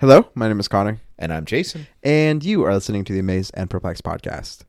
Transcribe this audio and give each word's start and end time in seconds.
Hello, 0.00 0.26
my 0.34 0.48
name 0.48 0.58
is 0.60 0.68
Connor, 0.68 0.98
And 1.18 1.32
I'm 1.32 1.44
Jason. 1.44 1.86
and 2.02 2.42
you 2.42 2.64
are 2.64 2.72
listening 2.72 3.04
to 3.04 3.12
the 3.12 3.18
Amazed 3.18 3.50
and 3.54 3.68
Perplexed 3.68 4.02
podcast. 4.02 4.62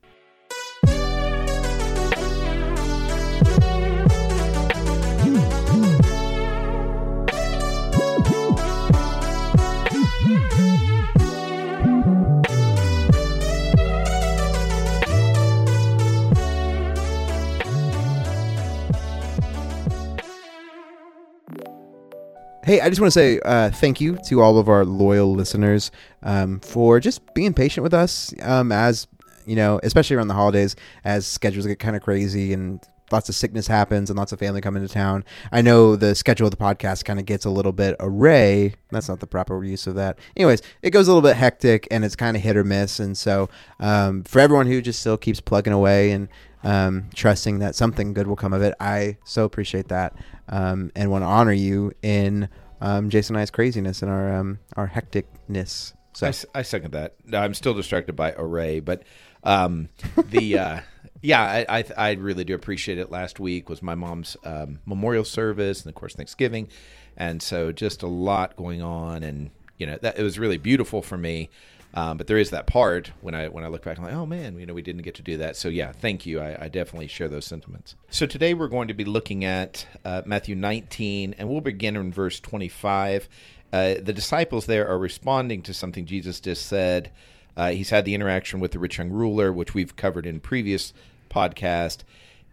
Hey, 22.72 22.80
I 22.80 22.88
just 22.88 23.02
want 23.02 23.12
to 23.12 23.20
say 23.20 23.38
uh, 23.44 23.68
thank 23.68 24.00
you 24.00 24.16
to 24.28 24.40
all 24.40 24.56
of 24.56 24.66
our 24.70 24.86
loyal 24.86 25.34
listeners 25.34 25.90
um, 26.22 26.58
for 26.60 27.00
just 27.00 27.34
being 27.34 27.52
patient 27.52 27.82
with 27.82 27.92
us 27.92 28.32
um, 28.40 28.72
as, 28.72 29.06
you 29.44 29.56
know, 29.56 29.78
especially 29.82 30.16
around 30.16 30.28
the 30.28 30.34
holidays 30.34 30.74
as 31.04 31.26
schedules 31.26 31.66
get 31.66 31.78
kind 31.78 31.96
of 31.96 32.02
crazy 32.02 32.54
and 32.54 32.80
lots 33.10 33.28
of 33.28 33.34
sickness 33.34 33.66
happens 33.66 34.08
and 34.08 34.18
lots 34.18 34.32
of 34.32 34.38
family 34.38 34.62
come 34.62 34.74
into 34.74 34.88
town. 34.88 35.22
I 35.52 35.60
know 35.60 35.96
the 35.96 36.14
schedule 36.14 36.46
of 36.46 36.50
the 36.50 36.56
podcast 36.56 37.04
kind 37.04 37.18
of 37.18 37.26
gets 37.26 37.44
a 37.44 37.50
little 37.50 37.72
bit 37.72 37.94
array. 38.00 38.74
That's 38.90 39.06
not 39.06 39.20
the 39.20 39.26
proper 39.26 39.62
use 39.62 39.86
of 39.86 39.96
that. 39.96 40.18
Anyways, 40.34 40.62
it 40.80 40.92
goes 40.92 41.08
a 41.08 41.10
little 41.10 41.28
bit 41.28 41.36
hectic 41.36 41.86
and 41.90 42.06
it's 42.06 42.16
kind 42.16 42.38
of 42.38 42.42
hit 42.42 42.56
or 42.56 42.64
miss. 42.64 43.00
And 43.00 43.18
so 43.18 43.50
um, 43.80 44.22
for 44.22 44.40
everyone 44.40 44.66
who 44.66 44.80
just 44.80 45.00
still 45.00 45.18
keeps 45.18 45.42
plugging 45.42 45.74
away 45.74 46.10
and 46.12 46.26
um, 46.64 47.10
trusting 47.14 47.58
that 47.60 47.74
something 47.74 48.12
good 48.12 48.26
will 48.26 48.36
come 48.36 48.52
of 48.52 48.62
it, 48.62 48.74
I 48.80 49.18
so 49.24 49.44
appreciate 49.44 49.88
that 49.88 50.14
um, 50.48 50.92
and 50.94 51.10
want 51.10 51.22
to 51.22 51.26
honor 51.26 51.52
you 51.52 51.92
in 52.02 52.48
um, 52.80 53.10
Jason 53.10 53.36
and 53.36 53.42
I's 53.42 53.50
craziness 53.50 54.02
and 54.02 54.10
our 54.10 54.34
um, 54.34 54.58
our 54.76 54.88
hecticness. 54.88 55.94
So 56.14 56.26
I, 56.26 56.58
I 56.58 56.62
second 56.62 56.92
that. 56.92 57.14
No, 57.24 57.38
I'm 57.38 57.54
still 57.54 57.74
distracted 57.74 58.14
by 58.14 58.32
array, 58.36 58.80
but 58.80 59.02
um, 59.44 59.88
the 60.16 60.58
uh, 60.58 60.80
yeah, 61.22 61.42
I, 61.42 61.78
I 61.78 61.84
I 61.96 62.12
really 62.12 62.44
do 62.44 62.54
appreciate 62.54 62.98
it. 62.98 63.10
Last 63.10 63.40
week 63.40 63.68
was 63.68 63.82
my 63.82 63.94
mom's 63.94 64.36
um, 64.44 64.80
memorial 64.84 65.24
service, 65.24 65.82
and 65.82 65.88
of 65.88 65.94
course 65.94 66.14
Thanksgiving, 66.14 66.68
and 67.16 67.40
so 67.42 67.72
just 67.72 68.02
a 68.02 68.08
lot 68.08 68.56
going 68.56 68.82
on, 68.82 69.22
and 69.22 69.50
you 69.78 69.86
know 69.86 69.98
that 70.02 70.18
it 70.18 70.22
was 70.22 70.38
really 70.38 70.58
beautiful 70.58 71.02
for 71.02 71.16
me. 71.16 71.50
Um, 71.94 72.16
but 72.16 72.26
there 72.26 72.38
is 72.38 72.50
that 72.50 72.66
part 72.66 73.12
when 73.20 73.34
I 73.34 73.48
when 73.48 73.64
I 73.64 73.68
look 73.68 73.82
back, 73.82 73.98
I'm 73.98 74.04
like, 74.04 74.14
oh 74.14 74.24
man, 74.24 74.58
you 74.58 74.64
know, 74.64 74.74
we 74.74 74.82
didn't 74.82 75.02
get 75.02 75.14
to 75.16 75.22
do 75.22 75.36
that. 75.38 75.56
So 75.56 75.68
yeah, 75.68 75.92
thank 75.92 76.24
you. 76.24 76.40
I, 76.40 76.64
I 76.64 76.68
definitely 76.68 77.08
share 77.08 77.28
those 77.28 77.44
sentiments. 77.44 77.96
So 78.10 78.24
today 78.26 78.54
we're 78.54 78.68
going 78.68 78.88
to 78.88 78.94
be 78.94 79.04
looking 79.04 79.44
at 79.44 79.86
uh, 80.04 80.22
Matthew 80.24 80.54
19, 80.54 81.34
and 81.36 81.48
we'll 81.48 81.60
begin 81.60 81.96
in 81.96 82.12
verse 82.12 82.40
25. 82.40 83.28
Uh, 83.72 83.94
the 84.02 84.12
disciples 84.12 84.66
there 84.66 84.88
are 84.88 84.98
responding 84.98 85.62
to 85.62 85.74
something 85.74 86.06
Jesus 86.06 86.40
just 86.40 86.66
said. 86.66 87.10
Uh, 87.56 87.70
he's 87.70 87.90
had 87.90 88.06
the 88.06 88.14
interaction 88.14 88.60
with 88.60 88.72
the 88.72 88.78
rich 88.78 88.96
young 88.96 89.10
ruler, 89.10 89.52
which 89.52 89.74
we've 89.74 89.94
covered 89.94 90.26
in 90.26 90.40
previous 90.40 90.94
podcast, 91.30 91.98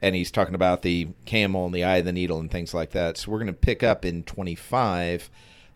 and 0.01 0.15
he's 0.15 0.31
talking 0.31 0.55
about 0.55 0.81
the 0.81 1.07
camel 1.25 1.65
and 1.65 1.73
the 1.73 1.83
eye 1.85 1.97
of 1.97 2.05
the 2.05 2.11
needle 2.11 2.39
and 2.39 2.51
things 2.51 2.73
like 2.73 2.91
that. 2.91 3.17
So 3.17 3.31
we're 3.31 3.39
going 3.39 3.47
to 3.47 3.53
pick 3.53 3.83
up 3.83 4.03
in 4.03 4.23
25 4.23 5.29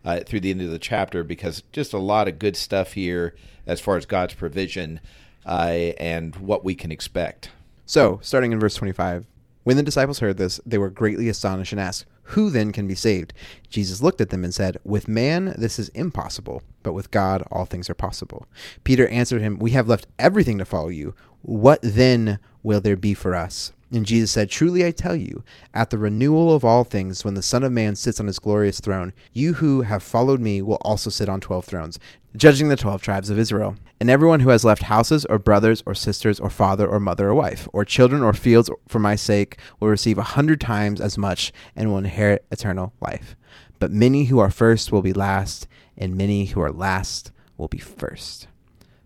uh, 0.04 0.20
through 0.20 0.40
the 0.40 0.50
end 0.50 0.60
of 0.60 0.70
the 0.70 0.78
chapter 0.78 1.24
because 1.24 1.62
just 1.72 1.92
a 1.92 1.98
lot 1.98 2.28
of 2.28 2.38
good 2.38 2.56
stuff 2.56 2.92
here 2.92 3.34
as 3.66 3.80
far 3.80 3.96
as 3.96 4.06
God's 4.06 4.34
provision 4.34 5.00
uh, 5.46 5.92
and 5.98 6.36
what 6.36 6.64
we 6.64 6.74
can 6.74 6.92
expect. 6.92 7.50
So, 7.86 8.18
starting 8.22 8.52
in 8.52 8.60
verse 8.60 8.74
25, 8.74 9.26
when 9.62 9.76
the 9.76 9.82
disciples 9.82 10.18
heard 10.18 10.36
this, 10.36 10.60
they 10.64 10.78
were 10.78 10.90
greatly 10.90 11.28
astonished 11.28 11.72
and 11.72 11.80
asked, 11.80 12.04
Who 12.22 12.50
then 12.50 12.72
can 12.72 12.86
be 12.86 12.94
saved? 12.94 13.32
Jesus 13.68 14.02
looked 14.02 14.20
at 14.20 14.30
them 14.30 14.44
and 14.44 14.54
said, 14.54 14.78
With 14.84 15.08
man 15.08 15.54
this 15.58 15.78
is 15.78 15.88
impossible, 15.90 16.62
but 16.82 16.92
with 16.92 17.10
God 17.10 17.42
all 17.50 17.64
things 17.64 17.88
are 17.90 17.94
possible. 17.94 18.46
Peter 18.84 19.08
answered 19.08 19.40
him, 19.40 19.58
We 19.58 19.72
have 19.72 19.88
left 19.88 20.06
everything 20.18 20.58
to 20.58 20.64
follow 20.64 20.88
you. 20.88 21.14
What 21.42 21.80
then 21.82 22.38
will 22.62 22.80
there 22.80 22.96
be 22.96 23.14
for 23.14 23.34
us? 23.34 23.72
And 23.94 24.04
Jesus 24.04 24.32
said, 24.32 24.50
Truly 24.50 24.84
I 24.84 24.90
tell 24.90 25.14
you, 25.14 25.44
at 25.72 25.90
the 25.90 25.98
renewal 25.98 26.52
of 26.52 26.64
all 26.64 26.82
things, 26.82 27.24
when 27.24 27.34
the 27.34 27.42
Son 27.42 27.62
of 27.62 27.70
Man 27.70 27.94
sits 27.94 28.18
on 28.18 28.26
his 28.26 28.40
glorious 28.40 28.80
throne, 28.80 29.12
you 29.32 29.54
who 29.54 29.82
have 29.82 30.02
followed 30.02 30.40
me 30.40 30.60
will 30.62 30.78
also 30.80 31.10
sit 31.10 31.28
on 31.28 31.40
twelve 31.40 31.64
thrones, 31.64 32.00
judging 32.36 32.68
the 32.68 32.76
twelve 32.76 33.02
tribes 33.02 33.30
of 33.30 33.38
Israel. 33.38 33.76
And 34.00 34.10
everyone 34.10 34.40
who 34.40 34.48
has 34.48 34.64
left 34.64 34.82
houses, 34.82 35.24
or 35.26 35.38
brothers, 35.38 35.84
or 35.86 35.94
sisters, 35.94 36.40
or 36.40 36.50
father, 36.50 36.88
or 36.88 36.98
mother, 36.98 37.28
or 37.28 37.36
wife, 37.36 37.68
or 37.72 37.84
children, 37.84 38.24
or 38.24 38.32
fields 38.32 38.68
for 38.88 38.98
my 38.98 39.14
sake 39.14 39.58
will 39.78 39.88
receive 39.88 40.18
a 40.18 40.22
hundred 40.22 40.60
times 40.60 41.00
as 41.00 41.16
much 41.16 41.52
and 41.76 41.88
will 41.88 41.98
inherit 41.98 42.44
eternal 42.50 42.92
life. 43.00 43.36
But 43.78 43.92
many 43.92 44.24
who 44.24 44.40
are 44.40 44.50
first 44.50 44.90
will 44.90 45.02
be 45.02 45.12
last, 45.12 45.68
and 45.96 46.16
many 46.16 46.46
who 46.46 46.60
are 46.60 46.72
last 46.72 47.30
will 47.56 47.68
be 47.68 47.78
first. 47.78 48.48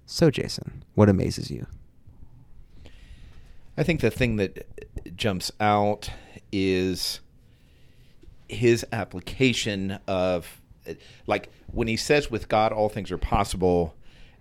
So, 0.06 0.30
Jason, 0.30 0.82
what 0.94 1.10
amazes 1.10 1.50
you? 1.50 1.66
I 3.78 3.84
think 3.84 4.00
the 4.00 4.10
thing 4.10 4.36
that 4.36 4.66
jumps 5.16 5.52
out 5.60 6.10
is 6.50 7.20
his 8.48 8.84
application 8.90 10.00
of 10.08 10.60
like 11.28 11.48
when 11.70 11.86
he 11.86 11.96
says 11.96 12.28
with 12.28 12.48
God 12.48 12.72
all 12.72 12.88
things 12.88 13.12
are 13.12 13.18
possible 13.18 13.94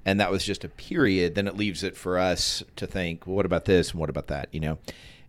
and 0.06 0.20
that 0.20 0.32
was 0.32 0.44
just 0.44 0.64
a 0.64 0.70
period 0.70 1.36
then 1.36 1.48
it 1.48 1.56
leaves 1.56 1.84
it 1.84 1.96
for 1.96 2.18
us 2.18 2.64
to 2.78 2.88
think 2.88 3.28
well, 3.28 3.36
what 3.36 3.46
about 3.46 3.66
this? 3.66 3.92
And 3.92 4.00
what 4.00 4.10
about 4.10 4.26
that? 4.28 4.50
You 4.52 4.60
know? 4.60 4.80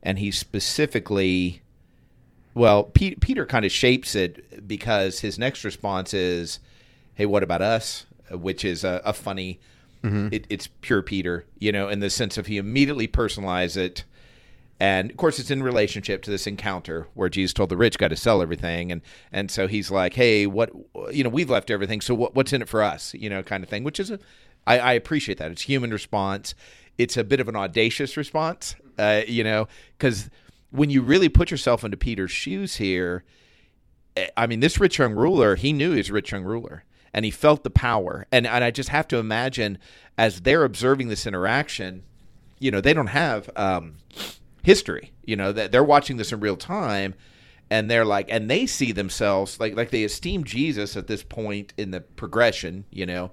And 0.03 0.19
he 0.19 0.31
specifically 0.31 1.61
well 2.55 2.85
Pe- 2.85 3.17
Peter 3.17 3.45
kind 3.45 3.67
of 3.67 3.73
shapes 3.73 4.15
it 4.15 4.67
because 4.67 5.21
his 5.21 5.39
next 5.39 5.65
response 5.65 6.15
is 6.15 6.61
hey 7.15 7.27
what 7.27 7.43
about 7.43 7.61
us? 7.61 8.07
which 8.31 8.65
is 8.65 8.85
a, 8.85 9.03
a 9.05 9.13
funny 9.13 9.61
it, 10.03 10.47
it's 10.49 10.69
pure 10.81 11.03
Peter, 11.03 11.45
you 11.59 11.73
know, 11.73 11.89
in 11.89 12.01
the 12.01 12.11
sense 12.11 12.39
of 12.39 12.47
he 12.47 12.57
immediately 12.57 13.07
personalized 13.07 13.77
it. 13.77 14.05
And 14.81 15.11
of 15.11 15.17
course, 15.17 15.39
it's 15.39 15.51
in 15.51 15.63
relationship 15.63 16.23
to 16.23 16.31
this 16.31 16.47
encounter 16.47 17.09
where 17.15 17.29
Jesus 17.29 17.53
told 17.53 17.69
the 17.69 17.77
rich 17.77 17.99
guy 17.99 18.09
to 18.09 18.17
sell 18.17 18.41
everything, 18.41 18.93
and 18.93 19.03
and 19.33 19.51
so 19.51 19.67
he's 19.67 19.91
like, 19.91 20.15
"Hey, 20.15 20.47
what 20.47 20.71
you 21.11 21.25
know, 21.25 21.31
we've 21.31 21.51
left 21.51 21.71
everything, 21.71 22.01
so 22.01 22.15
what, 22.15 22.37
what's 22.37 22.53
in 22.53 22.63
it 22.63 22.69
for 22.69 22.83
us?" 22.83 23.13
You 23.15 23.29
know, 23.29 23.43
kind 23.43 23.65
of 23.65 23.69
thing. 23.69 23.83
Which 23.83 23.99
is 23.99 24.13
a, 24.13 24.21
I, 24.69 24.79
I 24.79 24.93
appreciate 24.93 25.39
that. 25.39 25.51
It's 25.51 25.63
human 25.63 25.91
response. 25.91 26.55
It's 26.97 27.17
a 27.17 27.25
bit 27.25 27.41
of 27.41 27.49
an 27.49 27.57
audacious 27.57 28.17
response, 28.17 28.77
uh, 28.99 29.23
you 29.27 29.43
know, 29.43 29.67
because 29.97 30.31
when 30.71 30.91
you 30.91 31.03
really 31.03 31.29
put 31.29 31.51
yourself 31.51 31.83
into 31.83 31.97
Peter's 31.97 32.31
shoes 32.31 32.77
here, 32.77 33.25
eh, 34.17 34.29
I 34.37 34.47
mean, 34.47 34.61
this 34.61 34.79
rich 34.79 34.99
young 34.99 35.15
ruler, 35.15 35.57
he 35.57 35.73
knew 35.73 35.93
he 35.93 35.99
was 35.99 36.11
a 36.11 36.13
rich 36.13 36.31
young 36.31 36.45
ruler 36.45 36.85
and 37.13 37.25
he 37.25 37.31
felt 37.31 37.65
the 37.65 37.71
power. 37.71 38.27
And, 38.31 38.47
and 38.47 38.63
I 38.65 38.71
just 38.71 38.89
have 38.91 39.09
to 39.09 39.19
imagine 39.19 39.79
as 40.17 40.43
they're 40.43 40.65
observing 40.65 41.09
this 41.09 41.27
interaction, 41.27 42.03
you 42.59 42.71
know, 42.71 42.81
they 42.81 42.93
don't 42.93 43.09
have 43.09 43.49
um, 43.57 43.97
history, 44.63 45.13
you 45.25 45.37
know, 45.37 45.53
that 45.53 45.73
they're 45.73 45.85
watching 45.85 46.17
this 46.17 46.33
in 46.33 46.41
real 46.41 46.57
time 46.57 47.15
and 47.71 47.91
they're 47.91 48.05
like, 48.05 48.27
and 48.31 48.51
they 48.51 48.67
see 48.67 48.93
themselves 48.93 49.61
like, 49.61 49.77
like 49.77 49.91
they 49.91 50.05
esteem 50.05 50.45
Jesus 50.45 50.97
at 50.97 51.07
this 51.07 51.23
point 51.23 51.73
in 51.77 51.91
the 51.91 52.01
progression, 52.01 52.85
you 52.91 53.07
know, 53.07 53.31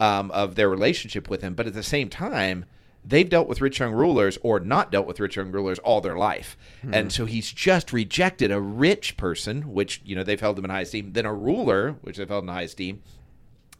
um, 0.00 0.30
of 0.32 0.54
their 0.54 0.68
relationship 0.68 1.30
with 1.30 1.42
him. 1.42 1.54
But 1.54 1.66
at 1.66 1.74
the 1.74 1.82
same 1.82 2.08
time, 2.08 2.64
they've 3.04 3.28
dealt 3.28 3.48
with 3.48 3.60
rich 3.60 3.78
young 3.78 3.92
rulers 3.92 4.38
or 4.42 4.60
not 4.60 4.92
dealt 4.92 5.06
with 5.06 5.20
rich 5.20 5.36
young 5.36 5.50
rulers 5.50 5.78
all 5.80 6.00
their 6.00 6.16
life. 6.16 6.56
Hmm. 6.82 6.94
And 6.94 7.12
so 7.12 7.24
he's 7.24 7.50
just 7.50 7.92
rejected 7.92 8.50
a 8.50 8.60
rich 8.60 9.16
person, 9.16 9.72
which, 9.72 10.02
you 10.04 10.14
know, 10.14 10.22
they've 10.22 10.40
held 10.40 10.58
him 10.58 10.64
in 10.64 10.70
high 10.70 10.82
esteem, 10.82 11.12
then 11.12 11.26
a 11.26 11.34
ruler, 11.34 11.96
which 12.02 12.16
they've 12.16 12.28
held 12.28 12.44
in 12.44 12.48
high 12.48 12.62
esteem, 12.62 13.02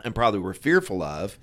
and 0.05 0.15
probably 0.15 0.41
were 0.41 0.55
fearful 0.55 1.03
of. 1.03 1.39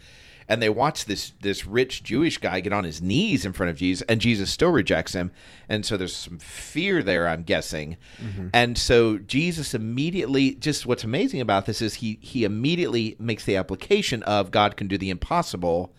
And 0.48 0.62
they 0.62 0.70
watch 0.70 1.06
this 1.06 1.34
this 1.42 1.66
rich 1.66 2.04
Jewish 2.04 2.38
guy 2.38 2.60
get 2.60 2.72
on 2.72 2.84
his 2.84 3.02
knees 3.02 3.46
in 3.46 3.54
front 3.54 3.72
of 3.72 3.78
Jesus, 3.78 4.06
and 4.08 4.22
Jesus 4.22 4.52
still 4.52 4.70
rejects 4.70 5.14
him. 5.14 5.32
And 5.68 5.84
so 5.84 5.98
there's 5.98 6.16
some 6.16 6.38
fear 6.38 7.02
there, 7.02 7.28
I'm 7.28 7.42
guessing. 7.42 7.98
Mm-hmm. 8.22 8.50
And 8.54 8.78
so 8.78 9.18
Jesus 9.18 9.74
immediately, 9.74 10.54
just 10.54 10.86
what's 10.86 11.04
amazing 11.04 11.42
about 11.42 11.66
this 11.66 11.82
is 11.82 11.96
he 11.96 12.20
he 12.22 12.44
immediately 12.44 13.16
makes 13.18 13.44
the 13.44 13.56
application 13.56 14.22
of 14.22 14.52
God 14.52 14.78
can 14.78 14.88
do 14.88 15.00
the 15.00 15.10
impossible 15.10 15.96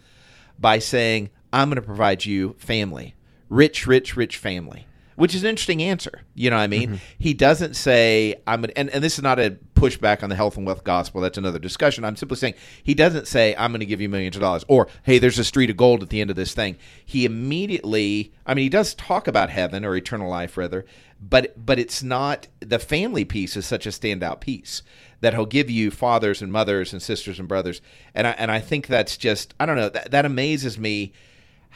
by 0.60 0.78
saying, 0.78 1.30
I'm 1.52 1.68
going 1.68 1.76
to 1.76 1.82
provide 1.82 2.24
you 2.24 2.54
family, 2.58 3.14
rich, 3.48 3.86
rich, 3.86 4.16
rich 4.16 4.36
family, 4.36 4.86
which 5.14 5.34
is 5.34 5.42
an 5.44 5.50
interesting 5.50 5.82
answer. 5.82 6.22
You 6.34 6.50
know 6.50 6.56
what 6.56 6.62
I 6.62 6.66
mean? 6.66 6.88
Mm-hmm. 6.88 7.04
He 7.18 7.34
doesn't 7.34 7.74
say, 7.74 8.34
I'm 8.46 8.60
going 8.60 8.72
and, 8.76 8.90
and 8.90 9.02
this 9.02 9.16
is 9.16 9.22
not 9.22 9.38
a 9.38 9.56
pushback 9.74 10.22
on 10.22 10.30
the 10.30 10.36
health 10.36 10.56
and 10.56 10.66
wealth 10.66 10.84
gospel. 10.84 11.20
That's 11.20 11.38
another 11.38 11.58
discussion. 11.58 12.04
I'm 12.04 12.16
simply 12.16 12.36
saying 12.36 12.54
he 12.82 12.94
doesn't 12.94 13.28
say, 13.28 13.54
I'm 13.56 13.70
going 13.70 13.80
to 13.80 13.86
give 13.86 14.00
you 14.00 14.08
millions 14.08 14.36
of 14.36 14.40
dollars 14.40 14.64
or, 14.68 14.88
hey, 15.04 15.18
there's 15.18 15.38
a 15.38 15.44
street 15.44 15.70
of 15.70 15.76
gold 15.76 16.02
at 16.02 16.10
the 16.10 16.20
end 16.20 16.30
of 16.30 16.36
this 16.36 16.54
thing. 16.54 16.76
He 17.04 17.24
immediately, 17.24 18.32
I 18.46 18.54
mean, 18.54 18.64
he 18.64 18.68
does 18.68 18.94
talk 18.94 19.28
about 19.28 19.50
heaven 19.50 19.84
or 19.84 19.94
eternal 19.94 20.28
life, 20.28 20.56
rather, 20.56 20.84
but, 21.20 21.64
but 21.64 21.78
it's 21.78 22.02
not, 22.02 22.48
the 22.60 22.78
family 22.78 23.24
piece 23.24 23.56
is 23.56 23.66
such 23.66 23.86
a 23.86 23.90
standout 23.90 24.40
piece 24.40 24.82
that 25.20 25.32
he'll 25.32 25.46
give 25.46 25.70
you 25.70 25.90
fathers 25.90 26.42
and 26.42 26.52
mothers 26.52 26.92
and 26.92 27.00
sisters 27.00 27.38
and 27.38 27.48
brothers. 27.48 27.80
And 28.14 28.26
I, 28.26 28.30
and 28.32 28.50
I 28.50 28.60
think 28.60 28.86
that's 28.86 29.16
just, 29.16 29.54
I 29.58 29.64
don't 29.64 29.76
know, 29.76 29.88
that, 29.88 30.10
that 30.10 30.26
amazes 30.26 30.78
me 30.78 31.12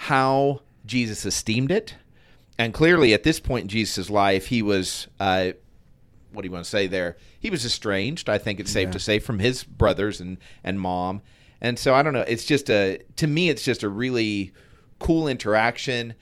how 0.05 0.62
Jesus 0.87 1.26
esteemed 1.26 1.70
it. 1.70 1.94
And 2.58 2.73
clearly, 2.73 3.12
at 3.12 3.23
this 3.23 3.38
point 3.38 3.64
in 3.64 3.69
Jesus' 3.69 4.08
life, 4.08 4.47
he 4.47 4.62
was 4.62 5.08
uh, 5.19 5.50
what 6.32 6.43
do 6.43 6.47
you 6.49 6.52
want 6.52 6.64
to 6.64 6.70
say 6.70 6.87
there? 6.87 7.17
He 7.38 7.50
was 7.50 7.67
estranged. 7.67 8.29
I 8.31 8.38
think 8.38 8.61
it's 8.61 8.70
safe 8.70 8.87
Yeah. 8.88 8.93
to 8.93 8.99
say 8.99 9.19
from 9.19 9.41
his 9.41 9.62
brothers 9.64 10.20
and 10.20 10.38
and 10.64 10.81
mom. 10.81 11.20
And 11.61 11.79
so 11.79 11.94
I 11.94 12.02
don't 12.02 12.14
know. 12.14 12.25
It's 12.26 12.47
just 12.47 12.70
a 12.70 13.00
to 13.17 13.26
me, 13.26 13.50
it's 13.50 13.62
just 13.62 13.82
a 13.82 13.88
really 13.91 14.52
cool 14.99 15.29
interaction, 15.29 16.14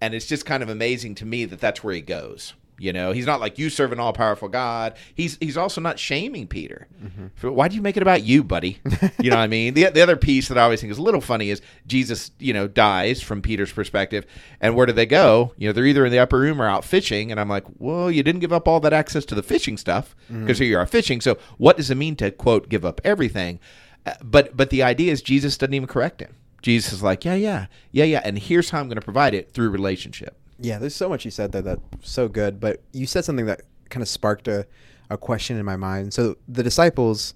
and 0.00 0.14
it's 0.14 0.26
just 0.26 0.46
kind 0.46 0.62
of 0.62 0.68
amazing 0.68 1.16
to 1.16 1.24
me 1.26 1.44
that 1.44 1.60
that's 1.60 1.82
where 1.82 1.94
he 1.94 2.00
goes. 2.02 2.54
You 2.76 2.92
know, 2.92 3.12
he's 3.12 3.26
not 3.26 3.38
like 3.40 3.58
you 3.58 3.70
serve 3.70 3.92
an 3.92 4.00
all 4.00 4.12
powerful 4.12 4.48
God. 4.48 4.94
He's 5.14 5.38
he's 5.40 5.56
also 5.56 5.80
not 5.80 5.98
shaming 5.98 6.48
Peter. 6.48 6.88
For, 7.36 7.52
Why 7.52 7.68
do 7.68 7.76
you 7.76 7.82
make 7.82 7.96
it 7.96 8.02
about 8.02 8.24
you, 8.24 8.42
buddy? 8.42 8.80
You 9.20 9.30
know 9.30 9.36
what 9.36 9.42
I 9.42 9.46
mean? 9.46 9.74
The 9.74 9.90
the 9.90 10.02
other 10.02 10.16
piece 10.16 10.48
that 10.48 10.58
I 10.58 10.62
always 10.62 10.80
think 10.80 10.90
is 10.90 10.98
a 10.98 11.02
little 11.02 11.20
funny 11.20 11.50
is 11.50 11.62
Jesus, 11.86 12.32
you 12.40 12.52
know, 12.52 12.66
dies 12.66 13.22
from 13.22 13.42
Peter's 13.42 13.72
perspective, 13.72 14.26
and 14.60 14.74
where 14.74 14.86
do 14.86 14.92
they 14.92 15.06
go? 15.06 15.52
You 15.56 15.68
know, 15.68 15.72
they're 15.72 15.86
either 15.86 16.04
in 16.04 16.10
the 16.12 16.18
upper 16.18 16.38
room 16.38 16.60
or 16.60 16.66
out 16.66 16.84
fishing, 16.84 17.30
and 17.30 17.38
I'm 17.38 17.48
like, 17.48 17.64
well, 17.78 18.10
you 18.10 18.22
didn't 18.24 18.40
give 18.40 18.52
up 18.52 18.66
all 18.66 18.80
that 18.80 18.92
access 18.92 19.24
to 19.26 19.34
the 19.36 19.42
fishing 19.42 19.76
stuff 19.76 20.16
because 20.28 20.58
here 20.58 20.66
you 20.68 20.76
are 20.78 20.86
fishing. 20.86 21.20
So 21.20 21.38
what 21.58 21.76
does 21.76 21.90
it 21.90 21.96
mean 21.96 22.16
to 22.16 22.30
quote 22.32 22.68
give 22.68 22.84
up 22.84 23.00
everything? 23.04 23.60
Uh, 24.04 24.14
But 24.22 24.56
but 24.56 24.70
the 24.70 24.82
idea 24.82 25.12
is 25.12 25.22
Jesus 25.22 25.56
doesn't 25.56 25.74
even 25.74 25.86
correct 25.88 26.20
him. 26.20 26.34
Jesus 26.60 26.92
is 26.92 27.02
like, 27.02 27.24
yeah, 27.24 27.34
yeah, 27.34 27.66
yeah, 27.92 28.04
yeah, 28.04 28.20
and 28.24 28.38
here's 28.38 28.70
how 28.70 28.80
I'm 28.80 28.88
going 28.88 28.96
to 28.96 29.04
provide 29.04 29.34
it 29.34 29.52
through 29.52 29.70
relationship. 29.70 30.36
Yeah, 30.58 30.78
there's 30.78 30.94
so 30.94 31.08
much 31.08 31.24
you 31.24 31.30
said 31.30 31.52
there 31.52 31.62
that's 31.62 31.82
so 32.02 32.28
good, 32.28 32.60
but 32.60 32.82
you 32.92 33.06
said 33.06 33.24
something 33.24 33.46
that 33.46 33.62
kind 33.90 34.02
of 34.02 34.08
sparked 34.08 34.48
a, 34.48 34.66
a 35.10 35.18
question 35.18 35.56
in 35.56 35.64
my 35.64 35.76
mind. 35.76 36.14
So 36.14 36.36
the 36.48 36.62
disciples 36.62 37.34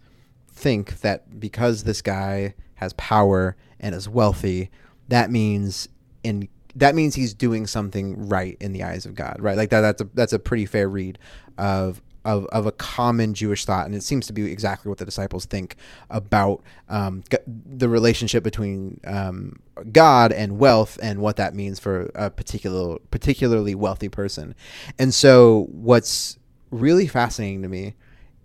think 0.51 1.01
that 1.01 1.41
because 1.41 1.85
this 1.85 2.03
guy 2.03 2.55
has 2.77 2.93
power 2.95 3.57
and 3.81 3.95
is 3.95 4.09
wealthy, 4.09 4.71
that 5.09 5.31
means 5.31 5.89
in 6.23 6.49
that 6.77 6.95
means 6.95 7.15
he's 7.15 7.35
doing 7.35 7.67
something 7.67 8.29
right 8.29 8.57
in 8.61 8.73
the 8.73 8.85
eyes 8.85 9.05
of 9.05 9.15
God, 9.15 9.37
right? 9.41 9.57
Like 9.57 9.71
that 9.71 9.81
that's 9.81 10.01
a 10.03 10.09
that's 10.15 10.33
a 10.33 10.39
pretty 10.39 10.67
fair 10.67 10.89
read 10.89 11.19
of 11.57 12.01
of, 12.29 12.45
of 12.47 12.67
a 12.67 12.73
common 12.73 13.33
Jewish 13.33 13.65
thought, 13.65 13.87
and 13.87 13.95
it 13.95 14.03
seems 14.03 14.27
to 14.27 14.35
be 14.35 14.53
exactly 14.53 14.91
what 14.91 14.99
the 14.99 15.07
disciples 15.07 15.47
think 15.47 15.77
about 16.11 16.63
um, 16.91 17.25
g- 17.31 17.39
the 17.47 17.89
relationship 17.89 18.45
between 18.45 19.01
um, 19.07 19.59
God 19.91 20.31
and 20.33 20.59
wealth, 20.59 20.99
and 21.03 21.21
what 21.21 21.37
that 21.37 21.55
means 21.55 21.79
for 21.79 22.11
a 22.15 22.29
particular 22.29 22.99
particularly 23.11 23.75
wealthy 23.75 24.11
person. 24.11 24.55
And 24.99 25.15
so, 25.15 25.69
what's 25.71 26.39
really 26.71 27.07
fascinating 27.07 27.63
to 27.63 27.69
me 27.69 27.95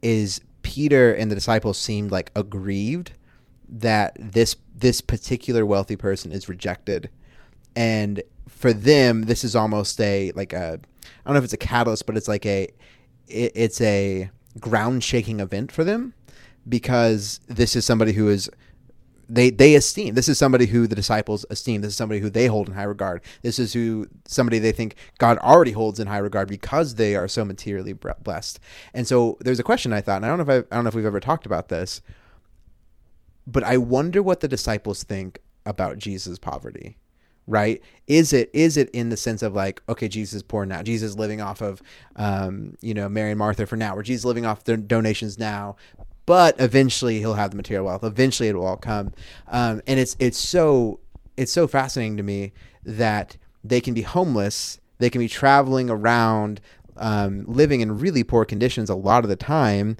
is 0.02 0.40
Peter 0.62 1.14
and 1.14 1.30
the 1.30 1.36
disciples 1.36 1.78
seemed 1.78 2.10
like 2.10 2.32
aggrieved 2.38 3.12
that 3.68 4.16
this 4.18 4.56
this 4.74 5.02
particular 5.02 5.66
wealthy 5.66 5.98
person 5.98 6.32
is 6.32 6.48
rejected 6.48 7.10
and 7.76 8.22
for 8.48 8.72
them 8.72 9.24
this 9.24 9.44
is 9.44 9.56
almost 9.56 10.00
a 10.00 10.32
like 10.36 10.54
a 10.54 10.80
i 11.04 11.26
don't 11.26 11.34
know 11.34 11.38
if 11.38 11.44
it's 11.44 11.54
a 11.54 11.58
catalyst 11.58 12.06
but 12.06 12.16
it's 12.16 12.28
like 12.28 12.46
a 12.46 12.68
it, 13.28 13.52
it's 13.56 13.82
a 13.82 14.30
ground 14.60 15.04
shaking 15.04 15.40
event 15.40 15.72
for 15.72 15.84
them 15.84 16.14
because 16.68 17.40
this 17.48 17.76
is 17.76 17.86
somebody 17.86 18.14
who 18.14 18.30
is 18.30 18.50
they 19.30 19.50
they 19.50 19.74
esteem 19.74 20.14
this 20.16 20.28
is 20.28 20.38
somebody 20.38 20.66
who 20.68 20.86
the 20.86 20.96
disciples 20.96 21.46
esteem. 21.50 21.82
This 21.82 21.94
is 21.94 21.98
somebody 21.98 22.20
who 22.20 22.30
they 22.30 22.48
hold 22.48 22.68
in 22.68 22.76
high 22.76 22.84
regard. 22.84 23.22
This 23.42 23.58
is 23.58 23.74
who 23.74 24.08
somebody 24.26 24.60
they 24.60 24.72
think 24.72 24.96
god 25.18 25.38
already 25.40 25.72
holds 25.72 26.00
in 26.00 26.08
high 26.08 26.18
regard 26.18 26.48
because 26.48 26.96
they 26.96 27.16
are 27.16 27.28
so 27.28 27.44
materially 27.44 27.94
blessed. 27.94 28.60
And 28.94 29.08
so 29.08 29.38
there's 29.40 29.60
a 29.60 29.64
question 29.64 29.94
i 29.94 30.02
thought 30.02 30.18
and 30.18 30.26
i 30.26 30.30
don't 30.30 30.38
know 30.38 30.54
if 30.54 30.66
I, 30.66 30.68
I 30.74 30.76
don't 30.76 30.84
know 30.84 30.90
if 30.90 30.96
we've 30.96 31.06
ever 31.06 31.20
talked 31.20 31.46
about 31.46 31.70
this 31.70 32.02
but 33.46 33.64
I 33.64 33.78
wonder 33.78 34.24
what 34.24 34.40
the 34.40 34.48
disciples 34.48 35.04
think 35.04 35.40
about 35.66 35.98
Jesus' 35.98 36.40
poverty. 36.40 36.98
Right? 37.46 37.82
Is 38.08 38.32
it 38.32 38.50
is 38.54 38.78
it 38.78 38.90
in 38.92 39.10
the 39.10 39.18
sense 39.18 39.44
of 39.44 39.54
like, 39.54 39.82
okay, 39.90 40.08
Jesus 40.08 40.34
is 40.34 40.44
poor 40.44 40.66
now. 40.66 40.82
Jesus 40.82 41.12
is 41.12 41.18
living 41.18 41.42
off 41.42 41.62
of, 41.62 41.82
um, 42.16 42.78
you 42.82 42.94
know, 42.94 43.10
Mary 43.10 43.32
and 43.32 43.40
Martha 43.40 43.66
for 43.66 43.76
now, 43.76 43.96
or 43.96 44.04
Jesus 44.04 44.22
is 44.22 44.26
living 44.26 44.46
off 44.46 44.64
their 44.64 44.78
donations 44.78 45.38
now, 45.38 45.76
but 46.26 46.56
eventually 46.60 47.20
he'll 47.20 47.34
have 47.34 47.52
the 47.52 47.58
material 47.58 47.86
wealth. 47.86 48.04
Eventually 48.04 48.48
it 48.48 48.56
will 48.56 48.66
all 48.66 48.78
come, 48.78 49.12
um, 49.50 49.82
and 49.88 50.00
it's 50.00 50.16
it's 50.20 50.38
so 50.38 51.02
it's 51.36 51.52
so 51.52 51.68
fascinating 51.68 52.16
to 52.18 52.24
me 52.24 52.54
that 52.86 53.36
they 53.64 53.82
can 53.82 53.94
be 53.94 54.04
homeless, 54.04 54.80
they 55.00 55.10
can 55.10 55.20
be 55.20 55.28
traveling 55.28 55.90
around, 55.90 56.62
um, 56.96 57.44
living 57.46 57.82
in 57.82 58.00
really 58.00 58.24
poor 58.24 58.46
conditions 58.46 58.90
a 58.90 58.96
lot 58.96 59.26
of 59.26 59.30
the 59.30 59.36
time, 59.36 59.98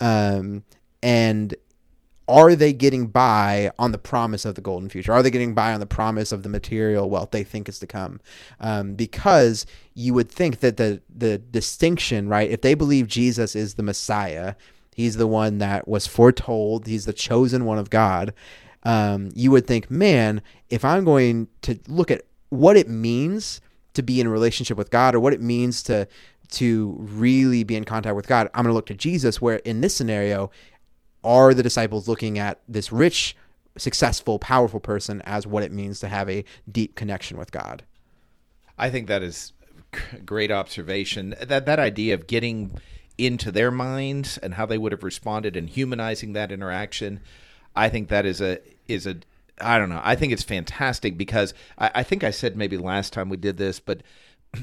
um, 0.00 0.64
and 1.02 1.54
are 2.28 2.56
they 2.56 2.72
getting 2.72 3.06
by 3.06 3.70
on 3.78 3.92
the 3.92 3.98
promise 3.98 4.44
of 4.44 4.56
the 4.56 4.60
golden 4.60 4.88
future? 4.88 5.12
Are 5.12 5.22
they 5.22 5.30
getting 5.30 5.54
by 5.54 5.72
on 5.72 5.80
the 5.80 5.86
promise 5.86 6.32
of 6.32 6.42
the 6.42 6.48
material 6.48 7.08
wealth 7.08 7.30
they 7.30 7.44
think 7.44 7.68
is 7.68 7.78
to 7.78 7.86
come? 7.86 8.20
Um, 8.60 8.94
because 8.94 9.64
you 9.94 10.12
would 10.14 10.30
think 10.30 10.60
that 10.60 10.76
the 10.76 11.00
the 11.14 11.38
distinction, 11.38 12.28
right? 12.28 12.50
If 12.50 12.62
they 12.62 12.74
believe 12.74 13.06
Jesus 13.06 13.54
is 13.54 13.74
the 13.74 13.82
Messiah, 13.82 14.54
he's 14.94 15.16
the 15.16 15.26
one 15.26 15.58
that 15.58 15.86
was 15.86 16.06
foretold, 16.06 16.86
he's 16.86 17.06
the 17.06 17.12
chosen 17.12 17.64
one 17.64 17.78
of 17.78 17.90
God. 17.90 18.34
Um, 18.82 19.30
you 19.34 19.50
would 19.50 19.66
think, 19.66 19.90
man, 19.90 20.42
if 20.70 20.84
I'm 20.84 21.04
going 21.04 21.48
to 21.62 21.78
look 21.88 22.10
at 22.10 22.22
what 22.50 22.76
it 22.76 22.88
means 22.88 23.60
to 23.94 24.02
be 24.02 24.20
in 24.20 24.26
a 24.26 24.30
relationship 24.30 24.76
with 24.76 24.90
God, 24.90 25.14
or 25.14 25.20
what 25.20 25.32
it 25.32 25.40
means 25.40 25.82
to 25.84 26.08
to 26.48 26.96
really 26.98 27.64
be 27.64 27.74
in 27.74 27.84
contact 27.84 28.14
with 28.14 28.28
God, 28.28 28.48
I'm 28.54 28.62
going 28.62 28.70
to 28.70 28.74
look 28.74 28.86
to 28.86 28.94
Jesus. 28.94 29.40
Where 29.40 29.56
in 29.58 29.80
this 29.80 29.94
scenario, 29.94 30.50
are 31.26 31.52
the 31.52 31.62
disciples 31.62 32.08
looking 32.08 32.38
at 32.38 32.60
this 32.68 32.92
rich, 32.92 33.36
successful, 33.76 34.38
powerful 34.38 34.80
person 34.80 35.20
as 35.22 35.46
what 35.46 35.64
it 35.64 35.72
means 35.72 36.00
to 36.00 36.08
have 36.08 36.30
a 36.30 36.44
deep 36.70 36.94
connection 36.94 37.36
with 37.36 37.50
God? 37.50 37.82
I 38.78 38.88
think 38.88 39.08
that 39.08 39.22
is 39.22 39.52
great 40.24 40.50
observation. 40.50 41.34
That 41.42 41.66
that 41.66 41.78
idea 41.78 42.14
of 42.14 42.26
getting 42.26 42.78
into 43.18 43.50
their 43.50 43.70
minds 43.70 44.38
and 44.38 44.54
how 44.54 44.66
they 44.66 44.78
would 44.78 44.92
have 44.92 45.02
responded 45.02 45.56
and 45.56 45.68
humanizing 45.68 46.32
that 46.34 46.52
interaction, 46.52 47.20
I 47.74 47.88
think 47.88 48.08
that 48.08 48.24
is 48.24 48.40
a 48.40 48.60
is 48.86 49.06
a 49.06 49.16
I 49.60 49.78
don't 49.78 49.88
know. 49.88 50.02
I 50.04 50.14
think 50.14 50.32
it's 50.32 50.42
fantastic 50.42 51.16
because 51.16 51.54
I, 51.78 51.90
I 51.96 52.02
think 52.02 52.22
I 52.22 52.30
said 52.30 52.56
maybe 52.56 52.76
last 52.76 53.12
time 53.12 53.28
we 53.28 53.36
did 53.36 53.56
this, 53.56 53.80
but 53.80 54.02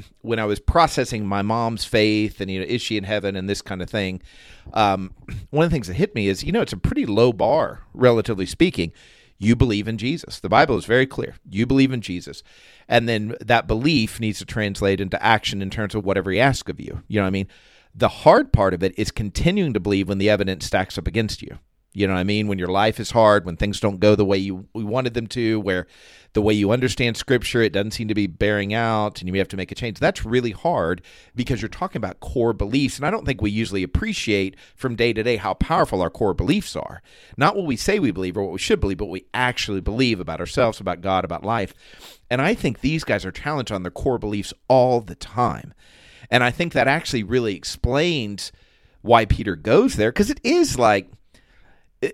when 0.22 0.40
I 0.40 0.46
was 0.46 0.60
processing 0.60 1.26
my 1.26 1.42
mom's 1.42 1.86
faith 1.86 2.42
and 2.42 2.50
you 2.50 2.60
know 2.60 2.66
is 2.66 2.82
she 2.82 2.98
in 2.98 3.04
heaven 3.04 3.36
and 3.36 3.50
this 3.50 3.62
kind 3.62 3.82
of 3.82 3.90
thing, 3.90 4.22
um, 4.74 5.14
one 5.50 5.66
of 5.66 5.72
the 5.72 5.76
things 5.76 5.88
that 5.88 5.96
hit 5.96 6.16
me 6.16 6.28
is 6.28 6.44
you 6.44 6.52
know 6.52 6.62
it's 6.62 6.74
a 6.74 6.78
pretty 6.78 7.06
low 7.06 7.34
bar 7.34 7.82
relatively 7.94 8.46
speaking. 8.46 8.92
You 9.40 9.56
believe 9.58 9.90
in 9.90 9.98
Jesus. 9.98 10.40
The 10.40 10.48
Bible 10.48 10.78
is 10.78 10.86
very 10.86 11.06
clear. 11.06 11.36
You 11.50 11.66
believe 11.66 11.92
in 11.92 12.02
Jesus, 12.02 12.44
and 12.88 13.10
then 13.10 13.36
that 13.42 13.68
belief 13.68 14.20
needs 14.20 14.40
to 14.40 14.46
translate 14.46 15.02
into 15.02 15.22
action 15.22 15.62
in 15.62 15.70
terms 15.70 15.96
of 15.96 16.06
whatever 16.06 16.32
He 16.32 16.40
asks 16.40 16.70
of 16.70 16.80
you. 16.80 17.04
You 17.08 17.20
know 17.20 17.24
what 17.24 17.28
I 17.28 17.32
mean? 17.32 17.48
The 17.96 18.08
hard 18.10 18.54
part 18.54 18.74
of 18.74 18.82
it 18.84 18.98
is 18.98 19.12
continuing 19.12 19.74
to 19.74 19.80
believe 19.80 20.08
when 20.08 20.18
the 20.18 20.30
evidence 20.30 20.66
stacks 20.66 20.98
up 20.98 21.08
against 21.08 21.42
you. 21.42 21.60
You 21.94 22.08
know 22.08 22.14
what 22.14 22.20
I 22.20 22.24
mean? 22.24 22.48
When 22.48 22.58
your 22.58 22.70
life 22.70 23.00
is 23.00 23.12
hard, 23.12 23.46
when 23.46 23.56
things 23.56 23.80
don't 23.80 24.00
go 24.00 24.16
the 24.16 24.26
way 24.26 24.38
you 24.38 24.68
we 24.74 24.84
wanted 24.84 25.14
them 25.14 25.28
to, 25.28 25.60
where 25.60 25.86
the 26.34 26.42
way 26.42 26.54
you 26.54 26.72
understand 26.72 27.16
scripture, 27.16 27.62
it 27.62 27.72
doesn't 27.72 27.92
seem 27.92 28.08
to 28.08 28.16
be 28.16 28.26
bearing 28.26 28.74
out 28.74 29.20
and 29.20 29.28
you 29.28 29.34
may 29.34 29.38
have 29.38 29.48
to 29.50 29.58
make 29.58 29.72
a 29.72 29.76
change. 29.76 30.00
That's 30.00 30.26
really 30.26 30.52
hard 30.52 31.04
because 31.36 31.62
you're 31.62 31.70
talking 31.70 32.00
about 32.00 32.20
core 32.20 32.54
beliefs. 32.54 32.98
And 32.98 33.06
I 33.06 33.12
don't 33.12 33.26
think 33.26 33.42
we 33.42 33.52
usually 33.52 33.84
appreciate 33.84 34.56
from 34.76 34.96
day 34.96 35.14
to 35.14 35.22
day 35.22 35.36
how 35.36 35.54
powerful 35.54 36.02
our 36.02 36.10
core 36.10 36.34
beliefs 36.34 36.76
are. 36.76 37.04
Not 37.38 37.56
what 37.56 37.68
we 37.68 37.76
say 37.76 38.00
we 38.00 38.12
believe 38.12 38.36
or 38.36 38.44
what 38.44 38.54
we 38.54 38.60
should 38.60 38.80
believe, 38.80 38.98
but 38.98 39.06
what 39.06 39.14
we 39.14 39.28
actually 39.34 39.82
believe 39.82 40.20
about 40.20 40.40
ourselves, 40.40 40.80
about 40.80 41.02
God, 41.02 41.24
about 41.24 41.44
life. 41.44 41.76
And 42.32 42.42
I 42.42 42.56
think 42.56 42.80
these 42.80 43.04
guys 43.04 43.24
are 43.24 43.32
challenged 43.32 43.72
on 43.72 43.84
their 43.84 43.92
core 43.92 44.18
beliefs 44.18 44.54
all 44.68 45.00
the 45.00 45.16
time. 45.16 45.76
And 46.32 46.44
I 46.44 46.50
think 46.50 46.74
that 46.74 46.88
actually 46.88 47.22
really 47.22 47.56
explains 47.56 48.52
why 49.02 49.26
Peter 49.26 49.56
goes 49.56 49.98
there 49.98 50.12
because 50.12 50.32
it 50.32 50.40
is 50.44 50.80
like 50.80 51.12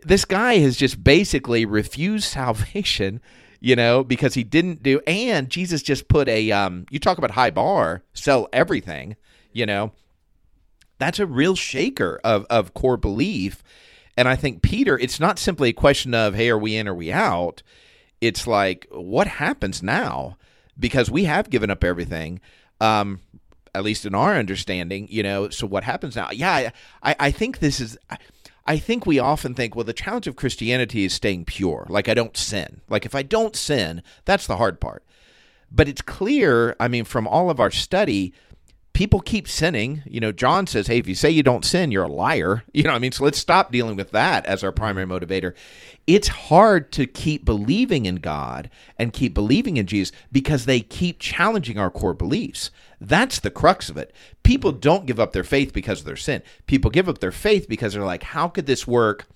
this 0.04 0.26
guy 0.26 0.58
has 0.58 0.78
just 0.78 1.04
basically 1.04 1.66
refused 1.66 2.26
salvation, 2.26 3.22
you 3.60 3.76
know, 3.76 4.04
because 4.04 4.34
he 4.34 4.44
didn't 4.44 4.84
do 4.84 5.02
and 5.08 5.50
Jesus 5.50 5.82
just 5.82 6.08
put 6.08 6.28
a 6.30 6.52
um 6.52 6.86
you 6.90 7.00
talk 7.00 7.18
about 7.18 7.32
high 7.32 7.52
bar, 7.52 8.04
sell 8.14 8.48
everything, 8.54 9.16
you 9.52 9.66
know. 9.66 9.92
That's 10.98 11.20
a 11.20 11.26
real 11.26 11.56
shaker 11.56 12.20
of 12.24 12.46
of 12.50 12.74
core 12.74 12.98
belief. 12.98 13.64
And 14.18 14.28
I 14.28 14.36
think 14.36 14.62
Peter, 14.62 15.00
it's 15.00 15.20
not 15.20 15.40
simply 15.40 15.70
a 15.70 15.74
question 15.74 16.14
of 16.14 16.36
hey, 16.36 16.50
are 16.50 16.58
we 16.58 16.76
in 16.76 16.88
or 16.88 16.94
we 16.94 17.12
out? 17.12 17.64
It's 18.22 18.46
like 18.46 18.88
what 18.92 19.28
happens 19.28 19.82
now? 19.82 20.38
Because 20.78 21.10
we 21.10 21.26
have 21.26 21.50
given 21.50 21.70
up 21.70 21.84
everything. 21.84 22.42
Um 22.82 23.22
at 23.76 23.84
least 23.84 24.04
in 24.04 24.16
our 24.16 24.36
understanding, 24.36 25.08
you 25.12 25.22
know, 25.22 25.48
so 25.50 25.68
what 25.68 25.84
happens 25.84 26.16
now? 26.16 26.30
Yeah, 26.32 26.72
I, 27.04 27.16
I 27.20 27.32
think 27.32 27.60
this 27.60 27.80
is 27.80 27.98
I 28.10 28.18
think 28.78 29.06
we 29.06 29.20
often 29.20 29.54
think, 29.54 29.76
well, 29.76 29.86
the 29.86 29.94
challenge 29.94 30.28
of 30.28 30.36
Christianity 30.36 31.06
is 31.06 31.14
staying 31.14 31.46
pure. 31.46 31.86
Like, 31.90 32.08
I 32.08 32.14
don't 32.14 32.38
sin. 32.38 32.82
Like, 32.90 33.06
if 33.06 33.16
I 33.16 33.24
don't 33.24 33.56
sin, 33.56 34.04
that's 34.26 34.48
the 34.48 34.58
hard 34.58 34.80
part. 34.80 35.04
But 35.72 35.88
it's 35.88 36.02
clear, 36.02 36.76
I 36.80 36.88
mean, 36.88 37.06
from 37.06 37.28
all 37.28 37.50
of 37.50 37.60
our 37.60 37.72
study, 37.72 38.34
people 39.00 39.22
keep 39.22 39.48
sinning. 39.48 40.04
You 40.06 40.20
know, 40.20 40.34
John 40.34 40.68
says, 40.68 40.88
"Hey, 40.88 40.98
if 40.98 41.08
you 41.08 41.16
say 41.16 41.30
you 41.30 41.42
don't 41.42 41.64
sin, 41.64 41.90
you're 41.90 42.04
a 42.04 42.12
liar." 42.12 42.66
You 42.74 42.84
know, 42.84 42.90
what 42.90 42.98
I 42.98 43.00
mean, 43.00 43.14
so 43.14 43.24
let's 43.24 43.38
stop 43.38 43.72
dealing 43.72 43.96
with 43.96 44.12
that 44.12 44.46
as 44.46 44.62
our 44.62 44.74
primary 44.74 45.06
motivator. 45.06 45.54
It's 46.06 46.28
hard 46.28 46.92
to 46.94 47.08
keep 47.08 47.46
believing 47.46 48.06
in 48.06 48.18
God 48.18 48.70
and 48.98 49.14
keep 49.14 49.34
believing 49.34 49.78
in 49.78 49.86
Jesus 49.86 50.14
because 50.34 50.66
they 50.66 50.82
keep 50.82 51.20
challenging 51.20 51.78
our 51.78 51.90
core 51.90 52.14
beliefs. 52.14 52.72
That's 53.00 53.40
the 53.40 53.52
crux 53.52 53.90
of 53.90 53.96
it. 53.96 54.14
People 54.44 54.72
mm-hmm. 54.72 54.82
don't 54.82 55.06
give 55.06 55.20
up 55.20 55.32
their 55.32 55.46
faith 55.46 55.72
because 55.72 56.00
of 56.02 56.06
their 56.06 56.18
sin. 56.18 56.42
People 56.68 56.92
give 56.92 57.08
up 57.08 57.20
their 57.20 57.32
faith 57.32 57.70
because 57.70 57.94
they're 57.94 58.04
like, 58.04 58.24
"How 58.24 58.50
could 58.50 58.66
this 58.66 58.86
work?" 58.86 59.28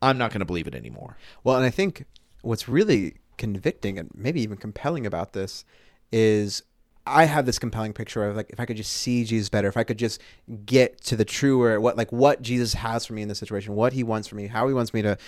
I'm 0.00 0.18
not 0.18 0.32
going 0.32 0.40
to 0.40 0.46
believe 0.46 0.66
it 0.66 0.74
anymore. 0.74 1.16
Well, 1.44 1.56
and 1.56 1.64
I 1.64 1.70
think 1.70 2.06
what's 2.40 2.68
really 2.68 3.18
convicting 3.38 3.98
and 4.00 4.10
maybe 4.16 4.40
even 4.42 4.56
compelling 4.56 5.06
about 5.06 5.32
this 5.32 5.64
is 6.10 6.64
I 7.06 7.24
have 7.24 7.46
this 7.46 7.58
compelling 7.58 7.92
picture 7.92 8.24
of 8.24 8.36
like 8.36 8.50
if 8.50 8.60
I 8.60 8.64
could 8.64 8.76
just 8.76 8.92
see 8.92 9.24
Jesus 9.24 9.48
better, 9.48 9.66
if 9.66 9.76
I 9.76 9.82
could 9.82 9.98
just 9.98 10.20
get 10.64 11.00
to 11.02 11.16
the 11.16 11.24
truer 11.24 11.80
what 11.80 11.96
like 11.96 12.12
what 12.12 12.42
Jesus 12.42 12.74
has 12.74 13.04
for 13.06 13.14
me 13.14 13.22
in 13.22 13.28
this 13.28 13.38
situation, 13.38 13.74
what 13.74 13.92
he 13.92 14.04
wants 14.04 14.28
for 14.28 14.36
me, 14.36 14.46
how 14.46 14.68
he 14.68 14.74
wants 14.74 14.94
me 14.94 15.02
to 15.02 15.18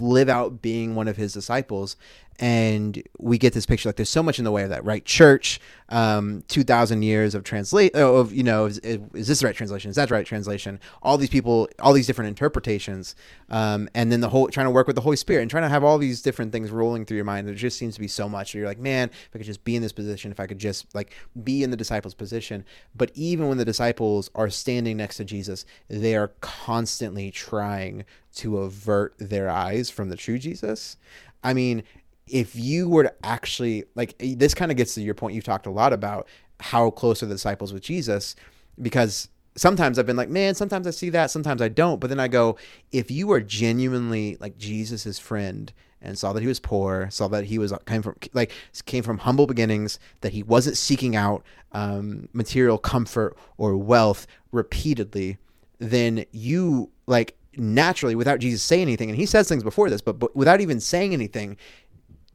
live 0.00 0.28
out 0.28 0.62
being 0.62 0.94
one 0.94 1.08
of 1.08 1.16
his 1.16 1.32
disciples. 1.32 1.96
And 2.40 3.00
we 3.18 3.38
get 3.38 3.52
this 3.52 3.64
picture 3.64 3.88
like 3.88 3.94
there's 3.94 4.08
so 4.08 4.22
much 4.22 4.40
in 4.40 4.44
the 4.44 4.50
way 4.50 4.64
of 4.64 4.70
that, 4.70 4.84
right? 4.84 5.04
Church, 5.04 5.60
um, 5.88 6.42
two 6.48 6.64
thousand 6.64 7.02
years 7.02 7.36
of 7.36 7.44
translate 7.44 7.94
of 7.94 8.32
you 8.32 8.42
know 8.42 8.66
is, 8.66 8.78
is, 8.78 9.28
this 9.28 9.38
the 9.38 9.46
right 9.46 9.54
translation? 9.54 9.88
Is 9.88 9.96
that 9.96 10.08
the 10.08 10.14
right 10.14 10.26
translation? 10.26 10.80
All 11.02 11.16
these 11.16 11.30
people, 11.30 11.68
all 11.78 11.92
these 11.92 12.08
different 12.08 12.28
interpretations, 12.28 13.14
um, 13.50 13.88
and 13.94 14.10
then 14.10 14.20
the 14.20 14.28
whole 14.28 14.48
trying 14.48 14.66
to 14.66 14.72
work 14.72 14.88
with 14.88 14.96
the 14.96 15.02
Holy 15.02 15.16
Spirit 15.16 15.42
and 15.42 15.50
trying 15.50 15.62
to 15.62 15.68
have 15.68 15.84
all 15.84 15.96
these 15.96 16.22
different 16.22 16.50
things 16.50 16.70
rolling 16.72 17.04
through 17.04 17.16
your 17.16 17.24
mind. 17.24 17.46
There 17.46 17.54
just 17.54 17.78
seems 17.78 17.94
to 17.94 18.00
be 18.00 18.08
so 18.08 18.28
much. 18.28 18.52
You're 18.52 18.66
like, 18.66 18.80
man, 18.80 19.10
if 19.10 19.30
I 19.32 19.38
could 19.38 19.46
just 19.46 19.62
be 19.62 19.76
in 19.76 19.82
this 19.82 19.92
position, 19.92 20.32
if 20.32 20.40
I 20.40 20.48
could 20.48 20.58
just 20.58 20.92
like 20.92 21.12
be 21.42 21.62
in 21.62 21.70
the 21.70 21.76
disciples' 21.76 22.14
position. 22.14 22.64
But 22.94 23.10
even 23.14 23.48
when 23.48 23.58
the 23.58 23.64
disciples 23.64 24.30
are 24.34 24.50
standing 24.50 24.96
next 24.96 25.16
to 25.18 25.24
Jesus, 25.24 25.64
they 25.88 26.16
are 26.16 26.32
constantly 26.40 27.30
trying 27.30 28.04
to 28.36 28.58
avert 28.58 29.14
their 29.18 29.48
eyes 29.48 29.90
from 29.90 30.08
the 30.08 30.16
true 30.16 30.38
Jesus. 30.38 30.96
I 31.42 31.54
mean, 31.54 31.84
if 32.26 32.56
you 32.56 32.88
were 32.88 33.04
to 33.04 33.14
actually 33.22 33.84
like 33.94 34.16
this 34.18 34.54
kind 34.54 34.70
of 34.70 34.78
gets 34.78 34.94
to 34.94 35.02
your 35.02 35.14
point 35.14 35.34
you've 35.34 35.44
talked 35.44 35.66
a 35.66 35.70
lot 35.70 35.92
about 35.92 36.26
how 36.58 36.88
close 36.88 37.22
are 37.22 37.26
the 37.26 37.34
disciples 37.34 37.70
with 37.70 37.82
Jesus 37.82 38.34
because 38.80 39.28
sometimes 39.56 39.98
I've 39.98 40.06
been 40.06 40.16
like, 40.16 40.28
man, 40.28 40.54
sometimes 40.54 40.86
I 40.86 40.90
see 40.90 41.10
that, 41.10 41.30
sometimes 41.30 41.62
I 41.62 41.68
don't. 41.68 42.00
But 42.00 42.08
then 42.10 42.20
I 42.20 42.28
go, 42.28 42.56
if 42.92 43.10
you 43.10 43.30
are 43.32 43.40
genuinely 43.40 44.36
like 44.40 44.58
Jesus's 44.58 45.18
friend 45.18 45.72
and 46.04 46.18
saw 46.18 46.32
that 46.32 46.42
he 46.42 46.46
was 46.46 46.60
poor, 46.60 47.08
saw 47.10 47.28
that 47.28 47.44
he 47.44 47.58
was 47.58 47.72
came 47.86 48.02
from 48.02 48.16
like 48.32 48.52
came 48.86 49.02
from 49.02 49.18
humble 49.18 49.46
beginnings, 49.46 49.98
that 50.20 50.32
he 50.32 50.42
wasn't 50.42 50.76
seeking 50.76 51.16
out 51.16 51.42
um, 51.72 52.28
material 52.32 52.78
comfort 52.78 53.36
or 53.56 53.76
wealth 53.76 54.26
repeatedly, 54.52 55.38
then 55.78 56.24
you 56.30 56.90
like 57.06 57.36
naturally 57.56 58.14
without 58.14 58.38
Jesus 58.38 58.62
saying 58.62 58.82
anything, 58.82 59.10
and 59.10 59.18
he 59.18 59.26
says 59.26 59.48
things 59.48 59.64
before 59.64 59.90
this, 59.90 60.00
but, 60.00 60.18
but 60.18 60.34
without 60.36 60.60
even 60.60 60.80
saying 60.80 61.12
anything, 61.12 61.56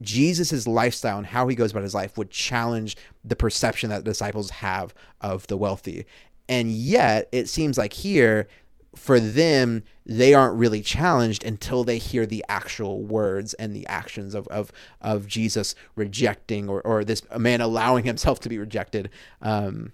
Jesus' 0.02 0.66
lifestyle 0.66 1.18
and 1.18 1.26
how 1.26 1.46
he 1.48 1.54
goes 1.54 1.72
about 1.72 1.82
his 1.82 1.94
life 1.94 2.16
would 2.16 2.30
challenge 2.30 2.96
the 3.24 3.36
perception 3.36 3.90
that 3.90 3.98
the 3.98 4.10
disciples 4.10 4.50
have 4.50 4.94
of 5.20 5.46
the 5.48 5.56
wealthy. 5.56 6.06
And 6.48 6.72
yet, 6.72 7.28
it 7.32 7.48
seems 7.48 7.78
like 7.78 7.92
here, 7.92 8.48
for 8.94 9.20
them, 9.20 9.84
they 10.04 10.34
aren't 10.34 10.58
really 10.58 10.82
challenged 10.82 11.44
until 11.44 11.84
they 11.84 11.98
hear 11.98 12.26
the 12.26 12.44
actual 12.48 13.02
words 13.02 13.54
and 13.54 13.74
the 13.74 13.86
actions 13.86 14.34
of, 14.34 14.48
of, 14.48 14.72
of 15.00 15.26
Jesus 15.26 15.74
rejecting 15.94 16.68
or, 16.68 16.80
or 16.82 17.04
this 17.04 17.22
man 17.38 17.60
allowing 17.60 18.04
himself 18.04 18.40
to 18.40 18.48
be 18.48 18.58
rejected, 18.58 19.10
um, 19.42 19.92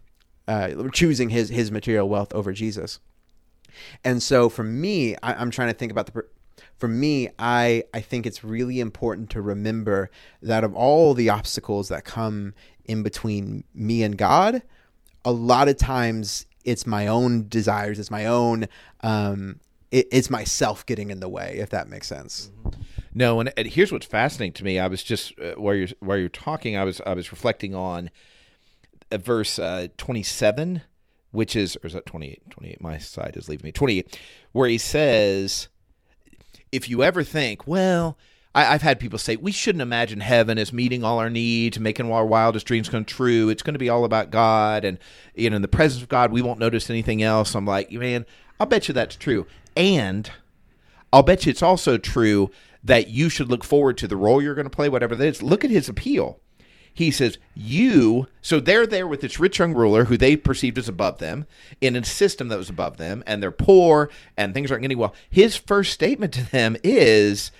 uh, 0.49 0.89
choosing 0.93 1.29
his, 1.29 1.51
his 1.51 1.71
material 1.71 2.09
wealth 2.09 2.33
over 2.33 2.53
Jesus. 2.53 3.01
And 4.03 4.23
so 4.23 4.49
for 4.49 4.63
me, 4.63 5.17
I, 5.23 5.41
am 5.41 5.51
trying 5.51 5.69
to 5.69 5.75
think 5.75 5.93
about 5.93 6.07
the 6.07 6.25
for 6.79 6.89
me, 6.89 7.29
I 7.39 7.85
I 7.95 8.01
think 8.01 8.27
it's 8.27 8.45
really 8.45 8.81
important 8.81 9.31
to 9.31 9.41
remember 9.41 10.11
that 10.43 10.65
of 10.65 10.75
all 10.75 11.15
the 11.15 11.31
obstacles 11.31 11.89
that 11.89 12.05
come 12.05 12.55
in 12.85 13.03
between 13.03 13.65
me 13.75 14.03
and 14.03 14.17
God, 14.17 14.63
a 15.25 15.33
lot 15.33 15.69
of 15.69 15.77
times 15.77 16.47
it's 16.67 16.87
my 16.87 17.07
own 17.07 17.49
desires, 17.49 17.99
it's 17.99 18.11
my 18.11 18.27
own 18.27 18.67
um, 19.01 19.61
it, 19.91 20.09
it's 20.13 20.29
myself 20.29 20.85
getting 20.85 21.11
in 21.11 21.21
the 21.21 21.29
way, 21.29 21.57
if 21.59 21.71
that 21.71 21.89
makes 21.89 22.07
sense. 22.07 22.51
No, 23.15 23.41
and, 23.41 23.53
and 23.57 23.67
here's 23.67 23.93
what's 23.93 24.07
fascinating 24.07 24.53
to 24.55 24.65
me. 24.65 24.79
I 24.79 24.89
was 24.89 25.03
just 25.03 25.39
uh, 25.41 25.55
while 25.55 25.75
you're 25.75 25.89
while 26.01 26.19
you're 26.19 26.29
talking, 26.29 26.77
I 26.77 26.85
was 26.85 27.01
I 27.07 27.15
was 27.15 27.33
reflecting 27.33 27.75
on 27.75 28.11
verse 29.11 29.59
uh, 29.59 29.89
27, 29.97 30.83
which 31.31 31.57
is 31.57 31.77
or 31.83 31.87
is 31.87 31.93
that 31.95 32.05
28? 32.05 32.51
28. 32.51 32.81
My 32.81 32.99
side 32.99 33.37
is 33.37 33.49
leaving 33.49 33.65
me 33.65 33.73
28, 33.73 34.19
where 34.53 34.69
he 34.69 34.79
says 34.79 35.69
if 36.73 36.91
you 36.91 37.03
ever 37.03 37.23
think, 37.23 37.67
well, 37.67 38.19
I, 38.57 38.65
have 38.65 38.83
had 38.83 38.99
people 38.99 39.19
say 39.19 39.37
we 39.37 39.53
shouldn't 39.53 39.83
imagine 39.83 40.21
heaven 40.21 40.59
as 40.59 40.73
meeting 40.73 41.05
all 41.05 41.19
our 41.19 41.31
needs, 41.31 41.79
making 41.79 42.07
all 42.07 42.15
our 42.15 42.27
wildest 42.27 42.67
dreams 42.67 42.89
come 42.89 43.05
true. 43.05 43.49
It's 43.49 43.63
going 43.63 43.75
to 43.75 43.79
be 43.79 43.91
all 43.91 44.05
about 44.05 44.31
God, 44.31 44.85
and 44.85 44.99
you 45.35 45.51
know, 45.51 45.57
in 45.57 45.63
the 45.63 45.69
presence 45.69 46.03
of 46.03 46.09
God, 46.09 46.33
we 46.33 46.43
won't 46.43 46.59
notice 46.59 46.89
anything 46.91 47.23
else. 47.23 47.55
I'm 47.55 47.67
like, 47.67 47.93
man, 47.93 48.25
I'll 48.59 48.67
bet 48.67 48.89
you 48.89 48.95
that's 48.95 49.17
true, 49.17 49.47
and 49.77 50.31
I'll 51.13 51.23
bet 51.23 51.47
you 51.47 51.51
it's 51.51 51.63
also 51.63 51.99
true 51.99 52.51
that 52.83 53.09
you 53.09 53.29
should 53.29 53.51
look 53.51 53.65
forward 53.65 53.99
to 53.99 54.09
the 54.09 54.17
role 54.17 54.43
you're 54.43 54.55
going 54.55 54.65
to 54.65 54.71
play, 54.71 54.89
whatever 54.89 55.15
that 55.15 55.27
is. 55.27 55.43
Look 55.43 55.65
at 55.65 55.71
his 55.71 55.89
appeal 55.89 56.41
he 56.97 57.11
says, 57.11 57.37
You, 57.55 58.27
so 58.41 58.59
they're 58.59 58.87
there 58.87 59.07
with 59.07 59.21
this 59.21 59.39
rich 59.39 59.59
young 59.59 59.75
ruler 59.75 60.07
who 60.07 60.17
they 60.17 60.35
perceived 60.35 60.79
as 60.79 60.89
above 60.89 61.19
them 61.19 61.45
in 61.83 61.95
a 61.95 62.03
system 62.03 62.49
that 62.49 62.57
was 62.57 62.71
above 62.71 62.97
them, 62.97 63.23
and 63.27 63.43
they're 63.43 63.51
poor 63.51 64.09
and 64.35 64.55
things 64.55 64.71
aren't 64.71 64.81
getting 64.81 64.97
well. 64.97 65.15
His 65.29 65.57
first 65.57 65.93
statement 65.93 66.33
to 66.33 66.51
them 66.51 66.75
is, 66.83 67.53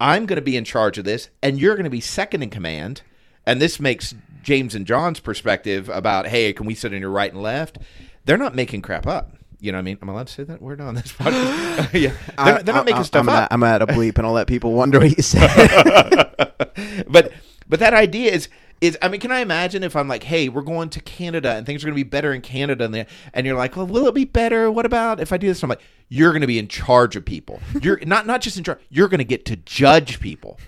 I'm 0.00 0.26
going 0.26 0.36
to 0.36 0.42
be 0.42 0.56
in 0.56 0.64
charge 0.64 0.98
of 0.98 1.04
this, 1.04 1.28
and 1.42 1.60
you're 1.60 1.74
going 1.74 1.84
to 1.84 1.90
be 1.90 2.00
second 2.00 2.42
in 2.42 2.50
command. 2.50 3.02
And 3.46 3.60
this 3.60 3.78
makes 3.78 4.14
James 4.42 4.74
and 4.74 4.86
John's 4.86 5.20
perspective 5.20 5.88
about, 5.88 6.26
hey, 6.26 6.52
can 6.52 6.66
we 6.66 6.74
sit 6.74 6.92
on 6.92 7.00
your 7.00 7.10
right 7.10 7.32
and 7.32 7.42
left? 7.42 7.78
They're 8.24 8.38
not 8.38 8.54
making 8.54 8.82
crap 8.82 9.06
up. 9.06 9.32
You 9.60 9.72
know 9.72 9.78
what 9.78 9.82
I 9.82 9.84
mean? 9.84 9.98
I'm 10.00 10.08
allowed 10.08 10.28
to 10.28 10.32
say 10.32 10.42
that 10.44 10.62
word 10.62 10.80
on 10.80 10.94
this 10.94 11.12
podcast. 11.12 11.92
yeah, 12.00 12.10
they're, 12.10 12.14
I, 12.38 12.62
they're 12.62 12.74
not 12.74 12.82
I, 12.82 12.84
making 12.84 13.00
I, 13.00 13.02
stuff 13.02 13.22
I'm 13.22 13.28
up. 13.28 13.48
I'm 13.50 13.62
at 13.62 13.82
a 13.82 13.86
bleep, 13.86 14.16
and 14.16 14.26
I'll 14.26 14.32
let 14.32 14.46
people 14.46 14.72
wonder 14.72 14.98
what 14.98 15.14
you 15.16 15.22
said. 15.22 15.48
but 17.08 17.32
but 17.68 17.78
that 17.80 17.92
idea 17.92 18.32
is 18.32 18.48
is 18.80 18.96
I 19.02 19.08
mean, 19.08 19.20
can 19.20 19.30
I 19.30 19.40
imagine 19.40 19.82
if 19.82 19.94
I'm 19.94 20.08
like, 20.08 20.22
hey, 20.22 20.48
we're 20.48 20.62
going 20.62 20.88
to 20.90 21.00
Canada 21.00 21.52
and 21.52 21.66
things 21.66 21.84
are 21.84 21.88
going 21.88 21.94
to 21.94 22.02
be 22.04 22.08
better 22.08 22.32
in 22.32 22.40
Canada, 22.40 22.84
and, 22.86 23.06
and 23.34 23.46
you're 23.46 23.56
like, 23.56 23.76
well, 23.76 23.86
will 23.86 24.06
it 24.06 24.14
be 24.14 24.24
better? 24.24 24.70
What 24.70 24.86
about 24.86 25.20
if 25.20 25.30
I 25.32 25.36
do 25.36 25.46
this? 25.48 25.62
I'm 25.62 25.68
like, 25.68 25.82
you're 26.10 26.32
going 26.32 26.42
to 26.42 26.46
be 26.46 26.58
in 26.58 26.68
charge 26.68 27.16
of 27.16 27.24
people. 27.24 27.60
You're 27.80 27.98
not 28.04 28.26
not 28.26 28.42
just 28.42 28.58
in 28.58 28.64
charge. 28.64 28.80
You're 28.90 29.08
going 29.08 29.18
to 29.18 29.24
get 29.24 29.46
to 29.46 29.56
judge 29.56 30.20
people. 30.20 30.58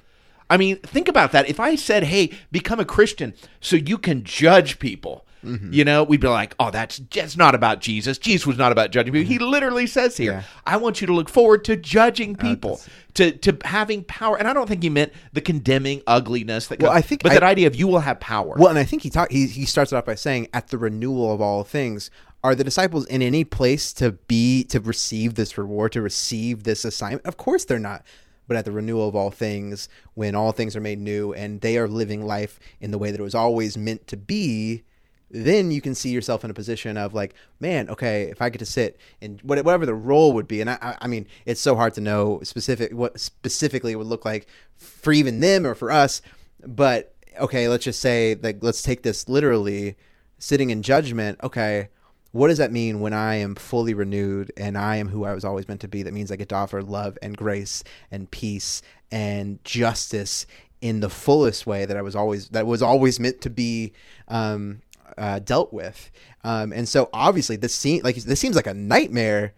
I 0.49 0.57
mean, 0.57 0.77
think 0.79 1.09
about 1.09 1.33
that. 1.33 1.49
If 1.49 1.61
I 1.61 1.75
said, 1.77 2.05
hey, 2.05 2.31
become 2.51 2.81
a 2.81 2.85
Christian 2.85 3.35
so 3.61 3.77
you 3.77 3.99
can 3.99 4.25
judge 4.25 4.79
people. 4.79 5.27
Mm-hmm. 5.45 5.73
You 5.73 5.85
know, 5.85 6.05
we'd 6.05 6.21
be 6.21 6.29
like, 6.29 6.55
"Oh, 6.61 6.71
that's 6.71 6.99
just 6.99 7.37
not 7.37 7.55
about 7.55 7.81
Jesus. 7.81 8.17
Jesus 8.17 8.47
was 8.47 8.57
not 8.57 8.71
about 8.71 8.93
judging 8.93 9.13
people." 9.13 9.29
He 9.29 9.39
mm-hmm. 9.39 9.51
literally 9.51 9.89
says 9.89 10.17
here, 10.17 10.33
yeah. 10.33 10.43
"I 10.65 10.77
want 10.77 11.01
you 11.01 11.07
to 11.09 11.13
look 11.13 11.29
forward 11.29 11.65
to 11.65 11.75
judging 11.75 12.37
people, 12.37 12.75
uh, 12.75 12.89
to 13.15 13.33
to 13.33 13.59
having 13.65 14.05
power." 14.05 14.37
And 14.37 14.47
I 14.47 14.53
don't 14.53 14.69
think 14.69 14.85
he 14.85 14.89
meant 14.89 15.13
the 15.33 15.41
condemning 15.41 16.03
ugliness 16.07 16.69
that. 16.69 16.81
Well, 16.81 16.93
comes, 16.93 17.05
I 17.05 17.07
think, 17.07 17.25
but 17.25 17.33
I, 17.33 17.35
that 17.35 17.43
idea 17.43 17.67
of 17.67 17.75
you 17.75 17.89
will 17.89 18.01
have 18.01 18.21
power. 18.21 18.55
Well, 18.57 18.69
and 18.69 18.79
I 18.79 18.85
think 18.85 19.03
he 19.03 19.11
talk 19.11 19.33
he 19.33 19.49
he 19.49 19.65
starts 19.65 19.93
it 19.93 19.97
off 19.97 20.05
by 20.05 20.15
saying, 20.15 20.47
"At 20.55 20.69
the 20.69 20.79
renewal 20.79 21.33
of 21.33 21.41
all 21.41 21.65
things." 21.65 22.11
Are 22.45 22.55
the 22.55 22.65
disciples 22.65 23.07
in 23.07 23.23
any 23.23 23.45
place 23.45 23.93
to 23.95 24.13
be 24.13 24.65
to 24.65 24.81
receive 24.81 25.35
this 25.35 25.57
reward, 25.57 25.93
to 25.93 26.03
receive 26.03 26.65
this 26.65 26.85
assignment? 26.85 27.27
Of 27.27 27.37
course 27.37 27.65
they're 27.65 27.79
not 27.79 28.05
but 28.53 28.57
at 28.57 28.65
the 28.65 28.73
renewal 28.73 29.09
of 29.09 29.17
all 29.17 29.31
things, 29.31 29.89
when 30.15 30.35
all 30.35 30.53
things 30.53 30.77
are 30.77 30.81
made 30.81 30.99
new 30.99 31.33
and 31.33 31.61
they 31.61 31.79
are 31.79 31.89
living 31.89 32.27
life 32.27 32.59
in 32.81 32.91
the 32.91 32.99
way 32.99 33.11
that 33.11 33.21
it 33.21 33.23
was 33.23 33.35
always 33.35 33.79
meant 33.79 34.07
to 34.09 34.17
be, 34.17 34.83
then 35.31 35.71
you 35.71 35.81
can 35.81 35.95
see 35.95 36.11
yourself 36.11 36.45
in 36.45 36.51
a 36.51 36.55
position 36.55 36.99
of 36.99 37.15
like, 37.15 37.35
man, 37.61 37.89
okay, 37.89 38.25
if 38.25 38.43
I 38.43 38.51
get 38.51 38.59
to 38.59 38.67
sit 38.67 38.99
in 39.21 39.41
whatever 39.43 39.87
the 39.87 39.95
role 39.95 40.33
would 40.35 40.47
be, 40.47 40.61
and 40.61 40.69
I, 40.69 40.99
I 41.01 41.07
mean, 41.07 41.27
it's 41.47 41.61
so 41.61 41.75
hard 41.75 41.95
to 41.95 42.03
know 42.03 42.41
specific 42.43 42.93
what 42.93 43.19
specifically 43.19 43.93
it 43.93 43.97
would 43.97 44.07
look 44.07 44.27
like 44.27 44.47
for 44.77 45.13
even 45.13 45.41
them 45.41 45.67
or 45.67 45.75
for 45.75 45.91
us, 45.91 46.21
but 46.67 47.15
okay, 47.41 47.69
let's 47.69 47.85
just 47.85 48.01
say 48.01 48.35
like 48.35 48.59
let's 48.61 48.83
take 48.83 49.03
this 49.03 49.29
literally, 49.29 49.97
sitting 50.39 50.69
in 50.69 50.83
judgment. 50.83 51.41
Okay, 51.43 51.89
what 52.33 52.49
does 52.49 52.59
that 52.59 52.73
mean 52.73 53.01
when 53.01 53.13
I 53.13 53.37
am 53.37 53.55
fully 53.55 53.95
renewed 53.95 54.53
and 54.57 54.77
I 54.77 54.97
am 54.97 55.09
who 55.09 55.25
I 55.25 55.35
was 55.35 55.45
always 55.45 55.69
meant 55.69 55.83
to 55.83 55.89
be? 55.89 56.03
That 56.03 56.15
means 56.15 56.33
I 56.33 56.37
get 56.37 56.49
to 56.49 56.55
offer 56.55 56.83
love 56.83 57.17
and 57.23 57.37
grace 57.37 57.85
and 58.11 58.31
peace 58.31 58.83
and 59.11 59.63
justice 59.65 60.47
in 60.81 61.01
the 61.01 61.11
fullest 61.11 61.67
way 61.67 61.85
that 61.85 61.97
I 61.97 62.03
was 62.03 62.17
always 62.17 62.49
that 62.49 62.67
was 62.67 62.83
always 62.83 63.21
meant 63.21 63.43
to 63.43 63.51
be 63.51 63.93
um, 64.29 64.81
uh, 65.17 65.39
dealt 65.41 65.73
with. 65.73 66.11
Um, 66.43 66.73
and 66.73 66.89
so 66.89 67.11
obviously 67.13 67.57
this 67.57 67.75
seems 67.75 68.03
like 68.03 68.17
this 68.17 68.41
seems 68.41 68.57
like 68.57 68.67
a 68.67 68.75
nightmare 68.75 69.53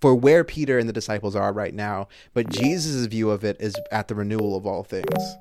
for 0.00 0.14
where 0.14 0.44
Peter 0.44 0.78
and 0.78 0.88
the 0.88 0.92
disciples 0.92 1.36
are 1.36 1.52
right 1.52 1.74
now. 1.74 2.08
But 2.34 2.50
Jesus' 2.50 3.06
view 3.06 3.30
of 3.30 3.44
it 3.44 3.56
is 3.60 3.74
at 3.92 4.08
the 4.08 4.14
renewal 4.14 4.56
of 4.56 4.66
all 4.66 4.82
things. 4.82 5.36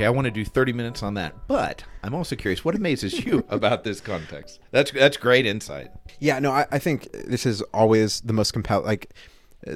Okay, 0.00 0.06
I 0.06 0.10
want 0.10 0.24
to 0.24 0.30
do 0.30 0.46
30 0.46 0.72
minutes 0.72 1.02
on 1.02 1.12
that. 1.14 1.34
But 1.46 1.84
I'm 2.02 2.14
also 2.14 2.34
curious, 2.34 2.64
what 2.64 2.74
amazes 2.74 3.22
you 3.22 3.44
about 3.50 3.84
this 3.84 4.00
context? 4.00 4.58
That's 4.70 4.92
that's 4.92 5.18
great 5.18 5.44
insight. 5.44 5.90
Yeah, 6.20 6.38
no, 6.38 6.52
I, 6.52 6.66
I 6.72 6.78
think 6.78 7.12
this 7.12 7.44
is 7.44 7.60
always 7.74 8.22
the 8.22 8.32
most 8.32 8.52
compelling. 8.54 8.86
Like, 8.86 9.12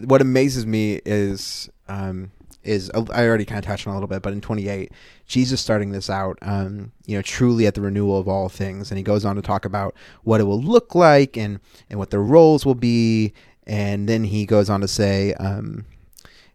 what 0.05 0.23
amazes 0.23 0.65
me 0.65 1.03
is, 1.05 1.69
um, 1.89 2.33
is 2.63 2.91
uh, 2.95 3.05
I 3.13 3.27
already 3.27 3.45
kind 3.45 3.59
of 3.59 3.67
touched 3.67 3.87
on 3.87 3.93
a 3.93 3.97
little 3.97 4.09
bit, 4.09 4.23
but 4.23 4.33
in 4.33 4.41
28, 4.41 4.93
Jesus 5.27 5.61
starting 5.61 5.91
this 5.91 6.09
out, 6.09 6.39
um, 6.41 6.93
you 7.05 7.19
know, 7.19 7.23
truly 7.23 7.67
at 7.67 7.75
the 7.75 7.83
renewal 7.83 8.19
of 8.19 8.27
all 8.27 8.49
things, 8.49 8.91
and 8.91 8.97
he 8.97 9.05
goes 9.05 9.27
on 9.27 9.37
to 9.37 9.43
talk 9.43 9.67
about 9.67 9.95
what 10.23 10.41
it 10.41 10.45
will 10.45 10.63
look 10.63 10.95
like 10.95 11.37
and 11.37 11.61
and 11.91 11.99
what 11.99 12.09
their 12.09 12.23
roles 12.23 12.65
will 12.65 12.75
be, 12.75 13.35
and 13.67 14.09
then 14.09 14.25
he 14.25 14.47
goes 14.47 14.71
on 14.71 14.81
to 14.81 14.89
say, 14.89 15.35
um, 15.35 15.85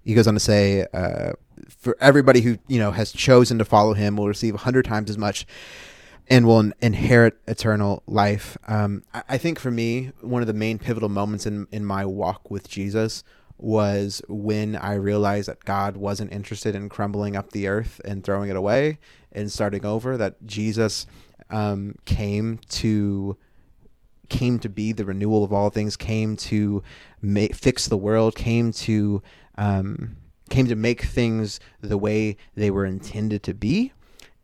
he 0.04 0.16
goes 0.16 0.28
on 0.28 0.34
to 0.34 0.40
say, 0.40 0.88
uh, 0.92 1.34
for 1.68 1.98
everybody 2.00 2.42
who 2.42 2.58
you 2.68 2.80
know 2.80 2.92
has 2.92 3.12
chosen 3.12 3.58
to 3.58 3.66
follow 3.66 3.94
him 3.94 4.16
will 4.16 4.28
receive 4.28 4.56
a 4.56 4.60
hundred 4.60 4.86
times 4.86 5.10
as 5.10 5.18
much 5.18 5.46
and 6.30 6.46
will 6.46 6.72
inherit 6.82 7.38
eternal 7.48 8.04
life. 8.06 8.58
Um, 8.68 9.04
I-, 9.14 9.38
think 9.38 9.60
for 9.60 9.72
me, 9.72 10.12
one 10.22 10.42
of 10.42 10.48
the 10.48 10.54
main 10.54 10.78
pivotal 10.78 11.10
moments 11.10 11.46
in, 11.46 11.68
in 11.72 11.84
my 11.84 12.06
walk 12.06 12.52
with 12.52 12.70
Jesus 12.70 13.24
was 13.58 14.22
when 14.30 14.76
I 14.76 14.94
realized 14.94 15.50
that 15.50 15.66
God 15.66 15.98
wasn't 15.98 16.32
interested 16.32 16.76
in 16.76 16.88
crumbling 16.88 17.36
up 17.36 17.52
the 17.52 17.68
earth 17.68 18.00
and 18.06 18.24
throwing 18.24 18.50
it 18.50 18.56
away 18.56 19.00
and 19.32 19.52
starting 19.52 19.86
over. 19.86 20.18
That 20.18 20.46
Jesus 20.46 21.08
um, 21.50 21.96
came 22.06 22.60
to 22.70 23.36
came 24.30 24.60
to 24.60 24.70
be 24.70 24.92
the 24.92 25.06
renewal 25.06 25.44
of 25.44 25.52
all 25.52 25.72
things, 25.72 25.98
came 25.98 26.38
to 26.38 26.84
make, 27.20 27.56
fix 27.56 27.88
the 27.88 27.98
world, 27.98 28.36
came 28.36 28.72
to 28.72 29.24
um, 29.58 30.16
came 30.50 30.68
to 30.68 30.76
make 30.76 31.04
things 31.04 31.60
the 31.82 31.98
way 31.98 32.38
they 32.56 32.72
were 32.72 32.86
intended 32.86 33.44
to 33.44 33.54
be 33.54 33.92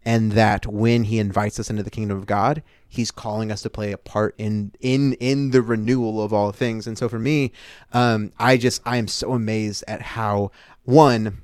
and 0.06 0.34
that 0.34 0.68
when 0.68 1.06
he 1.06 1.18
invites 1.18 1.60
us 1.60 1.70
into 1.70 1.82
the 1.82 1.90
kingdom 1.90 2.18
of 2.18 2.28
God, 2.28 2.62
he's 2.88 3.10
calling 3.10 3.52
us 3.52 3.64
to 3.64 3.70
play 3.70 3.92
a 3.92 3.98
part 3.98 4.36
in 4.38 4.72
in 4.80 5.14
in 5.14 5.50
the 5.50 5.64
renewal 5.64 6.22
of 6.22 6.32
all 6.32 6.52
things. 6.52 6.86
And 6.86 6.98
so 6.98 7.10
for 7.10 7.18
me, 7.18 7.52
um, 7.92 8.32
I 8.38 8.58
just 8.58 8.82
I 8.86 8.98
am 8.98 9.08
so 9.08 9.34
amazed 9.34 9.84
at 9.88 10.02
how 10.02 10.52
one 10.84 11.42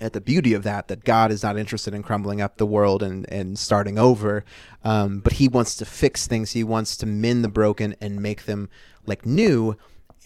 at 0.00 0.12
the 0.12 0.20
beauty 0.20 0.52
of 0.52 0.62
that 0.62 0.88
that 0.88 1.02
God 1.02 1.32
is 1.32 1.42
not 1.42 1.58
interested 1.58 1.94
in 1.94 2.02
crumbling 2.02 2.42
up 2.42 2.58
the 2.58 2.66
world 2.66 3.02
and 3.02 3.26
and 3.32 3.58
starting 3.58 3.98
over, 3.98 4.44
um, 4.84 5.20
but 5.20 5.34
He 5.34 5.48
wants 5.48 5.74
to 5.76 5.86
fix 5.86 6.26
things. 6.26 6.52
He 6.52 6.62
wants 6.62 6.94
to 6.98 7.06
mend 7.06 7.42
the 7.42 7.48
broken 7.48 7.96
and 8.02 8.20
make 8.20 8.44
them 8.44 8.68
like 9.06 9.24
new 9.24 9.76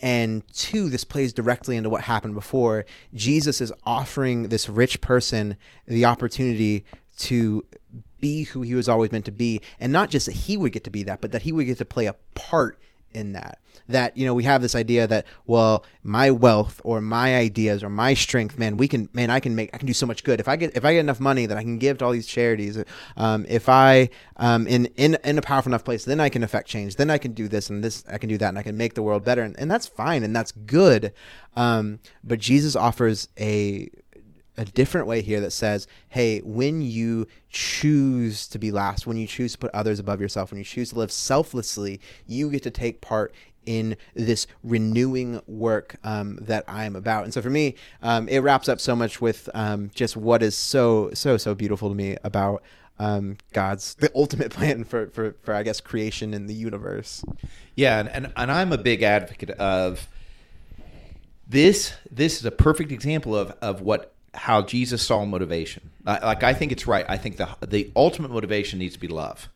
and 0.00 0.46
two, 0.52 0.88
this 0.88 1.04
plays 1.04 1.32
directly 1.32 1.76
into 1.76 1.90
what 1.90 2.02
happened 2.02 2.34
before. 2.34 2.84
Jesus 3.14 3.61
is 3.61 3.72
offering 3.84 4.49
this 4.49 4.68
rich 4.68 5.00
person 5.00 5.56
the 5.87 6.04
opportunity 6.04 6.84
to 7.18 7.64
be 8.20 8.44
who 8.44 8.62
he 8.62 8.75
was 8.75 8.88
always 8.88 9.12
meant 9.12 9.26
to 9.26 9.32
be. 9.32 9.61
And 9.78 9.92
not 9.92 10.11
just 10.11 10.26
that 10.26 10.32
he 10.32 10.56
would 10.56 10.72
get 10.72 10.84
to 10.84 10.90
be 10.90 11.02
that, 11.04 11.20
but 11.20 11.32
that 11.32 11.42
he 11.42 11.52
would 11.52 11.66
get 11.66 11.78
to 11.78 11.84
play 11.84 12.06
a 12.06 12.16
part 12.34 12.78
in 13.14 13.33
that. 13.33 13.59
That, 13.88 14.16
you 14.16 14.25
know, 14.25 14.35
we 14.35 14.45
have 14.45 14.62
this 14.62 14.75
idea 14.75 15.07
that, 15.07 15.26
well, 15.47 15.85
my 16.02 16.31
wealth 16.31 16.81
or 16.85 17.00
my 17.00 17.37
ideas 17.37 17.83
or 17.83 17.88
my 17.88 18.14
strength, 18.14 18.59
man, 18.59 18.76
we 18.76 18.88
can, 18.88 19.09
man, 19.12 19.31
I 19.31 19.40
can 19.40 19.54
make, 19.54 19.71
I 19.75 19.78
can 19.78 19.87
do 19.87 19.92
so 19.92 20.07
much 20.07 20.25
good. 20.25 20.40
If 20.40 20.49
I 20.49 20.57
get, 20.57 20.76
if 20.76 20.85
I 20.85 20.95
get 20.95 21.00
enough 21.00 21.21
money 21.21 21.47
that 21.47 21.59
I 21.59 21.62
can 21.62 21.78
give 21.78 21.99
to 21.99 22.04
all 22.04 22.12
these 22.12 22.26
charities, 22.26 22.83
um, 23.16 23.45
if 23.49 23.69
I, 23.69 24.11
um, 24.37 24.66
in, 24.66 24.87
in, 24.97 25.19
in 25.25 25.38
a 25.38 25.42
powerful 25.42 25.71
enough 25.71 25.85
place, 25.85 26.04
then 26.04 26.21
I 26.21 26.28
can 26.28 26.42
affect 26.42 26.69
change. 26.69 26.97
Then 26.97 27.11
I 27.11 27.19
can 27.19 27.33
do 27.33 27.49
this 27.49 27.71
and 27.71 27.83
this, 27.83 28.04
I 28.11 28.19
can 28.19 28.28
do 28.28 28.38
that 28.38 28.49
and 28.49 28.59
I 28.59 28.62
can 28.62 28.76
make 28.76 28.95
the 28.95 29.02
world 29.02 29.25
better. 29.25 29.42
And, 29.42 29.59
and 29.59 29.71
that's 29.71 29.87
fine 29.87 30.23
and 30.23 30.35
that's 30.35 30.52
good. 30.52 31.12
Um, 31.57 31.99
but 32.23 32.38
Jesus 32.38 32.76
offers 32.76 33.28
a, 33.38 33.90
a 34.56 34.64
different 34.64 35.06
way 35.06 35.23
here 35.23 35.40
that 35.40 35.50
says, 35.50 35.87
hey, 36.11 36.40
when 36.40 36.82
you 36.82 37.26
choose 37.49 38.47
to 38.49 38.59
be 38.59 38.71
last, 38.71 39.06
when 39.06 39.16
you 39.16 39.26
choose 39.26 39.52
to 39.52 39.59
put 39.59 39.71
others 39.75 39.99
above 39.99 40.21
yourself, 40.21 40.50
when 40.50 40.59
you 40.59 40.64
choose 40.64 40.90
to 40.90 40.99
live 40.99 41.11
selflessly, 41.11 42.00
you 42.26 42.50
get 42.50 42.62
to 42.62 42.71
take 42.71 43.00
part 43.00 43.32
in 43.64 43.97
this 44.14 44.47
renewing 44.62 45.40
work 45.47 45.97
um, 46.04 46.37
that 46.42 46.64
I'm 46.66 46.97
about. 46.97 47.25
And 47.25 47.32
so 47.32 47.40
for 47.40 47.50
me, 47.50 47.76
um, 48.02 48.28
it 48.28 48.40
wraps 48.40 48.68
up 48.68 48.80
so 48.80 48.97
much 48.97 49.21
with 49.21 49.49
um, 49.54 49.90
just 49.94 50.16
what 50.16 50.42
is 50.42 50.56
so, 50.56 51.11
so, 51.14 51.37
so 51.37 51.54
beautiful 51.54 51.88
to 51.88 51.94
me 51.94 52.16
about 52.25 52.62
um, 52.99 53.37
God's 53.52 53.94
the 53.94 54.11
ultimate 54.14 54.50
plan 54.52 54.85
for, 54.85 55.09
for, 55.09 55.37
for, 55.42 55.55
I 55.55 55.62
guess, 55.62 55.81
creation 55.81 56.35
in 56.35 56.46
the 56.46 56.55
universe. 56.55 57.24
Yeah. 57.74 58.00
And, 58.00 58.09
and, 58.09 58.33
and 58.37 58.53
I'm 58.53 58.72
a 58.72 58.79
big 58.79 59.03
advocate 59.03 59.50
of 59.50 60.09
this. 61.48 61.94
This 62.11 62.38
is 62.38 62.44
a 62.44 62.50
perfect 62.50 62.92
example 62.92 63.37
of, 63.37 63.53
of 63.62 63.81
what 63.81 64.12
how 64.35 64.62
Jesus 64.62 65.07
saw 65.07 65.25
motivation. 65.25 65.90
Like 66.05 66.42
I 66.42 66.55
think 66.55 66.73
it's 66.73 66.87
right. 66.87 67.05
I 67.09 67.16
think 67.16 67.37
the 67.37 67.49
the 67.66 67.90
ultimate 67.95 68.31
motivation 68.31 68.79
needs 68.79 68.95
to 68.95 69.01
be 69.01 69.09
love. 69.09 69.49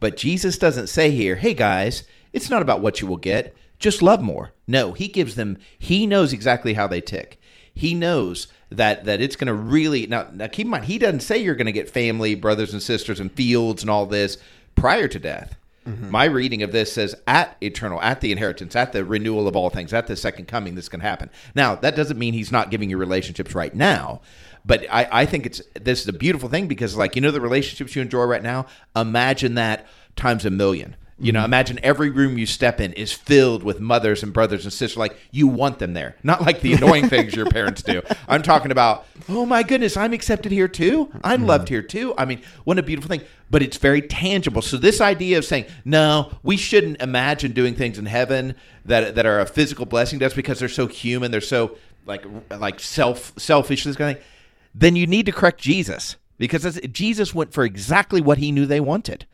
But 0.00 0.16
Jesus 0.16 0.58
doesn't 0.58 0.88
say 0.88 1.10
here, 1.10 1.36
"Hey 1.36 1.54
guys, 1.54 2.04
it's 2.32 2.50
not 2.50 2.62
about 2.62 2.80
what 2.80 3.00
you 3.00 3.06
will 3.06 3.16
get, 3.16 3.54
just 3.78 4.02
love 4.02 4.20
more." 4.20 4.52
No, 4.66 4.92
he 4.92 5.08
gives 5.08 5.34
them 5.34 5.58
he 5.78 6.06
knows 6.06 6.32
exactly 6.32 6.74
how 6.74 6.86
they 6.86 7.00
tick. 7.00 7.40
He 7.72 7.94
knows 7.94 8.48
that 8.70 9.04
that 9.04 9.20
it's 9.20 9.36
going 9.36 9.46
to 9.46 9.54
really 9.54 10.06
now, 10.06 10.28
now 10.32 10.48
keep 10.48 10.66
in 10.66 10.70
mind 10.70 10.86
he 10.86 10.98
doesn't 10.98 11.20
say 11.20 11.38
you're 11.38 11.54
going 11.54 11.66
to 11.66 11.72
get 11.72 11.90
family, 11.90 12.34
brothers 12.34 12.72
and 12.72 12.82
sisters 12.82 13.20
and 13.20 13.32
fields 13.32 13.82
and 13.82 13.90
all 13.90 14.06
this 14.06 14.36
prior 14.74 15.08
to 15.08 15.18
death. 15.18 15.56
Mm-hmm. 15.88 16.10
My 16.10 16.24
reading 16.26 16.62
of 16.62 16.70
this 16.70 16.92
says 16.92 17.14
at 17.26 17.56
eternal, 17.62 18.00
at 18.02 18.20
the 18.20 18.30
inheritance, 18.30 18.76
at 18.76 18.92
the 18.92 19.04
renewal 19.04 19.48
of 19.48 19.56
all 19.56 19.70
things, 19.70 19.92
at 19.92 20.06
the 20.06 20.16
second 20.16 20.46
coming, 20.46 20.74
this 20.74 20.88
can 20.88 21.00
happen. 21.00 21.30
Now, 21.54 21.74
that 21.76 21.96
doesn't 21.96 22.18
mean 22.18 22.34
he's 22.34 22.52
not 22.52 22.70
giving 22.70 22.90
you 22.90 22.98
relationships 22.98 23.54
right 23.54 23.74
now, 23.74 24.20
but 24.66 24.86
I, 24.90 25.08
I 25.10 25.26
think 25.26 25.46
it's 25.46 25.62
this 25.80 26.02
is 26.02 26.08
a 26.08 26.12
beautiful 26.12 26.50
thing 26.50 26.68
because, 26.68 26.96
like, 26.96 27.16
you 27.16 27.22
know, 27.22 27.30
the 27.30 27.40
relationships 27.40 27.96
you 27.96 28.02
enjoy 28.02 28.24
right 28.24 28.42
now, 28.42 28.66
imagine 28.94 29.54
that 29.54 29.86
times 30.14 30.44
a 30.44 30.50
million. 30.50 30.96
You 31.20 31.32
know, 31.32 31.40
mm-hmm. 31.40 31.46
imagine 31.46 31.80
every 31.82 32.10
room 32.10 32.38
you 32.38 32.46
step 32.46 32.80
in 32.80 32.92
is 32.92 33.12
filled 33.12 33.64
with 33.64 33.80
mothers 33.80 34.22
and 34.22 34.32
brothers 34.32 34.64
and 34.64 34.72
sisters. 34.72 34.96
Like 34.96 35.16
you 35.32 35.48
want 35.48 35.80
them 35.80 35.92
there, 35.92 36.16
not 36.22 36.42
like 36.42 36.60
the 36.60 36.74
annoying 36.74 37.08
things 37.10 37.34
your 37.34 37.46
parents 37.46 37.82
do. 37.82 38.02
I'm 38.28 38.42
talking 38.42 38.70
about, 38.70 39.04
oh 39.28 39.44
my 39.44 39.64
goodness, 39.64 39.96
I'm 39.96 40.12
accepted 40.12 40.52
here 40.52 40.68
too. 40.68 41.10
I'm 41.24 41.44
loved 41.44 41.66
mm-hmm. 41.66 41.74
here 41.74 41.82
too. 41.82 42.14
I 42.16 42.24
mean, 42.24 42.40
what 42.64 42.78
a 42.78 42.82
beautiful 42.84 43.08
thing. 43.08 43.22
But 43.50 43.62
it's 43.62 43.78
very 43.78 44.00
tangible. 44.00 44.62
So 44.62 44.76
this 44.76 45.00
idea 45.00 45.38
of 45.38 45.44
saying 45.44 45.66
no, 45.84 46.32
we 46.42 46.56
shouldn't 46.56 47.02
imagine 47.02 47.52
doing 47.52 47.74
things 47.74 47.98
in 47.98 48.06
heaven 48.06 48.54
that 48.84 49.16
that 49.16 49.26
are 49.26 49.40
a 49.40 49.46
physical 49.46 49.86
blessing. 49.86 50.20
That's 50.20 50.34
because 50.34 50.60
they're 50.60 50.68
so 50.68 50.86
human. 50.86 51.32
They're 51.32 51.40
so 51.40 51.76
like 52.06 52.24
like 52.50 52.78
self 52.78 53.32
selfish. 53.36 53.82
This 53.84 53.96
kind 53.96 54.16
of 54.16 54.22
thing. 54.22 54.30
Then 54.72 54.94
you 54.94 55.06
need 55.08 55.26
to 55.26 55.32
correct 55.32 55.60
Jesus 55.60 56.16
because 56.38 56.80
Jesus 56.92 57.34
went 57.34 57.52
for 57.52 57.64
exactly 57.64 58.20
what 58.20 58.38
he 58.38 58.52
knew 58.52 58.66
they 58.66 58.80
wanted 58.80 59.26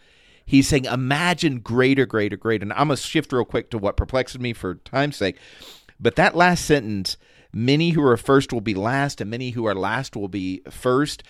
he's 0.44 0.68
saying, 0.68 0.84
imagine 0.86 1.60
greater, 1.60 2.06
greater, 2.06 2.36
greater. 2.36 2.64
And 2.64 2.72
I'm 2.72 2.88
going 2.88 2.96
to 2.96 3.02
shift 3.02 3.32
real 3.32 3.44
quick 3.44 3.70
to 3.70 3.78
what 3.78 3.96
perplexes 3.96 4.40
me 4.40 4.52
for 4.52 4.76
time's 4.76 5.16
sake. 5.16 5.36
But 6.00 6.16
that 6.16 6.36
last 6.36 6.64
sentence, 6.64 7.16
many 7.52 7.90
who 7.90 8.02
are 8.02 8.16
first 8.16 8.52
will 8.52 8.60
be 8.60 8.74
last, 8.74 9.20
and 9.20 9.30
many 9.30 9.50
who 9.50 9.66
are 9.66 9.74
last 9.74 10.16
will 10.16 10.28
be 10.28 10.62
first. 10.70 11.22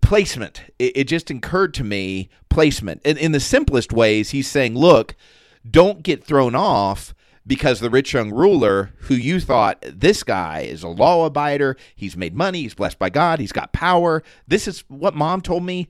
Placement. 0.00 0.62
It, 0.78 0.96
it 0.96 1.04
just 1.04 1.30
occurred 1.30 1.74
to 1.74 1.84
me 1.84 2.28
placement. 2.48 3.02
In, 3.04 3.16
in 3.16 3.32
the 3.32 3.40
simplest 3.40 3.92
ways, 3.92 4.30
he's 4.30 4.48
saying, 4.48 4.76
look, 4.76 5.14
don't 5.68 6.02
get 6.02 6.24
thrown 6.24 6.54
off 6.54 7.14
because 7.46 7.80
the 7.80 7.90
rich 7.90 8.14
young 8.14 8.30
ruler 8.30 8.92
who 9.00 9.14
you 9.14 9.40
thought 9.40 9.84
this 9.86 10.22
guy 10.22 10.60
is 10.60 10.82
a 10.82 10.88
law 10.88 11.28
abider, 11.28 11.76
he's 11.94 12.16
made 12.16 12.34
money, 12.34 12.62
he's 12.62 12.74
blessed 12.74 12.98
by 12.98 13.10
God, 13.10 13.38
he's 13.38 13.52
got 13.52 13.72
power. 13.72 14.22
This 14.48 14.66
is 14.66 14.84
what 14.88 15.14
mom 15.14 15.40
told 15.40 15.64
me 15.64 15.88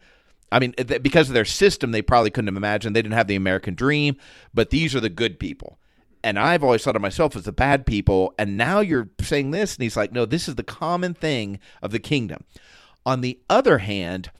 I 0.52 0.60
mean, 0.60 0.74
because 1.02 1.28
of 1.28 1.34
their 1.34 1.44
system, 1.44 1.90
they 1.90 2.02
probably 2.02 2.30
couldn't 2.30 2.48
have 2.48 2.56
imagined. 2.56 2.94
They 2.94 3.02
didn't 3.02 3.14
have 3.14 3.26
the 3.26 3.34
American 3.34 3.74
dream, 3.74 4.16
but 4.52 4.70
these 4.70 4.94
are 4.94 5.00
the 5.00 5.08
good 5.08 5.40
people. 5.40 5.78
And 6.22 6.38
I've 6.38 6.64
always 6.64 6.82
thought 6.82 6.96
of 6.96 7.02
myself 7.02 7.36
as 7.36 7.42
the 7.42 7.52
bad 7.52 7.84
people. 7.84 8.34
And 8.38 8.56
now 8.56 8.80
you're 8.80 9.10
saying 9.20 9.50
this. 9.50 9.74
And 9.74 9.82
he's 9.82 9.96
like, 9.96 10.12
no, 10.12 10.24
this 10.24 10.48
is 10.48 10.54
the 10.54 10.62
common 10.62 11.12
thing 11.12 11.58
of 11.82 11.90
the 11.90 11.98
kingdom. 11.98 12.44
On 13.04 13.20
the 13.20 13.38
other 13.50 13.78
hand, 13.78 14.30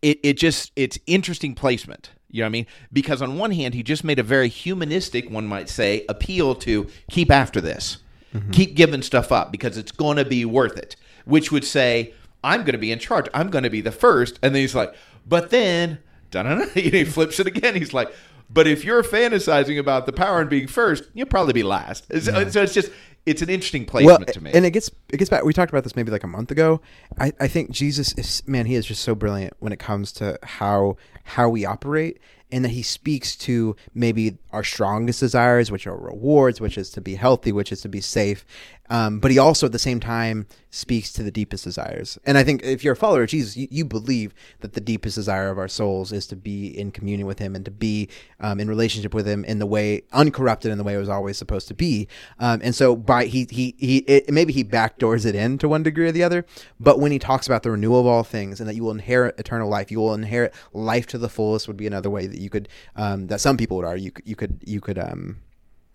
it, 0.00 0.18
it 0.24 0.38
just, 0.38 0.72
it's 0.74 0.98
interesting 1.06 1.54
placement. 1.54 2.10
You 2.30 2.40
know 2.40 2.46
what 2.46 2.48
I 2.48 2.52
mean? 2.52 2.66
Because 2.92 3.22
on 3.22 3.38
one 3.38 3.52
hand, 3.52 3.74
he 3.74 3.82
just 3.82 4.02
made 4.02 4.18
a 4.18 4.24
very 4.24 4.48
humanistic, 4.48 5.30
one 5.30 5.46
might 5.46 5.68
say, 5.68 6.04
appeal 6.08 6.54
to 6.56 6.88
keep 7.10 7.30
after 7.30 7.60
this, 7.60 7.98
mm-hmm. 8.34 8.50
keep 8.50 8.74
giving 8.74 9.02
stuff 9.02 9.30
up 9.30 9.52
because 9.52 9.76
it's 9.76 9.92
going 9.92 10.16
to 10.16 10.24
be 10.24 10.44
worth 10.44 10.78
it, 10.78 10.96
which 11.26 11.52
would 11.52 11.64
say, 11.64 12.14
I'm 12.44 12.60
going 12.60 12.72
to 12.72 12.78
be 12.78 12.92
in 12.92 12.98
charge. 12.98 13.28
I'm 13.34 13.50
going 13.50 13.64
to 13.64 13.70
be 13.70 13.80
the 13.80 13.92
first. 13.92 14.38
And 14.42 14.54
then 14.54 14.62
he's 14.62 14.74
like, 14.74 14.94
but 15.26 15.50
then, 15.50 15.98
he 16.74 17.04
flips 17.04 17.38
it 17.40 17.46
again. 17.46 17.74
He's 17.74 17.92
like, 17.92 18.12
but 18.50 18.66
if 18.66 18.84
you're 18.84 19.02
fantasizing 19.02 19.78
about 19.78 20.06
the 20.06 20.12
power 20.12 20.40
and 20.40 20.50
being 20.50 20.66
first, 20.66 21.04
you'll 21.14 21.26
probably 21.26 21.52
be 21.54 21.62
last. 21.62 22.06
So, 22.20 22.38
yeah. 22.38 22.48
so 22.50 22.62
it's 22.62 22.74
just, 22.74 22.90
it's 23.24 23.40
an 23.40 23.48
interesting 23.48 23.88
well, 23.92 24.16
placement 24.16 24.34
to 24.34 24.42
me. 24.42 24.50
and 24.52 24.66
it 24.66 24.72
gets 24.72 24.90
it 25.10 25.18
gets 25.18 25.30
back. 25.30 25.44
We 25.44 25.52
talked 25.52 25.70
about 25.70 25.84
this 25.84 25.94
maybe 25.94 26.10
like 26.10 26.24
a 26.24 26.28
month 26.28 26.50
ago. 26.50 26.80
I, 27.18 27.32
I 27.38 27.48
think 27.48 27.70
Jesus 27.70 28.12
is 28.14 28.42
man. 28.46 28.66
He 28.66 28.74
is 28.74 28.84
just 28.84 29.02
so 29.02 29.14
brilliant 29.14 29.54
when 29.60 29.72
it 29.72 29.78
comes 29.78 30.12
to 30.14 30.38
how 30.42 30.96
how 31.24 31.48
we 31.48 31.64
operate, 31.64 32.18
and 32.50 32.64
that 32.64 32.70
he 32.70 32.82
speaks 32.82 33.36
to 33.36 33.76
maybe 33.94 34.38
our 34.52 34.64
strongest 34.64 35.20
desires, 35.20 35.70
which 35.70 35.86
are 35.86 35.96
rewards, 35.96 36.60
which 36.60 36.76
is 36.76 36.90
to 36.90 37.00
be 37.00 37.14
healthy, 37.14 37.52
which 37.52 37.70
is 37.70 37.80
to 37.82 37.88
be 37.88 38.00
safe. 38.00 38.44
Um, 38.92 39.20
but 39.20 39.30
he 39.30 39.38
also 39.38 39.64
at 39.64 39.72
the 39.72 39.78
same 39.78 40.00
time 40.00 40.46
speaks 40.68 41.14
to 41.14 41.22
the 41.22 41.30
deepest 41.30 41.64
desires. 41.64 42.18
And 42.26 42.36
I 42.36 42.44
think 42.44 42.62
if 42.62 42.84
you're 42.84 42.92
a 42.92 42.96
follower 42.96 43.22
of 43.22 43.30
Jesus, 43.30 43.56
you, 43.56 43.66
you 43.70 43.86
believe 43.86 44.34
that 44.60 44.74
the 44.74 44.82
deepest 44.82 45.14
desire 45.14 45.48
of 45.48 45.56
our 45.56 45.66
souls 45.66 46.12
is 46.12 46.26
to 46.26 46.36
be 46.36 46.66
in 46.66 46.90
communion 46.90 47.26
with 47.26 47.38
him 47.38 47.56
and 47.56 47.64
to 47.64 47.70
be 47.70 48.10
um, 48.38 48.60
in 48.60 48.68
relationship 48.68 49.14
with 49.14 49.26
him 49.26 49.46
in 49.46 49.60
the 49.60 49.66
way 49.66 50.02
uncorrupted 50.12 50.70
in 50.70 50.76
the 50.76 50.84
way 50.84 50.92
it 50.92 50.98
was 50.98 51.08
always 51.08 51.38
supposed 51.38 51.68
to 51.68 51.74
be. 51.74 52.06
Um, 52.38 52.60
and 52.62 52.74
so 52.74 52.94
by 52.94 53.24
he 53.24 53.46
he 53.50 53.74
he 53.78 53.98
it, 54.00 54.30
maybe 54.30 54.52
he 54.52 54.62
backdoors 54.62 55.24
it 55.24 55.34
in 55.34 55.56
to 55.58 55.68
one 55.68 55.82
degree 55.82 56.08
or 56.08 56.12
the 56.12 56.22
other. 56.22 56.44
But 56.78 57.00
when 57.00 57.12
he 57.12 57.18
talks 57.18 57.46
about 57.46 57.62
the 57.62 57.70
renewal 57.70 58.00
of 58.00 58.06
all 58.06 58.24
things 58.24 58.60
and 58.60 58.68
that 58.68 58.74
you 58.74 58.82
will 58.82 58.90
inherit 58.90 59.40
eternal 59.40 59.70
life, 59.70 59.90
you 59.90 60.00
will 60.00 60.12
inherit 60.12 60.52
life 60.74 61.06
to 61.06 61.18
the 61.18 61.30
fullest 61.30 61.66
would 61.66 61.78
be 61.78 61.86
another 61.86 62.10
way 62.10 62.26
that 62.26 62.38
you 62.38 62.50
could 62.50 62.68
um, 62.96 63.28
that 63.28 63.40
some 63.40 63.56
people 63.56 63.78
would 63.78 63.86
argue 63.86 64.04
you 64.04 64.10
could 64.10 64.26
you 64.26 64.36
could 64.36 64.58
you 64.66 64.80
could 64.82 64.98
um 64.98 65.38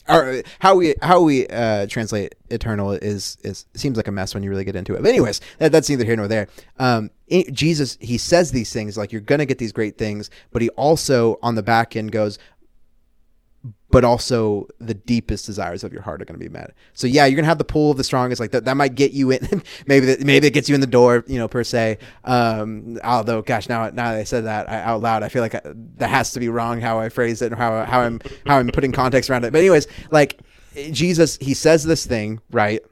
or 0.09 0.43
how 0.59 0.75
we 0.75 0.95
how 1.01 1.21
we 1.21 1.47
uh, 1.47 1.87
translate 1.87 2.35
eternal 2.49 2.91
is 2.91 3.37
is 3.43 3.65
seems 3.73 3.97
like 3.97 4.07
a 4.07 4.11
mess 4.11 4.33
when 4.33 4.43
you 4.43 4.49
really 4.49 4.63
get 4.63 4.75
into 4.75 4.95
it. 4.95 5.01
But 5.01 5.09
anyways, 5.09 5.41
that, 5.59 5.71
that's 5.71 5.89
neither 5.89 6.05
here 6.05 6.15
nor 6.15 6.27
there. 6.27 6.47
Um, 6.79 7.11
Jesus 7.51 7.97
he 7.99 8.17
says 8.17 8.51
these 8.51 8.71
things 8.71 8.97
like 8.97 9.11
you're 9.11 9.21
gonna 9.21 9.45
get 9.45 9.57
these 9.57 9.71
great 9.71 9.97
things, 9.97 10.29
but 10.51 10.61
he 10.61 10.69
also 10.69 11.39
on 11.41 11.55
the 11.55 11.63
back 11.63 11.95
end 11.95 12.11
goes, 12.11 12.39
but 13.89 14.03
also 14.03 14.67
the 14.79 14.93
deepest 14.93 15.45
desires 15.45 15.83
of 15.83 15.93
your 15.93 16.01
heart 16.01 16.21
are 16.21 16.25
going 16.25 16.39
to 16.39 16.43
be 16.43 16.51
met. 16.51 16.73
So 16.93 17.07
yeah, 17.07 17.25
you're 17.25 17.35
going 17.35 17.45
to 17.45 17.49
have 17.49 17.57
the 17.57 17.63
pull 17.63 17.91
of 17.91 17.97
the 17.97 18.03
strongest. 18.03 18.39
Like 18.39 18.51
that, 18.51 18.65
that 18.65 18.75
might 18.75 18.95
get 18.95 19.11
you 19.11 19.31
in. 19.31 19.63
maybe 19.87 20.05
that, 20.07 20.21
maybe 20.21 20.47
it 20.47 20.53
gets 20.53 20.67
you 20.67 20.75
in 20.75 20.81
the 20.81 20.87
door, 20.87 21.23
you 21.27 21.37
know, 21.37 21.47
per 21.47 21.63
se. 21.63 21.99
Um, 22.25 22.99
although, 23.03 23.41
gosh, 23.41 23.69
now 23.69 23.89
now 23.89 24.11
that 24.11 24.19
I 24.19 24.23
said 24.23 24.45
that 24.45 24.69
I, 24.69 24.81
out 24.81 25.01
loud, 25.01 25.23
I 25.23 25.29
feel 25.29 25.41
like 25.41 25.55
I, 25.55 25.61
that 25.97 26.09
has 26.09 26.31
to 26.33 26.39
be 26.39 26.49
wrong 26.49 26.81
how 26.81 26.99
I 26.99 27.09
phrase 27.09 27.41
it 27.41 27.51
and 27.51 27.55
how 27.55 27.85
how 27.85 28.01
I'm 28.01 28.19
how 28.45 28.57
I'm 28.57 28.67
putting 28.69 28.91
context 28.91 29.29
around 29.29 29.45
it. 29.45 29.51
But 29.51 29.59
anyways, 29.59 29.87
like 30.11 30.41
Jesus, 30.91 31.37
he 31.37 31.53
says 31.53 31.83
this 31.83 32.05
thing 32.05 32.41
right, 32.51 32.83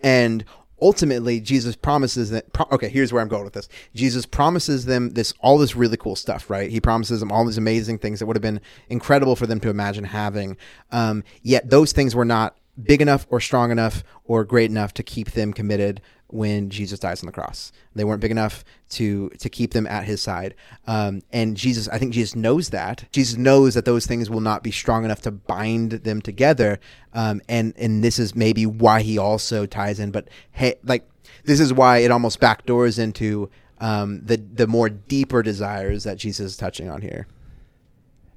and 0.00 0.44
ultimately 0.82 1.40
jesus 1.40 1.76
promises 1.76 2.30
that 2.30 2.52
pro- 2.52 2.66
okay 2.70 2.88
here's 2.88 3.12
where 3.12 3.22
i'm 3.22 3.28
going 3.28 3.44
with 3.44 3.54
this. 3.54 3.68
Jesus 3.94 4.26
promises 4.26 4.84
them 4.84 5.10
this 5.10 5.32
all 5.40 5.56
this 5.56 5.74
really 5.74 5.96
cool 5.96 6.16
stuff 6.16 6.50
right? 6.50 6.70
He 6.70 6.80
promises 6.80 7.20
them 7.20 7.32
all 7.32 7.44
these 7.44 7.58
amazing 7.58 7.98
things 7.98 8.18
that 8.18 8.26
would 8.26 8.36
have 8.36 8.42
been 8.42 8.60
incredible 8.88 9.36
for 9.36 9.46
them 9.46 9.60
to 9.60 9.70
imagine 9.70 10.04
having. 10.04 10.56
Um, 10.90 11.24
yet 11.42 11.70
those 11.70 11.92
things 11.92 12.14
were 12.14 12.24
not 12.24 12.56
big 12.82 13.02
enough 13.02 13.26
or 13.30 13.40
strong 13.40 13.70
enough 13.70 14.02
or 14.24 14.44
great 14.44 14.70
enough 14.70 14.94
to 14.94 15.02
keep 15.02 15.32
them 15.32 15.52
committed 15.52 16.00
when 16.32 16.70
Jesus 16.70 16.98
dies 16.98 17.22
on 17.22 17.26
the 17.26 17.32
cross. 17.32 17.72
They 17.94 18.04
weren't 18.04 18.20
big 18.20 18.30
enough 18.30 18.64
to 18.90 19.28
to 19.38 19.48
keep 19.48 19.72
them 19.72 19.86
at 19.86 20.04
his 20.04 20.20
side. 20.20 20.54
Um, 20.86 21.22
and 21.32 21.56
Jesus, 21.56 21.88
I 21.88 21.98
think 21.98 22.12
Jesus 22.12 22.34
knows 22.34 22.70
that. 22.70 23.04
Jesus 23.12 23.36
knows 23.36 23.74
that 23.74 23.84
those 23.84 24.06
things 24.06 24.30
will 24.30 24.40
not 24.40 24.62
be 24.62 24.70
strong 24.70 25.04
enough 25.04 25.20
to 25.22 25.30
bind 25.30 25.92
them 25.92 26.22
together. 26.22 26.80
Um, 27.12 27.42
and 27.48 27.74
and 27.76 28.02
this 28.02 28.18
is 28.18 28.34
maybe 28.34 28.66
why 28.66 29.02
he 29.02 29.18
also 29.18 29.66
ties 29.66 30.00
in. 30.00 30.10
But 30.10 30.28
hey, 30.52 30.76
like 30.82 31.08
this 31.44 31.60
is 31.60 31.72
why 31.72 31.98
it 31.98 32.10
almost 32.10 32.40
backdoors 32.40 32.98
into 32.98 33.50
um, 33.78 34.22
the 34.24 34.36
the 34.36 34.66
more 34.66 34.88
deeper 34.88 35.42
desires 35.42 36.04
that 36.04 36.16
Jesus 36.16 36.52
is 36.52 36.56
touching 36.56 36.88
on 36.88 37.02
here. 37.02 37.26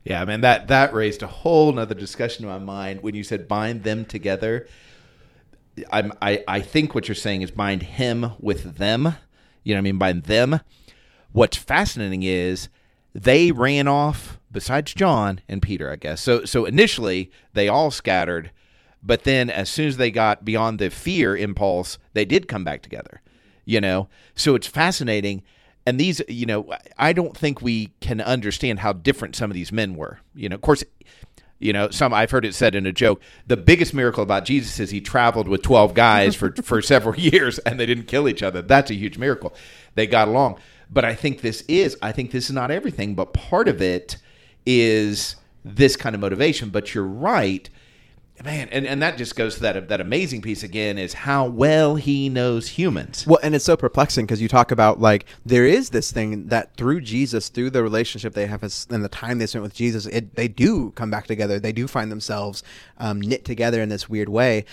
Yeah, 0.04 0.24
man, 0.26 0.42
that 0.42 0.68
that 0.68 0.94
raised 0.94 1.24
a 1.24 1.28
whole 1.28 1.72
nother 1.72 1.96
discussion 1.96 2.46
in 2.46 2.52
my 2.52 2.60
mind 2.60 3.02
when 3.02 3.16
you 3.16 3.24
said 3.24 3.48
bind 3.48 3.84
them 3.84 4.06
together. 4.06 4.68
I'm, 5.92 6.14
I 6.22 6.44
I 6.48 6.62
think 6.62 6.96
what 6.96 7.08
you're 7.08 7.16
saying 7.16 7.42
is 7.42 7.52
bind 7.52 7.84
him 7.84 8.32
with 8.40 8.78
them. 8.78 9.16
You 9.64 9.74
know 9.74 9.78
what 9.78 9.80
I 9.80 9.82
mean? 9.82 9.98
Bind 9.98 10.24
them. 10.24 10.60
What's 11.32 11.58
fascinating 11.58 12.24
is 12.24 12.70
they 13.14 13.52
ran 13.52 13.88
off 13.88 14.40
besides 14.52 14.94
John 14.94 15.42
and 15.50 15.62
Peter, 15.62 15.92
I 15.92 15.96
guess. 15.96 16.22
So 16.22 16.46
so 16.46 16.66
initially 16.66 17.32
they 17.54 17.68
all 17.68 17.92
scattered, 17.92 18.52
but 19.04 19.24
then 19.24 19.50
as 19.50 19.70
soon 19.70 19.88
as 19.88 19.98
they 19.98 20.12
got 20.12 20.46
beyond 20.46 20.80
the 20.80 20.90
fear 20.90 21.36
impulse, 21.36 21.98
they 22.14 22.26
did 22.26 22.48
come 22.48 22.64
back 22.64 22.82
together. 22.82 23.22
You 23.66 23.82
know? 23.82 24.08
So 24.36 24.56
it's 24.56 24.68
fascinating 24.68 25.44
and 25.86 26.00
these 26.00 26.22
you 26.28 26.46
know 26.46 26.68
i 26.98 27.14
don't 27.14 27.38
think 27.38 27.62
we 27.62 27.92
can 28.02 28.20
understand 28.22 28.80
how 28.80 28.94
different 28.94 29.36
some 29.36 29.52
of 29.52 29.56
these 29.56 29.72
men 29.72 29.96
were 29.96 30.20
you 30.34 30.50
know 30.50 30.56
of 30.56 30.62
course 30.62 30.84
you 31.66 31.74
know 31.74 31.90
some 31.90 32.14
i've 32.14 32.32
heard 32.32 32.46
it 32.46 32.54
said 32.54 32.76
in 32.76 32.86
a 32.86 32.92
joke 32.92 33.22
the 33.48 33.58
biggest 33.58 33.94
miracle 33.94 34.22
about 34.22 34.46
jesus 34.46 34.80
is 34.80 34.92
he 34.92 35.02
traveled 35.02 35.48
with 35.48 35.62
12 35.64 35.94
guys 35.94 36.36
for 36.36 36.52
for 36.64 36.82
several 36.82 37.16
years 37.16 37.58
and 37.60 37.80
they 37.80 37.86
didn't 37.86 38.06
kill 38.06 38.30
each 38.30 38.44
other. 38.44 38.62
That's 38.62 38.92
a 38.92 38.94
huge 38.94 39.18
miracle. 39.18 39.54
They 39.96 40.08
got 40.08 40.28
along. 40.28 40.60
But 40.90 41.04
i 41.04 41.16
think 41.16 41.42
this 41.42 41.62
is 41.68 41.98
i 42.02 42.12
think 42.12 42.32
this 42.32 42.46
is 42.46 42.56
not 42.56 42.70
everything 42.72 43.16
but 43.16 43.34
part 43.34 43.68
of 43.68 43.82
it 43.82 44.18
is 44.66 45.36
this 45.64 45.96
kind 45.96 46.14
of 46.14 46.22
motivation. 46.22 46.70
But 46.70 46.94
you're 46.94 47.04
right 47.04 47.70
man 48.44 48.68
and, 48.70 48.86
and 48.86 49.02
that 49.02 49.18
just 49.18 49.36
goes 49.36 49.56
to 49.56 49.62
that 49.62 49.88
that 49.88 50.02
amazing 50.02 50.42
piece 50.42 50.62
again 50.64 50.98
is 50.98 51.14
how 51.14 51.46
well 51.46 51.96
he 51.96 52.30
knows 52.30 52.68
humans 52.68 53.26
Well, 53.26 53.40
and 53.42 53.56
it's 53.56 53.66
so 53.66 53.78
perplexing 53.78 54.26
because 54.26 54.42
you 54.42 54.48
talk 54.48 54.72
about 54.72 55.00
like 55.00 55.26
there 55.46 55.66
is 55.66 55.90
this 55.90 56.12
thing 56.12 56.48
that 56.48 56.76
through 56.76 57.02
Jesus, 57.02 57.50
through 57.50 57.70
the 57.70 57.84
relationship 57.84 58.34
they 58.34 58.48
have 58.48 58.64
and 58.64 59.04
the 59.04 59.10
time 59.10 59.38
they 59.38 59.46
spent 59.46 59.64
with 59.64 59.74
Jesus, 59.74 60.06
it, 60.08 60.36
they 60.36 60.48
do 60.48 60.92
come 60.92 61.10
back 61.10 61.28
together. 61.28 61.60
They 61.60 61.72
do 61.72 61.88
find 61.88 62.12
themselves 62.12 62.64
um, 62.98 63.22
knit 63.22 63.46
together 63.46 63.82
in 63.82 63.90
this 63.90 64.10
weird 64.10 64.30
way, 64.30 64.66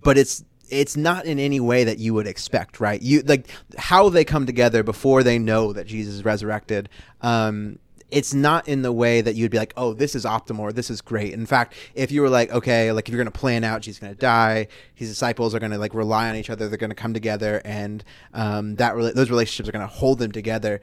but 0.00 0.18
it's 0.18 0.44
it's 0.68 0.96
not 0.96 1.24
in 1.24 1.38
any 1.38 1.58
way 1.58 1.84
that 1.84 1.98
you 1.98 2.14
would 2.14 2.26
expect, 2.26 2.80
right? 2.80 3.00
You 3.02 3.22
like 3.22 3.48
how 3.76 4.08
they 4.08 4.24
come 4.24 4.46
together 4.46 4.82
before 4.82 5.22
they 5.22 5.38
know 5.38 5.72
that 5.72 5.86
Jesus 5.86 6.14
is 6.14 6.24
resurrected. 6.24 6.88
Um, 7.22 7.78
it's 8.10 8.34
not 8.34 8.66
in 8.68 8.82
the 8.82 8.92
way 8.92 9.20
that 9.20 9.34
you'd 9.34 9.50
be 9.50 9.58
like, 9.58 9.72
oh, 9.76 9.92
this 9.94 10.14
is 10.14 10.24
optimal 10.24 10.60
or 10.60 10.72
this 10.72 10.90
is 10.90 11.00
great. 11.00 11.32
In 11.32 11.46
fact, 11.46 11.74
if 11.94 12.10
you 12.10 12.22
were 12.22 12.28
like, 12.28 12.50
okay, 12.52 12.92
like 12.92 13.08
if 13.08 13.12
you're 13.12 13.22
going 13.22 13.32
to 13.32 13.38
plan 13.38 13.64
out, 13.64 13.84
she's 13.84 13.98
going 13.98 14.12
to 14.12 14.18
die, 14.18 14.68
his 14.94 15.08
disciples 15.08 15.54
are 15.54 15.58
going 15.58 15.72
to 15.72 15.78
like 15.78 15.94
rely 15.94 16.28
on 16.28 16.36
each 16.36 16.50
other, 16.50 16.68
they're 16.68 16.78
going 16.78 16.90
to 16.90 16.96
come 16.96 17.14
together, 17.14 17.60
and 17.64 18.02
um, 18.34 18.76
that 18.76 18.94
rela- 18.94 19.14
those 19.14 19.30
relationships 19.30 19.68
are 19.68 19.72
going 19.72 19.86
to 19.86 19.92
hold 19.94 20.18
them 20.18 20.32
together. 20.32 20.80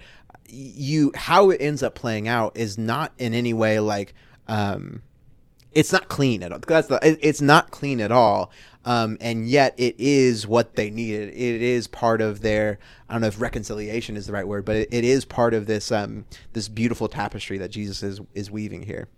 You 0.50 1.12
how 1.16 1.50
it 1.50 1.58
ends 1.62 1.84
up 1.84 1.96
playing 1.96 2.28
out 2.28 2.56
is 2.56 2.78
not 2.78 3.12
in 3.18 3.34
any 3.34 3.54
way 3.54 3.80
like. 3.80 4.14
Um, 4.48 5.02
it's 5.74 5.92
not 5.92 6.08
clean 6.08 6.42
at 6.42 6.52
all. 6.52 6.60
That's 6.60 6.88
the, 6.88 7.00
it- 7.08 7.20
it's 7.22 7.42
not 7.42 7.70
clean 7.70 8.00
at 8.02 8.12
all. 8.12 8.52
Um, 8.88 9.18
and 9.20 9.50
yet 9.50 9.74
it 9.76 9.96
is 9.98 10.48
what 10.48 10.78
they 10.78 10.90
needed. 10.90 11.28
It 11.34 11.62
is 11.62 11.88
part 11.88 12.22
of 12.22 12.40
their. 12.40 12.80
I 13.10 13.14
don't 13.14 13.22
know 13.22 13.28
if 13.28 13.42
reconciliation 13.42 14.16
is 14.16 14.28
the 14.28 14.32
right 14.32 14.48
word, 14.48 14.64
but 14.64 14.78
it, 14.78 14.88
it 14.94 15.04
is 15.04 15.26
part 15.26 15.54
of 15.54 15.66
this 15.66 15.92
um, 15.92 16.24
this 16.54 16.70
beautiful 16.70 17.10
tapestry 17.10 17.58
that 17.58 17.70
Jesus 17.70 18.02
is 18.02 18.22
is 18.34 18.50
weaving 18.50 18.84
here. 18.84 19.10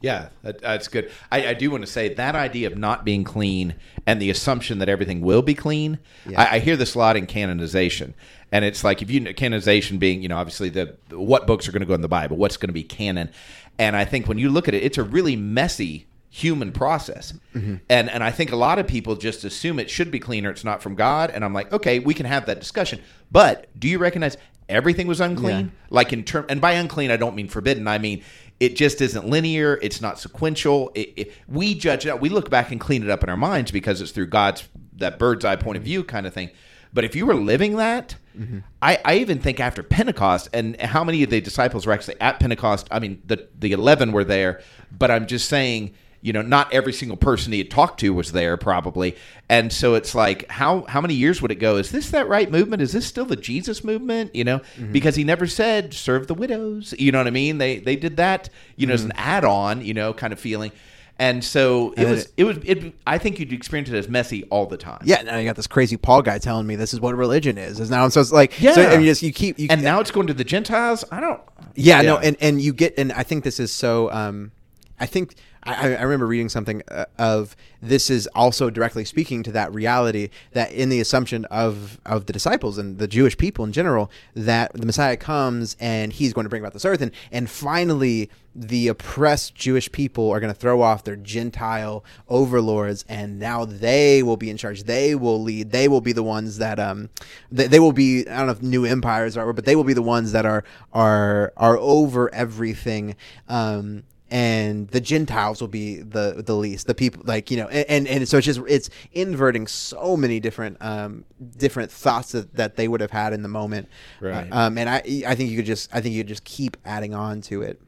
Yeah, 0.00 0.30
that, 0.42 0.60
that's 0.60 0.88
good. 0.88 1.12
I, 1.30 1.46
I 1.46 1.54
do 1.54 1.70
want 1.70 1.84
to 1.84 1.90
say 1.90 2.12
that 2.12 2.34
idea 2.34 2.66
of 2.66 2.76
not 2.76 3.04
being 3.04 3.22
clean 3.22 3.76
and 4.04 4.20
the 4.20 4.30
assumption 4.30 4.78
that 4.80 4.88
everything 4.88 5.20
will 5.20 5.42
be 5.42 5.54
clean. 5.54 6.00
Yeah. 6.28 6.42
I, 6.42 6.56
I 6.56 6.58
hear 6.58 6.76
this 6.76 6.96
a 6.96 6.98
lot 6.98 7.16
in 7.16 7.26
canonization, 7.26 8.14
and 8.50 8.64
it's 8.64 8.82
like 8.82 9.00
if 9.00 9.12
you 9.12 9.32
canonization 9.32 9.98
being, 9.98 10.22
you 10.22 10.28
know, 10.28 10.38
obviously 10.38 10.70
the 10.70 10.96
what 11.10 11.46
books 11.46 11.68
are 11.68 11.72
going 11.72 11.82
to 11.82 11.86
go 11.86 11.94
in 11.94 12.00
the 12.00 12.08
Bible, 12.08 12.36
what's 12.36 12.56
going 12.56 12.68
to 12.68 12.74
be 12.74 12.82
canon, 12.82 13.30
and 13.78 13.94
I 13.94 14.04
think 14.04 14.26
when 14.26 14.38
you 14.38 14.50
look 14.50 14.66
at 14.66 14.74
it, 14.74 14.82
it's 14.82 14.98
a 14.98 15.04
really 15.04 15.36
messy 15.36 16.06
human 16.34 16.72
process, 16.72 17.32
mm-hmm. 17.54 17.76
and 17.88 18.10
and 18.10 18.24
I 18.24 18.30
think 18.30 18.52
a 18.52 18.56
lot 18.56 18.78
of 18.78 18.86
people 18.86 19.16
just 19.16 19.44
assume 19.44 19.78
it 19.78 19.88
should 19.88 20.10
be 20.10 20.18
clean 20.18 20.44
or 20.46 20.50
it's 20.50 20.64
not 20.64 20.82
from 20.82 20.94
God, 20.94 21.30
and 21.30 21.44
I'm 21.44 21.54
like, 21.54 21.72
okay, 21.72 21.98
we 21.98 22.14
can 22.14 22.26
have 22.26 22.46
that 22.46 22.58
discussion, 22.58 23.00
but 23.30 23.68
do 23.78 23.88
you 23.88 23.98
recognize 23.98 24.36
everything 24.68 25.06
was 25.06 25.20
unclean? 25.20 25.66
Yeah. 25.66 25.70
like 25.90 26.12
in 26.12 26.24
term 26.24 26.46
and 26.48 26.58
by 26.58 26.72
unclean 26.72 27.10
i 27.10 27.18
don't 27.18 27.36
mean 27.36 27.48
forbidden 27.48 27.86
i 27.86 27.98
mean 27.98 28.24
it 28.60 28.76
just 28.76 29.02
isn't 29.02 29.28
linear 29.28 29.78
it's 29.82 30.00
not 30.00 30.18
sequential 30.18 30.90
it, 30.94 31.12
it, 31.16 31.32
we 31.46 31.74
judge 31.74 32.06
it 32.06 32.08
out 32.08 32.22
we 32.22 32.30
look 32.30 32.48
back 32.48 32.72
and 32.72 32.80
clean 32.80 33.02
it 33.02 33.10
up 33.10 33.22
in 33.22 33.28
our 33.28 33.36
minds 33.36 33.70
because 33.70 34.00
it's 34.00 34.10
through 34.10 34.24
god's 34.24 34.66
that 34.96 35.18
bird's 35.18 35.44
eye 35.44 35.56
point 35.56 35.76
of 35.76 35.82
view 35.82 36.04
kind 36.04 36.26
of 36.26 36.32
thing. 36.32 36.50
But 36.92 37.04
if 37.04 37.16
you 37.16 37.26
were 37.26 37.34
living 37.34 37.76
that 37.76 38.14
mm-hmm. 38.38 38.60
I, 38.80 39.00
I 39.04 39.16
even 39.16 39.40
think 39.40 39.58
after 39.58 39.82
pentecost 39.82 40.48
and 40.52 40.80
how 40.80 41.02
many 41.02 41.24
of 41.24 41.30
the 41.30 41.40
disciples 41.40 41.86
were 41.86 41.92
actually 41.92 42.20
at 42.20 42.38
pentecost 42.38 42.86
i 42.92 43.00
mean 43.00 43.20
the 43.26 43.48
the 43.58 43.72
11 43.72 44.12
were 44.12 44.22
there 44.22 44.62
but 44.96 45.10
i'm 45.10 45.26
just 45.26 45.48
saying 45.48 45.94
you 46.24 46.32
know 46.32 46.40
not 46.42 46.72
every 46.72 46.92
single 46.92 47.16
person 47.18 47.52
he 47.52 47.58
had 47.58 47.70
talked 47.70 48.00
to 48.00 48.12
was 48.14 48.32
there 48.32 48.56
probably. 48.56 49.14
And 49.48 49.70
so 49.70 49.94
it's 49.94 50.14
like 50.14 50.50
how 50.50 50.84
how 50.88 51.00
many 51.00 51.12
years 51.14 51.40
would 51.42 51.50
it 51.50 51.56
go? 51.60 51.76
Is 51.76 51.90
this 51.92 52.10
that 52.10 52.26
right 52.28 52.50
movement? 52.50 52.80
Is 52.82 52.92
this 52.92 53.04
still 53.06 53.26
the 53.26 53.36
jesus 53.36 53.84
movement? 53.84 54.34
You 54.34 54.44
know 54.44 54.60
because 54.90 55.16
he 55.16 55.22
never 55.24 55.46
said 55.46 55.92
serve 55.92 56.26
the 56.26 56.34
widows. 56.34 56.94
You 56.98 57.12
know 57.12 57.18
what 57.18 57.26
i 57.26 57.30
mean? 57.30 57.58
They 57.58 57.78
they 57.78 57.94
did 57.96 58.16
that 58.16 58.48
you 58.76 58.86
know 58.86 58.94
as 58.94 59.04
an 59.04 59.12
add-on 59.16 59.84
you 59.84 59.92
know 59.94 60.12
kind 60.14 60.32
of 60.32 60.40
feeling. 60.40 60.72
And 61.16 61.44
so 61.44 61.92
it 61.92 61.98
And 62.00 62.10
was 62.10 62.24
it- 62.24 62.32
it 62.38 62.44
was 62.44 62.56
it 62.64 62.94
i 63.06 63.18
think 63.18 63.38
you'd 63.38 63.52
experience 63.52 63.88
it 63.90 63.94
as 63.94 64.08
messy 64.08 64.44
all 64.44 64.66
the 64.66 64.76
time. 64.78 65.02
Yeah, 65.04 65.22
now 65.22 65.36
you 65.36 65.44
got 65.44 65.54
this 65.56 65.66
crazy 65.68 65.96
Paul 65.98 66.22
guy 66.22 66.38
telling 66.38 66.66
me 66.66 66.74
this 66.74 66.92
is 66.94 67.00
what 67.00 67.14
religion 67.14 67.56
is. 67.58 67.78
Is 67.78 67.90
now 67.90 68.08
so 68.08 68.20
it's 68.22 68.32
like 68.32 68.60
Yeah. 68.60 68.72
So, 68.72 68.80
and 68.82 69.02
you 69.04 69.10
just 69.10 69.22
you 69.22 69.32
keep 69.32 69.58
you 69.58 69.68
and 69.70 69.82
now 69.82 70.00
it's 70.00 70.10
going 70.10 70.26
to 70.28 70.34
the 70.34 70.42
gentiles? 70.42 71.04
I 71.12 71.20
don't 71.20 71.40
Yeah, 71.74 72.00
no, 72.00 72.16
and 72.16 72.36
and 72.40 72.60
you 72.62 72.72
get, 72.72 72.94
and 72.98 73.12
I 73.12 73.24
think 73.24 73.44
this 73.44 73.60
is 73.60 73.70
so. 73.72 74.10
Um, 74.10 74.52
I 74.98 75.06
think 75.06 75.34
I, 75.66 75.94
I 75.96 76.02
remember 76.02 76.26
reading 76.26 76.48
something 76.48 76.82
uh, 76.88 77.06
of 77.18 77.56
this 77.80 78.10
is 78.10 78.26
also 78.34 78.70
directly 78.70 79.04
speaking 79.04 79.42
to 79.44 79.52
that 79.52 79.72
reality 79.74 80.30
that 80.52 80.72
in 80.72 80.88
the 80.88 81.00
assumption 81.00 81.44
of 81.46 82.00
of 82.04 82.26
the 82.26 82.32
disciples 82.32 82.78
and 82.78 82.98
the 82.98 83.08
Jewish 83.08 83.36
people 83.36 83.64
in 83.64 83.72
general 83.72 84.10
that 84.34 84.72
the 84.74 84.86
Messiah 84.86 85.16
comes 85.16 85.76
and 85.80 86.12
he's 86.12 86.32
going 86.32 86.44
to 86.44 86.48
bring 86.50 86.62
about 86.62 86.72
this 86.72 86.84
earth 86.84 87.00
and 87.00 87.12
and 87.32 87.48
finally 87.48 88.30
the 88.54 88.88
oppressed 88.88 89.54
Jewish 89.54 89.90
people 89.90 90.30
are 90.30 90.38
going 90.38 90.52
to 90.52 90.58
throw 90.58 90.80
off 90.80 91.02
their 91.02 91.16
Gentile 91.16 92.04
overlords, 92.28 93.04
and 93.08 93.38
now 93.38 93.64
they 93.64 94.22
will 94.22 94.36
be 94.36 94.48
in 94.48 94.56
charge. 94.56 94.84
They 94.84 95.14
will 95.14 95.42
lead. 95.42 95.72
They 95.72 95.88
will 95.88 96.00
be 96.00 96.12
the 96.12 96.22
ones 96.22 96.58
that 96.58 96.78
um, 96.78 97.10
they, 97.50 97.66
they 97.66 97.80
will 97.80 97.92
be. 97.92 98.28
I 98.28 98.38
don't 98.38 98.46
know 98.46 98.52
if 98.52 98.62
new 98.62 98.84
empires 98.84 99.36
are, 99.36 99.52
but 99.52 99.64
they 99.64 99.74
will 99.74 99.84
be 99.84 99.92
the 99.92 100.02
ones 100.02 100.32
that 100.32 100.46
are 100.46 100.62
are 100.92 101.52
are 101.56 101.76
over 101.78 102.32
everything. 102.32 103.16
Um, 103.48 104.04
and 104.34 104.88
the 104.88 105.00
Gentiles 105.00 105.60
will 105.60 105.68
be 105.68 105.98
the 106.00 106.42
the 106.44 106.56
least. 106.56 106.88
The 106.88 106.94
people 106.94 107.22
like 107.24 107.52
you 107.52 107.56
know, 107.56 107.68
and 107.68 108.08
and 108.08 108.28
so 108.28 108.38
it's 108.38 108.44
just 108.44 108.60
it's 108.66 108.90
inverting 109.12 109.68
so 109.68 110.16
many 110.16 110.40
different 110.40 110.76
um 110.80 111.24
different 111.56 111.92
thoughts 111.92 112.32
that, 112.32 112.52
that 112.56 112.74
they 112.74 112.88
would 112.88 113.00
have 113.00 113.12
had 113.12 113.32
in 113.32 113.42
the 113.42 113.48
moment. 113.48 113.88
Right. 114.20 114.50
Uh, 114.50 114.66
um, 114.66 114.76
and 114.76 114.90
I 114.90 114.96
I 115.24 115.36
think 115.36 115.50
you 115.50 115.56
could 115.56 115.66
just 115.66 115.88
I 115.94 116.00
think 116.00 116.16
you 116.16 116.22
could 116.22 116.28
just 116.28 116.42
keep 116.42 116.76
adding 116.84 117.14
on 117.14 117.42
to 117.42 117.62
it. 117.62 117.80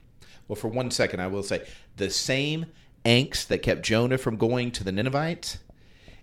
Well, 0.47 0.55
for 0.55 0.69
one 0.69 0.93
second, 0.93 1.19
I 1.19 1.27
will 1.27 1.43
say 1.43 1.67
the 1.97 2.11
same 2.11 2.67
angst 3.05 3.49
that 3.49 3.59
kept 3.59 3.83
Jonah 3.83 4.17
from 4.17 4.37
going 4.37 4.71
to 4.71 4.85
the 4.85 4.93
Ninevites 4.93 5.59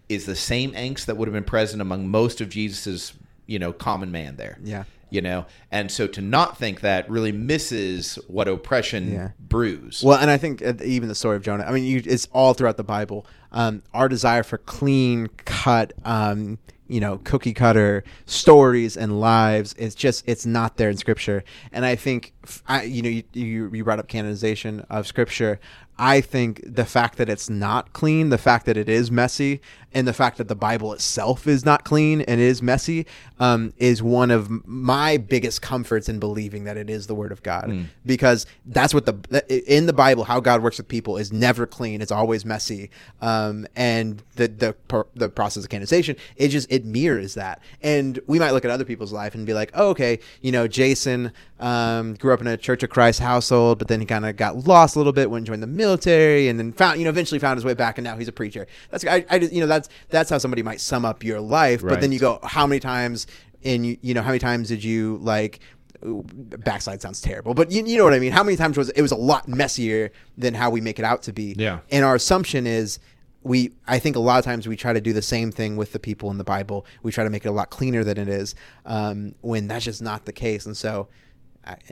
is 0.08 0.26
the 0.26 0.38
same 0.38 0.72
angst 0.72 1.06
that 1.06 1.18
would 1.18 1.28
have 1.28 1.34
been 1.34 1.44
present 1.44 1.82
among 1.82 2.08
most 2.08 2.40
of 2.40 2.48
Jesus's, 2.48 3.12
you 3.46 3.60
know, 3.60 3.74
common 3.74 4.10
man 4.10 4.38
there. 4.38 4.58
Yeah. 4.64 4.86
You 5.14 5.22
know, 5.22 5.46
and 5.70 5.92
so 5.92 6.08
to 6.08 6.22
not 6.22 6.58
think 6.58 6.82
that 6.82 7.08
really 7.08 7.32
misses 7.32 8.16
what 8.28 8.48
oppression 8.48 9.14
Yeah. 9.14 9.30
brews. 9.40 10.02
Well, 10.04 10.18
and 10.18 10.32
I 10.32 10.38
think 10.38 10.66
uh, 10.66 10.74
even 10.84 11.08
the 11.08 11.14
story 11.14 11.36
of 11.36 11.44
Jonah. 11.44 11.66
I 11.66 11.72
mean, 11.72 11.84
you, 11.84 12.02
it's 12.04 12.28
all 12.34 12.56
throughout 12.56 12.78
the 12.78 12.84
Bible. 12.84 13.28
Um, 13.52 13.84
our 13.94 14.10
desire 14.10 14.42
for 14.42 14.58
clean 14.58 15.28
cut, 15.46 15.94
um, 16.04 16.58
you 16.88 17.00
know, 17.00 17.20
cookie 17.20 17.54
cutter 17.54 18.04
stories 18.26 18.98
and 18.98 19.20
lives. 19.20 19.76
It's 19.78 19.94
just 19.94 20.24
it's 20.28 20.48
not 20.48 20.78
there 20.78 20.90
in 20.90 20.98
Scripture. 20.98 21.44
And 21.72 21.86
I 21.86 21.96
think, 21.96 22.33
I, 22.68 22.84
you 22.84 23.02
know, 23.02 23.10
you, 23.10 23.24
you 23.34 23.70
you 23.74 23.84
brought 23.84 24.00
up 24.00 24.08
canonization 24.08 24.86
of 24.90 25.08
Scripture. 25.08 25.60
I 26.00 26.22
think 26.22 26.62
the 26.66 26.86
fact 26.86 27.20
that 27.20 27.30
it's 27.30 27.52
not 27.52 27.94
clean, 27.94 28.30
the 28.30 28.40
fact 28.40 28.66
that 28.66 28.78
it 28.78 28.90
is 28.90 29.12
messy, 29.12 29.62
and 29.94 30.08
the 30.08 30.14
fact 30.14 30.40
that 30.40 30.48
the 30.48 30.56
Bible 30.56 30.92
itself 30.92 31.46
is 31.46 31.64
not 31.64 31.84
clean 31.84 32.22
and 32.22 32.42
is 32.42 32.64
messy, 32.64 33.06
um, 33.40 33.74
is 33.78 34.02
one 34.02 34.32
of 34.32 34.66
my 34.66 35.18
biggest 35.18 35.62
comforts 35.62 36.10
in 36.10 36.18
believing 36.18 36.64
that 36.64 36.78
it 36.78 36.90
is 36.90 37.06
the 37.06 37.14
Word 37.14 37.32
of 37.32 37.44
God, 37.44 37.70
because 38.08 38.48
that's 38.66 38.92
what 38.92 39.06
the 39.06 39.76
in 39.78 39.86
the 39.86 39.94
Bible 39.94 40.24
how 40.24 40.40
God 40.40 40.64
works 40.64 40.80
with 40.80 40.88
people 40.88 41.18
is 41.18 41.32
never 41.32 41.68
clean; 41.68 42.02
it's 42.02 42.12
always 42.12 42.44
messy, 42.44 42.90
um, 43.22 43.68
and 43.76 44.24
the 44.36 44.48
the 44.48 45.06
the 45.14 45.30
process 45.30 45.64
of 45.64 45.70
canonization 45.70 46.16
it 46.36 46.48
just 46.50 46.72
it 46.72 46.86
mirrors 46.86 47.36
that. 47.36 47.62
And 47.82 48.20
we 48.28 48.40
might 48.40 48.52
look 48.52 48.66
at 48.66 48.72
other 48.72 48.86
people's 48.86 49.14
life 49.14 49.36
and 49.36 49.46
be 49.46 49.54
like, 49.54 49.72
oh, 49.74 49.90
okay, 49.90 50.20
you 50.42 50.52
know, 50.52 50.68
Jason 50.68 51.32
um, 51.64 52.16
grew 52.16 52.34
up 52.34 52.42
in 52.42 52.48
a 52.48 52.58
Church 52.58 52.84
of 52.84 52.90
Christ 52.90 53.20
household, 53.20 53.80
but 53.80 53.88
then 53.88 54.00
he 54.00 54.06
kind 54.06 54.26
of 54.26 54.36
got 54.36 54.68
lost 54.68 54.96
a 54.96 55.00
little 55.00 55.14
bit 55.14 55.32
when 55.32 55.44
he 55.44 55.48
joined 55.48 55.64
the 55.64 55.68
military, 55.68 56.48
and 56.50 56.60
then 56.60 56.72
found 56.74 57.00
you 57.00 57.06
know 57.06 57.10
eventually 57.10 57.40
found 57.40 57.58
his 57.58 57.64
way 57.66 57.74
back, 57.74 57.98
and 57.98 58.04
now 58.06 58.18
he's 58.18 58.28
a 58.28 58.32
preacher. 58.34 58.68
That's 58.92 59.06
I, 59.06 59.26
I 59.30 59.40
just 59.40 59.54
you 59.54 59.62
know 59.62 59.68
that's 59.68 59.90
that's 60.10 60.30
how 60.30 60.38
somebody 60.38 60.62
might 60.62 60.82
sum 60.82 61.06
up 61.06 61.24
your 61.24 61.40
life. 61.40 61.82
But 61.82 62.02
then 62.02 62.12
you 62.12 62.20
go, 62.20 62.40
how 62.44 62.68
many 62.68 62.80
times 62.80 63.28
in 63.62 63.84
you 63.86 63.98
you 64.02 64.14
know 64.14 64.22
how 64.22 64.28
many 64.30 64.40
times 64.40 64.68
did 64.68 64.84
you 64.84 65.20
like 65.22 65.60
backslide 66.04 67.02
sounds 67.02 67.22
terrible 67.22 67.54
but 67.54 67.72
you, 67.72 67.86
you 67.86 67.98
know 67.98 68.04
what 68.04 68.14
i 68.14 68.20
mean 68.20 68.34
how 68.34 68.44
many 68.44 68.58
times 68.58 68.78
was 68.78 68.90
it 68.90 69.02
was 69.02 69.12
a 69.14 69.16
lot 69.16 69.48
messier 69.48 70.12
than 70.38 70.54
how 70.54 70.70
we 70.70 70.82
make 70.82 71.00
it 71.00 71.06
out 71.06 71.22
to 71.24 71.32
be 71.32 71.56
Yeah. 71.58 71.80
and 71.92 72.04
our 72.04 72.16
assumption 72.16 72.68
is 72.68 73.00
we 73.42 73.72
i 73.88 74.00
think 74.00 74.18
a 74.18 74.20
lot 74.20 74.38
of 74.40 74.44
times 74.44 74.68
we 74.68 74.76
try 74.76 74.92
to 74.92 75.00
do 75.00 75.14
the 75.14 75.22
same 75.22 75.50
thing 75.50 75.78
with 75.78 75.94
the 75.94 76.00
people 76.00 76.30
in 76.30 76.38
the 76.38 76.44
bible 76.44 76.86
we 77.04 77.12
try 77.14 77.24
to 77.24 77.30
make 77.30 77.46
it 77.46 77.50
a 77.50 77.54
lot 77.54 77.70
cleaner 77.70 78.04
than 78.04 78.18
it 78.18 78.28
is 78.28 78.54
um, 78.86 79.34
when 79.42 79.68
that's 79.70 79.86
just 79.86 80.02
not 80.02 80.26
the 80.26 80.34
case 80.34 80.66
and 80.66 80.76
so 80.76 81.08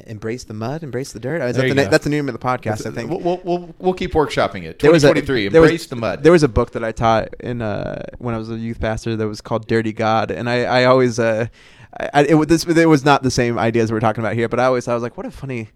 embrace 0.06 0.44
the 0.44 0.54
mud 0.54 0.84
embrace 0.84 1.14
the 1.14 1.20
dirt 1.20 1.42
Is 1.42 1.56
that 1.56 1.62
the, 1.68 1.74
na- 1.74 1.88
that's 1.90 2.04
the 2.04 2.10
name 2.10 2.28
of 2.28 2.34
the 2.34 2.40
podcast 2.40 2.86
i 2.86 2.92
think 2.92 3.10
We'll, 3.10 3.40
we'll, 3.44 3.74
we'll, 3.80 3.94
keep 3.94 4.12
workshopping 4.14 4.64
it. 4.64 4.80
there 4.80 4.92
was 4.92 5.04
a 5.04 5.08
2023, 5.08 5.48
there 5.48 5.62
was- 5.62 5.70
embrace 5.70 5.88
the 5.88 5.96
mud. 5.96 6.24
There 6.24 6.32
was 6.32 6.44
a 6.44 6.50
book 6.50 6.72
that 6.72 6.84
I 6.84 6.92
taught 6.92 7.34
in 7.40 7.62
uh, 7.62 8.04
when 8.18 8.36
I 8.36 8.38
was 8.38 8.50
a 8.50 8.58
youth 8.58 8.80
pastor 8.82 9.16
that 9.16 9.28
was 9.28 9.40
called 9.40 9.68
Dirty 9.68 9.94
God, 9.94 10.30
and 10.32 10.50
I, 10.50 10.64
I 10.64 10.86
always 10.86 11.20
uh, 11.20 11.48
I, 12.14 12.24
it, 12.24 12.34
was- 12.36 12.48
this 12.48 12.66
it 12.66 12.86
was 12.86 13.06
not 13.06 13.24
the 13.24 13.32
same 13.32 13.58
ideas 13.58 13.92
we're 13.92 14.00
talking 14.02 14.22
about 14.24 14.34
here, 14.36 14.50
but 14.50 14.60
I 14.60 14.66
always 14.66 14.88
I 14.88 14.94
was 14.94 15.04
like, 15.04 15.16
what 15.18 15.26
a 15.26 15.32
funny. 15.32 15.70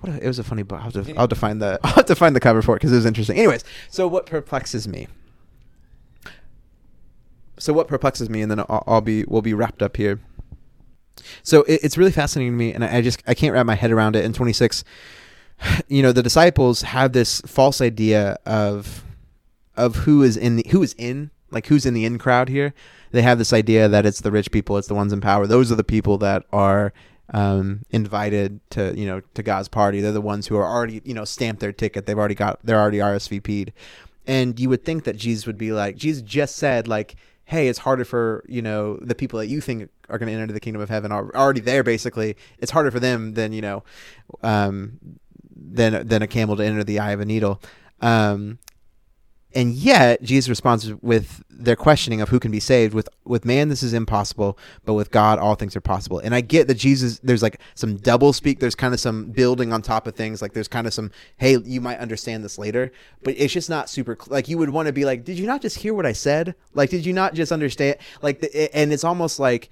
What 0.00 0.12
a, 0.12 0.22
it 0.22 0.26
was 0.26 0.38
a 0.38 0.44
funny 0.44 0.62
book. 0.62 0.78
I'll, 0.80 0.90
have 0.90 1.06
to, 1.06 1.14
I'll 1.16 1.26
define 1.26 1.58
the 1.58 1.78
I'll 1.84 1.92
have 1.92 2.06
to 2.06 2.14
find 2.14 2.34
the 2.36 2.40
cover 2.40 2.62
for 2.62 2.74
it 2.76 2.80
because 2.80 2.92
it 2.92 2.96
was 2.96 3.06
interesting. 3.06 3.36
Anyways, 3.38 3.64
so 3.90 4.06
what 4.08 4.26
perplexes 4.26 4.86
me? 4.88 5.06
So 7.58 7.72
what 7.72 7.88
perplexes 7.88 8.28
me, 8.28 8.42
and 8.42 8.50
then 8.50 8.60
I'll, 8.60 8.84
I'll 8.86 9.00
be 9.00 9.24
we'll 9.24 9.42
be 9.42 9.54
wrapped 9.54 9.82
up 9.82 9.96
here. 9.96 10.20
So 11.42 11.62
it, 11.62 11.80
it's 11.82 11.98
really 11.98 12.12
fascinating 12.12 12.52
to 12.52 12.56
me, 12.56 12.72
and 12.72 12.84
I, 12.84 12.96
I 12.96 13.00
just 13.02 13.22
I 13.26 13.34
can't 13.34 13.52
wrap 13.52 13.66
my 13.66 13.74
head 13.74 13.90
around 13.90 14.16
it. 14.16 14.24
In 14.24 14.32
26, 14.32 14.84
you 15.88 16.02
know, 16.02 16.12
the 16.12 16.22
disciples 16.22 16.82
have 16.82 17.12
this 17.12 17.40
false 17.42 17.80
idea 17.80 18.38
of 18.46 19.04
of 19.76 19.96
who 19.96 20.22
is 20.22 20.36
in 20.36 20.56
the 20.56 20.66
who 20.70 20.82
is 20.82 20.94
in 20.98 21.30
like 21.50 21.66
who's 21.66 21.86
in 21.86 21.94
the 21.94 22.04
in 22.04 22.18
crowd 22.18 22.48
here. 22.48 22.74
They 23.12 23.22
have 23.22 23.38
this 23.38 23.52
idea 23.52 23.88
that 23.88 24.06
it's 24.06 24.20
the 24.20 24.32
rich 24.32 24.50
people, 24.50 24.76
it's 24.76 24.88
the 24.88 24.94
ones 24.94 25.12
in 25.12 25.20
power. 25.20 25.46
Those 25.46 25.70
are 25.70 25.76
the 25.76 25.84
people 25.84 26.18
that 26.18 26.44
are 26.52 26.92
um, 27.32 27.82
invited 27.90 28.60
to 28.70 28.92
you 28.98 29.06
know 29.06 29.20
to 29.34 29.42
God's 29.42 29.68
party. 29.68 30.00
They're 30.00 30.12
the 30.12 30.20
ones 30.20 30.46
who 30.46 30.56
are 30.56 30.66
already 30.66 31.00
you 31.04 31.14
know 31.14 31.24
stamped 31.24 31.60
their 31.60 31.72
ticket. 31.72 32.06
They've 32.06 32.18
already 32.18 32.34
got 32.34 32.60
they're 32.64 32.80
already 32.80 32.98
RSVP'd. 32.98 33.72
And 34.26 34.58
you 34.58 34.70
would 34.70 34.84
think 34.84 35.04
that 35.04 35.16
Jesus 35.16 35.46
would 35.46 35.58
be 35.58 35.72
like 35.72 35.96
Jesus 35.96 36.22
just 36.22 36.56
said 36.56 36.88
like, 36.88 37.16
hey, 37.46 37.68
it's 37.68 37.80
harder 37.80 38.04
for 38.04 38.44
you 38.48 38.62
know 38.62 38.96
the 38.96 39.14
people 39.14 39.38
that 39.38 39.46
you 39.46 39.60
think 39.60 39.90
are 40.08 40.18
going 40.18 40.32
to 40.32 40.38
enter 40.38 40.52
the 40.52 40.60
kingdom 40.60 40.82
of 40.82 40.88
heaven 40.88 41.12
are 41.12 41.34
already 41.34 41.60
there. 41.60 41.82
Basically, 41.82 42.36
it's 42.58 42.70
harder 42.70 42.90
for 42.90 43.00
them 43.00 43.34
than 43.34 43.52
you 43.52 43.62
know 43.62 43.82
um, 44.42 44.98
than 45.54 46.06
than 46.06 46.22
a 46.22 46.26
camel 46.26 46.56
to 46.56 46.64
enter 46.64 46.84
the 46.84 46.98
eye 46.98 47.12
of 47.12 47.20
a 47.20 47.24
needle. 47.24 47.60
Um, 48.00 48.58
and 49.54 49.72
yet 49.72 50.22
Jesus 50.22 50.48
responds 50.48 50.92
with 51.02 51.42
their 51.48 51.76
questioning 51.76 52.20
of 52.20 52.28
who 52.28 52.40
can 52.40 52.50
be 52.50 52.60
saved. 52.60 52.94
With 52.94 53.08
with 53.24 53.44
man, 53.44 53.68
this 53.68 53.82
is 53.82 53.92
impossible, 53.92 54.58
but 54.84 54.94
with 54.94 55.10
God, 55.10 55.38
all 55.38 55.54
things 55.54 55.76
are 55.76 55.80
possible. 55.80 56.18
And 56.18 56.34
I 56.34 56.40
get 56.40 56.68
that 56.68 56.74
Jesus, 56.74 57.20
there's 57.20 57.42
like 57.42 57.60
some 57.74 57.96
double 57.96 58.32
speak. 58.32 58.58
There's 58.58 58.74
kind 58.74 58.92
of 58.92 59.00
some 59.00 59.26
building 59.26 59.72
on 59.72 59.82
top 59.82 60.06
of 60.06 60.14
things. 60.14 60.42
Like 60.42 60.52
there's 60.52 60.68
kind 60.68 60.86
of 60.86 60.92
some, 60.92 61.10
hey, 61.36 61.56
you 61.58 61.80
might 61.80 61.98
understand 61.98 62.44
this 62.44 62.58
later, 62.58 62.92
but 63.22 63.34
it's 63.36 63.52
just 63.52 63.70
not 63.70 63.88
super. 63.88 64.18
Like 64.26 64.48
you 64.48 64.58
would 64.58 64.70
want 64.70 64.86
to 64.86 64.92
be 64.92 65.04
like, 65.04 65.24
did 65.24 65.38
you 65.38 65.46
not 65.46 65.62
just 65.62 65.78
hear 65.78 65.94
what 65.94 66.06
I 66.06 66.12
said? 66.12 66.54
Like 66.74 66.90
did 66.90 67.06
you 67.06 67.12
not 67.12 67.34
just 67.34 67.52
understand? 67.52 67.96
Like, 68.20 68.40
the, 68.40 68.76
and 68.76 68.92
it's 68.92 69.04
almost 69.04 69.38
like. 69.38 69.70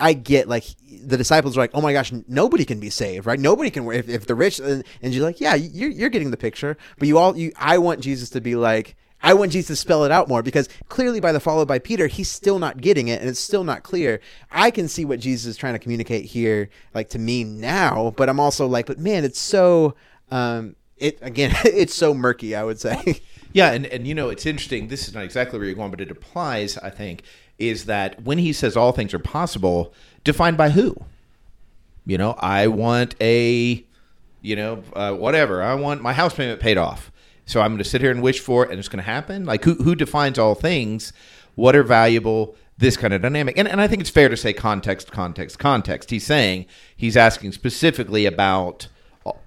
I 0.00 0.12
get 0.12 0.48
like 0.48 0.62
the 1.02 1.16
disciples 1.16 1.56
are 1.56 1.60
like, 1.60 1.72
oh 1.74 1.80
my 1.80 1.92
gosh, 1.92 2.12
nobody 2.28 2.64
can 2.64 2.78
be 2.78 2.88
saved, 2.88 3.26
right? 3.26 3.40
Nobody 3.40 3.68
can. 3.68 3.90
If, 3.90 4.08
if 4.08 4.26
the 4.28 4.36
rich 4.36 4.60
and, 4.60 4.84
and 5.02 5.12
you're 5.12 5.24
like, 5.24 5.40
yeah, 5.40 5.56
you're 5.56 5.90
you're 5.90 6.08
getting 6.08 6.30
the 6.30 6.36
picture, 6.36 6.76
but 7.00 7.08
you 7.08 7.18
all 7.18 7.36
you. 7.36 7.50
I 7.56 7.78
want 7.78 7.98
Jesus 7.98 8.30
to 8.30 8.40
be 8.40 8.54
like, 8.54 8.94
I 9.22 9.34
want 9.34 9.52
Jesus 9.52 9.68
to 9.68 9.76
spell 9.76 10.04
it 10.04 10.12
out 10.12 10.28
more 10.28 10.42
because 10.42 10.68
clearly 10.88 11.20
by 11.20 11.32
the 11.32 11.40
followed 11.40 11.66
by 11.66 11.78
Peter, 11.78 12.06
he's 12.06 12.30
still 12.30 12.58
not 12.58 12.80
getting 12.80 13.08
it 13.08 13.20
and 13.20 13.28
it's 13.28 13.40
still 13.40 13.64
not 13.64 13.82
clear. 13.82 14.20
I 14.50 14.70
can 14.70 14.88
see 14.88 15.04
what 15.04 15.20
Jesus 15.20 15.46
is 15.46 15.56
trying 15.56 15.72
to 15.74 15.78
communicate 15.78 16.24
here, 16.24 16.70
like 16.94 17.08
to 17.10 17.18
me 17.18 17.44
now, 17.44 18.14
but 18.16 18.28
I'm 18.28 18.38
also 18.38 18.66
like, 18.66 18.86
but 18.86 18.98
man, 18.98 19.24
it's 19.24 19.40
so. 19.40 19.94
Um, 20.30 20.76
it 20.98 21.18
again, 21.22 21.54
it's 21.64 21.94
so 21.94 22.14
murky. 22.14 22.54
I 22.54 22.64
would 22.64 22.80
say. 22.80 23.20
Yeah, 23.52 23.72
and, 23.72 23.86
and 23.86 24.06
you 24.06 24.14
know, 24.14 24.28
it's 24.28 24.46
interesting. 24.46 24.88
This 24.88 25.08
is 25.08 25.14
not 25.14 25.24
exactly 25.24 25.58
where 25.58 25.66
you're 25.66 25.74
going, 25.74 25.90
but 25.90 26.00
it 26.00 26.10
applies, 26.10 26.76
I 26.78 26.90
think, 26.90 27.22
is 27.58 27.86
that 27.86 28.22
when 28.22 28.38
he 28.38 28.52
says 28.52 28.76
all 28.76 28.92
things 28.92 29.14
are 29.14 29.18
possible, 29.18 29.92
defined 30.22 30.56
by 30.56 30.70
who? 30.70 30.96
You 32.04 32.18
know, 32.18 32.32
I 32.38 32.66
want 32.68 33.14
a, 33.20 33.84
you 34.42 34.56
know, 34.56 34.82
uh, 34.94 35.14
whatever. 35.14 35.62
I 35.62 35.74
want 35.74 36.02
my 36.02 36.12
house 36.12 36.34
payment 36.34 36.60
paid 36.60 36.78
off. 36.78 37.10
So 37.48 37.62
I'm 37.62 37.70
going 37.70 37.78
to 37.78 37.84
sit 37.84 38.02
here 38.02 38.10
and 38.10 38.22
wish 38.22 38.40
for 38.40 38.62
it, 38.64 38.70
and 38.70 38.78
it's 38.78 38.88
going 38.88 39.02
to 39.02 39.10
happen. 39.10 39.46
Like, 39.46 39.64
who, 39.64 39.74
who 39.74 39.94
defines 39.94 40.38
all 40.38 40.54
things? 40.54 41.14
What 41.54 41.74
are 41.74 41.82
valuable? 41.82 42.54
This 42.76 42.96
kind 42.96 43.14
of 43.14 43.22
dynamic. 43.22 43.58
And, 43.58 43.66
and 43.66 43.80
I 43.80 43.88
think 43.88 44.02
it's 44.02 44.10
fair 44.10 44.28
to 44.28 44.36
say 44.36 44.52
context, 44.52 45.10
context, 45.10 45.58
context. 45.58 46.10
He's 46.10 46.26
saying 46.26 46.66
he's 46.94 47.16
asking 47.16 47.52
specifically 47.52 48.26
about, 48.26 48.88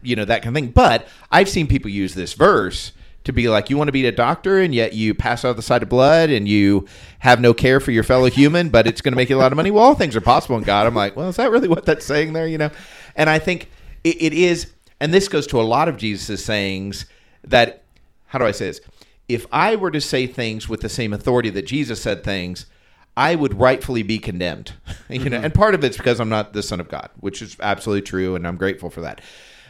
you 0.02 0.16
know, 0.16 0.26
that 0.26 0.42
kind 0.42 0.58
of 0.58 0.62
thing. 0.62 0.72
But 0.72 1.08
I've 1.32 1.48
seen 1.48 1.68
people 1.68 1.92
use 1.92 2.16
this 2.16 2.34
verse 2.34 2.92
to 3.24 3.32
be 3.32 3.48
like, 3.48 3.70
you 3.70 3.78
want 3.78 3.88
to 3.88 3.94
be 3.94 4.06
a 4.08 4.12
doctor 4.12 4.60
and 4.60 4.74
yet 4.74 4.94
you 4.94 5.14
pass 5.14 5.46
out 5.46 5.56
the 5.56 5.62
side 5.62 5.84
of 5.84 5.90
blood 5.90 6.32
and 6.32 6.48
you 6.48 6.88
have 7.20 7.40
no 7.40 7.54
care 7.54 7.80
for 7.80 7.92
your 7.92 8.04
fellow 8.04 8.32
human, 8.32 8.70
but 8.70 8.88
it's 8.88 9.00
going 9.00 9.14
to 9.14 9.16
make 9.16 9.30
you 9.30 9.38
a 9.38 9.40
lot 9.40 9.52
of 9.52 9.56
money. 9.56 9.70
Well, 9.70 9.84
all 9.84 9.96
things 9.96 10.16
are 10.16 10.22
possible 10.22 10.58
in 10.58 10.64
God. 10.64 10.88
I'm 10.88 10.96
like, 10.96 11.16
well, 11.16 11.30
is 11.30 11.36
that 11.36 11.52
really 11.52 11.68
what 11.68 11.86
that's 11.86 12.06
saying 12.06 12.34
there? 12.34 12.48
You 12.48 12.58
know? 12.58 12.72
And 13.16 13.30
I 13.30 13.38
think 13.38 13.70
it, 14.04 14.20
it 14.20 14.34
is, 14.34 14.74
and 15.00 15.14
this 15.14 15.28
goes 15.28 15.46
to 15.48 15.62
a 15.62 15.64
lot 15.64 15.88
of 15.88 15.98
Jesus' 15.98 16.44
sayings 16.44 17.06
that, 17.44 17.81
how 18.32 18.40
do 18.40 18.46
I 18.46 18.52
say 18.52 18.68
this? 18.68 18.80
If 19.28 19.46
I 19.52 19.76
were 19.76 19.92
to 19.92 20.00
say 20.00 20.26
things 20.26 20.70
with 20.70 20.80
the 20.80 20.88
same 20.88 21.12
authority 21.12 21.50
that 21.50 21.66
Jesus 21.66 22.02
said 22.02 22.24
things, 22.24 22.66
I 23.18 23.36
would 23.36 23.60
rightfully 23.60 24.04
be 24.04 24.20
condemned. 24.20 24.72
you 25.10 25.20
know, 25.20 25.36
mm-hmm. 25.36 25.46
and 25.46 25.54
part 25.54 25.76
of 25.76 25.84
it's 25.84 25.98
because 25.98 26.22
I'm 26.22 26.30
not 26.30 26.54
the 26.54 26.64
son 26.64 26.80
of 26.80 26.88
God, 26.88 27.10
which 27.20 27.42
is 27.42 27.58
absolutely 27.60 28.04
true, 28.04 28.36
and 28.36 28.48
I'm 28.48 28.56
grateful 28.56 28.90
for 28.90 29.02
that. 29.02 29.20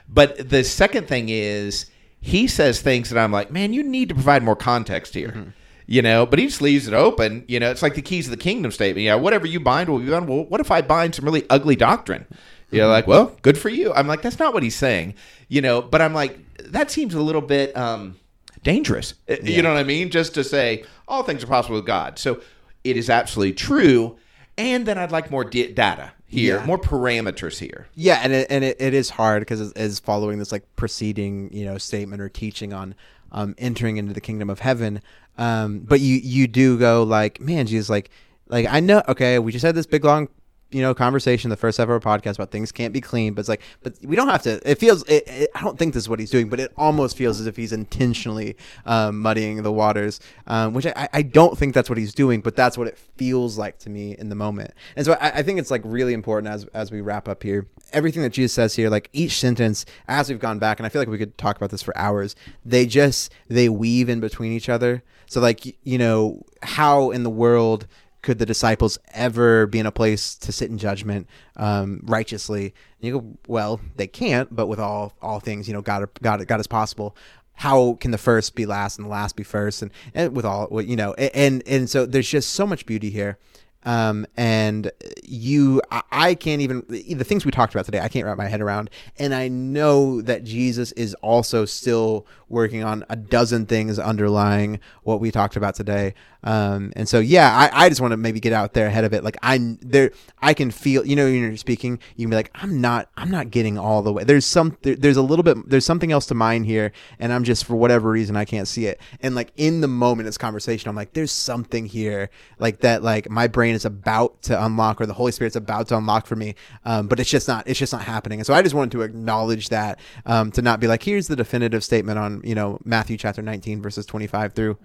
But 0.07 0.49
the 0.49 0.63
second 0.63 1.07
thing 1.07 1.29
is 1.29 1.87
he 2.19 2.45
says 2.45 2.81
things 2.81 3.09
that 3.09 3.19
I'm 3.19 3.31
like, 3.31 3.49
man, 3.49 3.73
you 3.73 3.81
need 3.81 4.09
to 4.09 4.15
provide 4.15 4.43
more 4.43 4.55
context 4.55 5.15
here. 5.15 5.29
Mm-hmm. 5.29 5.49
You 5.87 6.03
know, 6.03 6.27
but 6.27 6.37
he 6.37 6.45
just 6.45 6.61
leaves 6.61 6.87
it 6.87 6.93
open. 6.93 7.43
You 7.47 7.59
know, 7.59 7.71
it's 7.71 7.81
like 7.81 7.95
the 7.95 8.01
keys 8.03 8.27
of 8.27 8.31
the 8.31 8.37
kingdom 8.37 8.71
statement. 8.71 9.03
Yeah, 9.03 9.15
whatever 9.15 9.47
you 9.47 9.59
bind 9.59 9.89
will 9.89 9.97
be 9.97 10.09
bound. 10.09 10.29
Well, 10.29 10.45
what 10.45 10.61
if 10.61 10.69
I 10.69 10.81
bind 10.81 11.15
some 11.15 11.25
really 11.25 11.45
ugly 11.49 11.75
doctrine? 11.75 12.27
You're 12.69 12.83
mm-hmm. 12.83 12.91
like, 12.91 13.07
well, 13.07 13.35
good 13.41 13.57
for 13.57 13.69
you. 13.69 13.91
I'm 13.93 14.07
like, 14.07 14.21
that's 14.21 14.37
not 14.37 14.53
what 14.53 14.61
he's 14.61 14.75
saying. 14.75 15.15
You 15.49 15.61
know, 15.61 15.81
but 15.81 15.99
I'm 15.99 16.13
like, 16.13 16.37
that 16.71 16.91
seems 16.91 17.15
a 17.15 17.21
little 17.21 17.41
bit 17.41 17.75
um, 17.75 18.15
dangerous. 18.63 19.13
Uh, 19.29 19.35
You 19.43 19.61
know 19.61 19.73
what 19.73 19.79
I 19.79 19.83
mean? 19.83 20.09
Just 20.09 20.33
to 20.35 20.43
say 20.43 20.83
all 21.07 21.23
things 21.23 21.43
are 21.43 21.47
possible 21.47 21.75
with 21.77 21.85
God. 21.85 22.19
So 22.19 22.41
it 22.83 22.97
is 22.97 23.09
absolutely 23.09 23.53
true. 23.53 24.17
And 24.57 24.85
then 24.85 24.97
I'd 24.97 25.11
like 25.11 25.31
more 25.31 25.43
data 25.43 26.11
here, 26.27 26.57
Yeah. 26.57 26.65
more 26.65 26.77
parameters 26.77 27.59
here. 27.59 27.87
Yeah, 27.95 28.19
and 28.23 28.33
it, 28.33 28.47
and 28.49 28.63
it, 28.63 28.77
it 28.79 28.93
is 28.93 29.09
hard 29.11 29.41
because 29.41 29.71
as 29.73 29.99
following 29.99 30.39
this 30.39 30.51
like 30.51 30.63
preceding 30.75 31.51
you 31.53 31.65
know 31.65 31.77
statement 31.77 32.21
or 32.21 32.29
teaching 32.29 32.73
on 32.73 32.95
um, 33.31 33.55
entering 33.57 33.97
into 33.97 34.13
the 34.13 34.21
kingdom 34.21 34.49
of 34.49 34.59
heaven, 34.59 35.01
um, 35.37 35.79
but 35.79 35.99
you 36.01 36.15
you 36.17 36.47
do 36.47 36.77
go 36.77 37.03
like, 37.03 37.39
man, 37.39 37.65
Jesus, 37.65 37.89
like 37.89 38.09
like 38.47 38.67
I 38.69 38.79
know, 38.81 39.01
okay, 39.07 39.39
we 39.39 39.51
just 39.51 39.63
had 39.65 39.75
this 39.75 39.85
big 39.87 40.03
long 40.03 40.27
you 40.71 40.81
know 40.81 40.93
conversation 40.93 41.49
the 41.49 41.57
first 41.57 41.79
ever 41.79 41.99
podcast 41.99 42.35
about 42.35 42.51
things 42.51 42.71
can't 42.71 42.93
be 42.93 43.01
clean, 43.01 43.33
but 43.33 43.41
it's 43.41 43.49
like, 43.49 43.61
but 43.83 43.95
we 44.03 44.15
don't 44.15 44.29
have 44.29 44.41
to. 44.43 44.61
It 44.69 44.79
feels, 44.79 45.03
it, 45.03 45.23
it, 45.27 45.49
I 45.53 45.61
don't 45.61 45.77
think 45.77 45.93
this 45.93 46.03
is 46.03 46.09
what 46.09 46.19
he's 46.19 46.31
doing, 46.31 46.49
but 46.49 46.59
it 46.59 46.71
almost 46.77 47.17
feels 47.17 47.39
as 47.39 47.47
if 47.47 47.57
he's 47.57 47.71
intentionally 47.71 48.55
um, 48.85 49.19
muddying 49.19 49.63
the 49.63 49.71
waters, 49.71 50.19
um, 50.47 50.73
which 50.73 50.85
I, 50.85 51.09
I 51.13 51.21
don't 51.21 51.57
think 51.57 51.73
that's 51.73 51.89
what 51.89 51.97
he's 51.97 52.13
doing, 52.13 52.41
but 52.41 52.55
that's 52.55 52.77
what 52.77 52.87
it 52.87 52.97
feels 52.97 53.57
like 53.57 53.77
to 53.79 53.89
me 53.89 54.15
in 54.17 54.29
the 54.29 54.35
moment. 54.35 54.73
And 54.95 55.05
so 55.05 55.13
I, 55.13 55.39
I 55.39 55.43
think 55.43 55.59
it's 55.59 55.71
like 55.71 55.81
really 55.83 56.13
important 56.13 56.53
as 56.53 56.65
as 56.73 56.91
we 56.91 57.01
wrap 57.01 57.27
up 57.27 57.43
here. 57.43 57.67
Everything 57.93 58.21
that 58.23 58.31
Jesus 58.31 58.53
says 58.53 58.75
here, 58.75 58.89
like 58.89 59.09
each 59.11 59.37
sentence, 59.39 59.85
as 60.07 60.29
we've 60.29 60.39
gone 60.39 60.59
back, 60.59 60.79
and 60.79 60.85
I 60.85 60.89
feel 60.89 61.01
like 61.01 61.09
we 61.09 61.17
could 61.17 61.37
talk 61.37 61.57
about 61.57 61.71
this 61.71 61.81
for 61.81 61.95
hours. 61.97 62.35
They 62.65 62.85
just 62.85 63.31
they 63.47 63.69
weave 63.69 64.09
in 64.09 64.19
between 64.19 64.51
each 64.51 64.69
other. 64.69 65.03
So 65.27 65.39
like 65.41 65.77
you 65.83 65.97
know 65.97 66.43
how 66.63 67.11
in 67.11 67.23
the 67.23 67.29
world 67.29 67.87
could 68.21 68.39
the 68.39 68.45
disciples 68.45 68.99
ever 69.13 69.65
be 69.67 69.79
in 69.79 69.85
a 69.85 69.91
place 69.91 70.35
to 70.35 70.51
sit 70.51 70.69
in 70.69 70.77
judgment 70.77 71.27
um, 71.55 72.01
righteously? 72.03 72.65
And 72.65 73.07
you 73.07 73.19
go, 73.19 73.37
well, 73.47 73.79
they 73.95 74.07
can't, 74.07 74.53
but 74.55 74.67
with 74.67 74.79
all 74.79 75.13
all 75.21 75.39
things, 75.39 75.67
you 75.67 75.73
know, 75.73 75.81
God 75.81 76.07
God 76.21 76.45
God 76.47 76.59
is 76.59 76.67
possible. 76.67 77.15
How 77.55 77.93
can 77.95 78.11
the 78.11 78.17
first 78.17 78.55
be 78.55 78.65
last 78.65 78.97
and 78.97 79.05
the 79.05 79.11
last 79.11 79.35
be 79.35 79.43
first? 79.43 79.81
And, 79.81 79.91
and 80.13 80.35
with 80.35 80.45
all, 80.45 80.81
you 80.81 80.95
know, 80.95 81.13
and 81.13 81.63
and 81.67 81.89
so 81.89 82.05
there's 82.05 82.29
just 82.29 82.53
so 82.53 82.65
much 82.65 82.85
beauty 82.85 83.09
here 83.09 83.37
um, 83.83 84.25
and 84.37 84.91
you 85.23 85.81
I, 85.91 86.01
I 86.11 86.35
can't 86.35 86.61
even 86.61 86.85
the 86.87 87.23
things 87.23 87.45
we 87.45 87.51
talked 87.51 87.73
about 87.73 87.85
today 87.85 87.99
i 87.99 88.07
can't 88.07 88.25
wrap 88.25 88.37
my 88.37 88.47
head 88.47 88.61
around 88.61 88.89
and 89.17 89.33
i 89.33 89.47
know 89.47 90.21
that 90.21 90.43
jesus 90.43 90.91
is 90.93 91.13
also 91.15 91.65
still 91.65 92.27
working 92.47 92.83
on 92.83 93.03
a 93.09 93.15
dozen 93.15 93.65
things 93.65 93.97
underlying 93.97 94.79
what 95.03 95.19
we 95.19 95.31
talked 95.31 95.55
about 95.55 95.75
today 95.75 96.13
um, 96.43 96.91
and 96.95 97.07
so 97.07 97.19
yeah 97.19 97.69
i, 97.71 97.85
I 97.85 97.89
just 97.89 98.01
want 98.01 98.11
to 98.11 98.17
maybe 98.17 98.39
get 98.39 98.53
out 98.53 98.73
there 98.73 98.87
ahead 98.87 99.03
of 99.03 99.13
it. 99.13 99.23
Like 99.23 99.37
i 99.41 99.77
there 99.81 100.11
i 100.41 100.53
can 100.53 100.71
feel 100.71 101.05
you 101.05 101.15
know 101.15 101.25
when 101.25 101.35
you're 101.35 101.57
speaking 101.57 101.99
you 102.15 102.25
can 102.25 102.29
be 102.29 102.35
like 102.35 102.51
i'm 102.55 102.81
not 102.81 103.09
i'm 103.17 103.29
not 103.29 103.51
getting 103.51 103.77
all 103.77 104.01
the 104.01 104.11
way. 104.11 104.23
There's 104.23 104.45
some 104.45 104.77
there, 104.81 104.95
there's 104.95 105.17
a 105.17 105.21
little 105.21 105.43
bit 105.43 105.69
there's 105.69 105.85
something 105.85 106.11
else 106.11 106.25
to 106.27 106.35
mine 106.35 106.63
here 106.63 106.91
and 107.19 107.31
i'm 107.31 107.43
just 107.43 107.65
for 107.65 107.75
whatever 107.75 108.09
reason 108.09 108.35
i 108.35 108.45
can't 108.45 108.67
see 108.67 108.85
it. 108.85 108.99
And 109.21 109.35
like 109.35 109.51
in 109.57 109.81
the 109.81 109.87
moment 109.87 110.27
it's 110.27 110.37
conversation 110.37 110.89
i'm 110.89 110.95
like 110.95 111.13
there's 111.13 111.31
something 111.31 111.85
here 111.85 112.29
like 112.59 112.79
that 112.79 113.03
like 113.03 113.29
my 113.29 113.47
brain 113.47 113.75
is 113.75 113.85
about 113.85 114.41
to 114.43 114.65
unlock 114.65 114.99
or 115.01 115.05
the 115.05 115.13
holy 115.13 115.31
spirit's 115.31 115.55
about 115.55 115.87
to 115.89 115.97
unlock 115.97 116.25
for 116.25 116.35
me 116.35 116.55
um, 116.85 117.07
but 117.07 117.19
it's 117.19 117.29
just 117.29 117.47
not 117.47 117.67
it's 117.67 117.79
just 117.79 117.93
not 117.93 118.03
happening. 118.03 118.39
And 118.39 118.45
so 118.45 118.53
i 118.53 118.61
just 118.61 118.75
wanted 118.75 118.91
to 118.91 119.01
acknowledge 119.01 119.69
that 119.69 119.99
um, 120.25 120.51
to 120.51 120.61
not 120.61 120.79
be 120.79 120.87
like 120.87 121.03
here's 121.03 121.27
the 121.27 121.35
definitive 121.35 121.83
statement 121.83 122.17
on 122.17 122.41
you 122.43 122.55
know 122.55 122.79
matthew 122.83 123.17
chapter 123.17 123.41
19 123.41 123.81
verses 123.81 124.05
25 124.05 124.53
through 124.53 124.77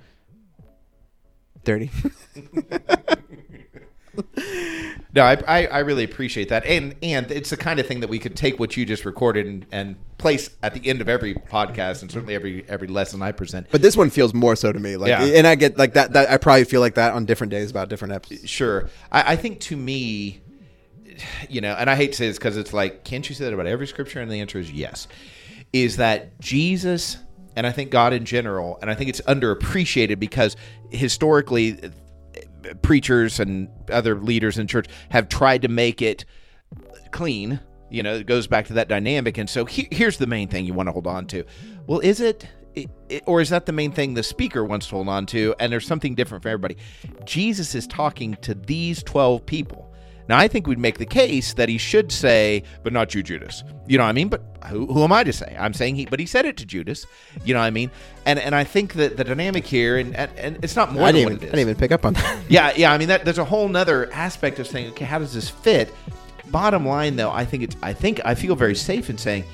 30 1.67 1.91
No, 5.15 5.23
I, 5.25 5.43
I, 5.47 5.67
I 5.67 5.79
really 5.81 6.05
appreciate 6.05 6.51
that, 6.51 6.67
and 6.67 6.95
and 7.03 7.31
it's 7.31 7.49
the 7.49 7.57
kind 7.57 7.81
of 7.81 7.87
thing 7.87 8.01
that 8.01 8.09
we 8.11 8.19
could 8.19 8.37
take 8.37 8.59
what 8.59 8.77
you 8.77 8.85
just 8.85 9.07
recorded 9.07 9.47
and, 9.47 9.67
and 9.73 9.97
place 10.19 10.51
at 10.63 10.75
the 10.75 10.87
end 10.89 11.01
of 11.01 11.09
every 11.09 11.35
podcast, 11.35 12.03
and 12.03 12.11
certainly 12.11 12.35
every 12.35 12.67
every 12.69 12.87
lesson 12.89 13.23
I 13.23 13.33
present. 13.33 13.67
but 13.71 13.81
this 13.81 13.97
one 13.97 14.11
feels 14.11 14.35
more 14.35 14.57
so 14.57 14.73
to 14.73 14.79
me 14.79 14.97
like 14.99 15.09
Yeah. 15.09 15.23
and 15.23 15.47
i 15.47 15.55
get 15.55 15.79
like 15.79 15.95
that, 15.95 16.13
that 16.13 16.31
i 16.31 16.37
probably 16.37 16.65
feel 16.65 16.83
like 16.83 16.95
that 16.97 17.15
on 17.15 17.25
different 17.25 17.51
days 17.51 17.71
about 17.71 17.89
different 17.89 18.13
episodes 18.15 18.49
Sure, 18.49 18.89
I, 19.11 19.33
I 19.33 19.37
think 19.37 19.61
to 19.61 19.77
me, 19.77 20.41
you 21.49 21.63
know, 21.63 21.73
and 21.75 21.89
I 21.89 21.97
hate 21.97 22.13
to 22.13 22.19
say 22.19 22.29
this 22.29 22.37
because 22.39 22.57
it's 22.59 22.75
like, 22.75 23.05
can't 23.05 23.27
you 23.27 23.35
say 23.35 23.45
that 23.45 23.55
about 23.55 23.67
every 23.67 23.87
scripture? 23.87 24.21
And 24.21 24.31
the 24.31 24.41
answer 24.41 24.59
is 24.59 24.71
yes. 24.71 25.09
Is 25.73 25.97
that 25.97 26.39
Jesus, 26.41 27.17
and 27.57 27.67
I 27.67 27.73
think 27.73 27.91
God 27.91 28.13
in 28.13 28.25
general, 28.25 28.79
and 28.81 28.91
I 28.91 28.95
think 28.95 29.09
it's 29.11 29.21
underappreciated 29.23 30.19
because 30.21 30.57
historically, 30.91 31.81
preachers 32.83 33.41
and 33.41 33.69
other 33.91 34.17
leaders 34.21 34.59
in 34.59 34.67
church 34.67 34.87
have 35.11 35.29
tried 35.29 35.63
to 35.63 35.69
make 35.69 36.03
it 36.03 36.25
clean. 37.11 37.61
You 37.91 38.03
know, 38.03 38.15
it 38.15 38.27
goes 38.27 38.47
back 38.47 38.67
to 38.67 38.75
that 38.75 38.89
dynamic. 38.89 39.39
And 39.39 39.49
so 39.49 39.65
he, 39.65 39.89
here's 39.91 40.19
the 40.19 40.27
main 40.27 40.49
thing 40.49 40.67
you 40.67 40.75
want 40.75 40.89
to 40.89 40.93
hold 40.93 41.07
on 41.07 41.27
to. 41.29 41.45
Well, 41.87 42.01
is 42.01 42.21
it, 42.21 42.47
it, 42.75 42.91
it- 43.09 43.23
or 43.27 43.41
is 43.41 43.51
that 43.51 43.67
the 43.67 43.73
main 43.73 43.93
thing 43.93 44.15
the 44.15 44.23
speaker 44.23 44.65
wants 44.65 44.87
to 44.89 44.97
hold 44.97 45.09
on 45.09 45.27
to? 45.27 45.55
And 45.61 45.73
there's 45.73 45.87
something 45.87 46.15
different 46.15 46.43
for 46.43 46.49
everybody. 46.49 46.77
Jesus 47.25 47.75
is 47.75 47.87
talking 47.87 48.35
to 48.43 48.55
these 48.55 49.03
12 49.05 49.47
people. 49.47 49.86
Now, 50.29 50.39
I 50.39 50.49
think 50.49 50.67
we'd 50.67 50.79
make 50.79 50.99
the 50.99 51.07
case 51.07 51.55
that 51.55 51.69
he 51.69 51.79
should 51.79 52.11
say, 52.11 52.65
but 52.83 52.93
not 52.93 53.15
you, 53.15 53.23
Judas. 53.23 53.63
You 53.87 53.99
know 53.99 54.05
what 54.05 54.11
I 54.11 54.13
mean? 54.13 54.29
But 54.29 54.43
who, 54.67 54.87
who 54.87 55.05
am 55.05 55.13
I 55.13 55.23
to 55.23 55.33
say? 55.33 55.57
I'm 55.59 55.73
saying 55.73 55.97
he, 55.97 56.07
but 56.07 56.19
he 56.19 56.27
said 56.27 56.45
it 56.47 56.57
to 56.59 56.67
Judas. 56.67 57.07
You 57.45 57.55
know 57.55 57.61
what 57.61 57.67
I 57.67 57.71
mean? 57.71 57.91
And 58.25 58.39
and 58.39 58.55
I 58.55 58.65
think 58.65 58.95
that 58.95 59.17
the 59.17 59.25
dynamic 59.25 59.65
here, 59.65 59.97
and 59.99 60.17
and, 60.17 60.59
it's 60.63 60.75
not 60.75 60.93
more 60.93 61.05
I 61.05 61.13
than 61.13 61.15
didn't, 61.15 61.25
what 61.25 61.33
even, 61.37 61.49
I 61.49 61.51
didn't 61.51 61.61
even 61.61 61.75
pick 61.77 61.93
up 61.93 62.05
on 62.05 62.15
that 62.15 62.43
Yeah, 62.49 62.73
yeah. 62.77 62.93
I 62.93 62.99
mean, 62.99 63.09
that 63.09 63.25
there's 63.25 63.39
a 63.39 63.45
whole 63.45 63.69
nother 63.69 64.13
aspect 64.13 64.59
of 64.59 64.67
saying, 64.67 64.91
okay, 64.91 65.05
how 65.05 65.19
does 65.19 65.33
this 65.33 65.49
fit? 65.49 65.95
Bottom 66.49 66.87
line, 66.87 67.17
though, 67.17 67.31
I 67.31 67.45
think 67.45 67.63
it's. 67.63 67.77
I 67.83 67.93
think 67.93 68.21
I 68.25 68.35
feel 68.35 68.57
very 68.57 68.75
safe 68.75 69.11
in 69.11 69.19
saying, 69.19 69.45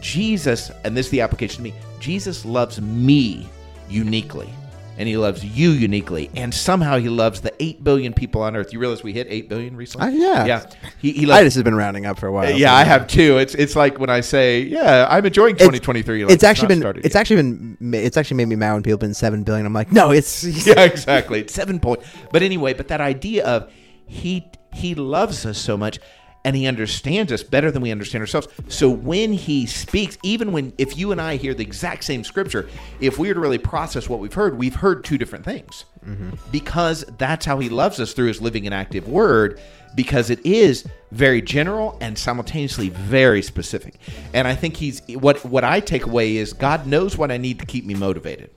Jesus, 0.00 0.70
and 0.84 0.96
this 0.96 1.06
is 1.06 1.12
the 1.12 1.20
application 1.22 1.56
to 1.56 1.62
me. 1.62 1.74
Jesus 1.98 2.44
loves 2.44 2.80
me 2.80 3.48
uniquely, 3.88 4.52
and 5.00 5.08
He 5.08 5.16
loves 5.16 5.42
you 5.42 5.70
uniquely, 5.70 6.30
and 6.36 6.52
somehow 6.52 6.98
He 6.98 7.08
loves 7.08 7.40
the 7.40 7.54
eight 7.58 7.82
billion 7.82 8.12
people 8.12 8.42
on 8.42 8.54
Earth. 8.54 8.70
You 8.70 8.78
realize 8.78 9.02
we 9.02 9.14
hit 9.14 9.26
eight 9.30 9.48
billion 9.48 9.74
recently? 9.74 10.08
Uh, 10.08 10.10
yeah. 10.10 10.44
yeah. 10.44 10.70
He, 10.98 11.12
he 11.12 11.30
i 11.32 11.42
just 11.42 11.56
have 11.56 11.64
been 11.64 11.74
rounding 11.74 12.04
up 12.04 12.18
for 12.18 12.26
a 12.26 12.32
while 12.32 12.50
yeah, 12.50 12.68
so- 12.68 12.74
I 12.74 12.84
have 12.84 13.06
too. 13.08 13.38
It's 13.38 13.54
it's 13.54 13.74
like 13.74 13.98
when 13.98 14.10
I 14.10 14.20
say, 14.20 14.60
yeah, 14.60 15.06
I'm 15.08 15.24
enjoying 15.24 15.54
2023. 15.56 16.24
like, 16.24 16.32
it's 16.34 16.44
actually 16.44 16.68
been 16.68 16.80
started 16.80 17.06
it's 17.06 17.14
yet. 17.14 17.20
actually 17.20 17.36
been 17.36 17.78
it's 17.94 18.18
actually 18.18 18.36
made 18.36 18.48
me 18.48 18.56
mad 18.56 18.74
when 18.74 18.82
people 18.82 18.96
have 18.96 19.00
been 19.00 19.14
seven 19.14 19.42
billion. 19.42 19.64
I'm 19.64 19.72
like, 19.72 19.90
no, 19.90 20.10
it's 20.10 20.44
yeah, 20.66 20.80
exactly. 20.84 21.40
It's 21.40 21.54
seven 21.54 21.80
point. 21.80 22.02
But 22.30 22.42
anyway, 22.42 22.74
but 22.74 22.88
that 22.88 23.00
idea 23.00 23.46
of 23.46 23.72
he 24.06 24.46
he 24.72 24.94
loves 24.94 25.46
us 25.46 25.56
so 25.58 25.76
much 25.78 25.98
and 26.44 26.56
he 26.56 26.66
understands 26.66 27.32
us 27.32 27.42
better 27.42 27.70
than 27.70 27.82
we 27.82 27.90
understand 27.90 28.22
ourselves. 28.22 28.48
So 28.68 28.88
when 28.88 29.32
he 29.32 29.66
speaks, 29.66 30.18
even 30.22 30.52
when 30.52 30.72
if 30.78 30.96
you 30.96 31.12
and 31.12 31.20
I 31.20 31.36
hear 31.36 31.54
the 31.54 31.62
exact 31.62 32.04
same 32.04 32.24
scripture, 32.24 32.68
if 33.00 33.18
we 33.18 33.28
were 33.28 33.34
to 33.34 33.40
really 33.40 33.58
process 33.58 34.08
what 34.08 34.20
we've 34.20 34.32
heard, 34.32 34.58
we've 34.58 34.76
heard 34.76 35.04
two 35.04 35.18
different 35.18 35.44
things. 35.44 35.84
Mm-hmm. 36.04 36.30
Because 36.50 37.04
that's 37.18 37.44
how 37.44 37.58
he 37.58 37.68
loves 37.68 38.00
us 38.00 38.14
through 38.14 38.28
his 38.28 38.40
living 38.40 38.64
and 38.64 38.74
active 38.74 39.06
word 39.06 39.60
because 39.94 40.30
it 40.30 40.44
is 40.46 40.86
very 41.10 41.42
general 41.42 41.98
and 42.00 42.16
simultaneously 42.16 42.88
very 42.88 43.42
specific. 43.42 43.96
And 44.32 44.48
I 44.48 44.54
think 44.54 44.76
he's 44.76 45.02
what 45.08 45.44
what 45.44 45.64
I 45.64 45.80
take 45.80 46.06
away 46.06 46.36
is 46.36 46.52
God 46.52 46.86
knows 46.86 47.18
what 47.18 47.30
I 47.30 47.36
need 47.36 47.58
to 47.58 47.66
keep 47.66 47.84
me 47.84 47.94
motivated 47.94 48.50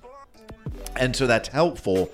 and 0.95 1.15
so 1.15 1.27
that's 1.27 1.49
helpful 1.49 2.11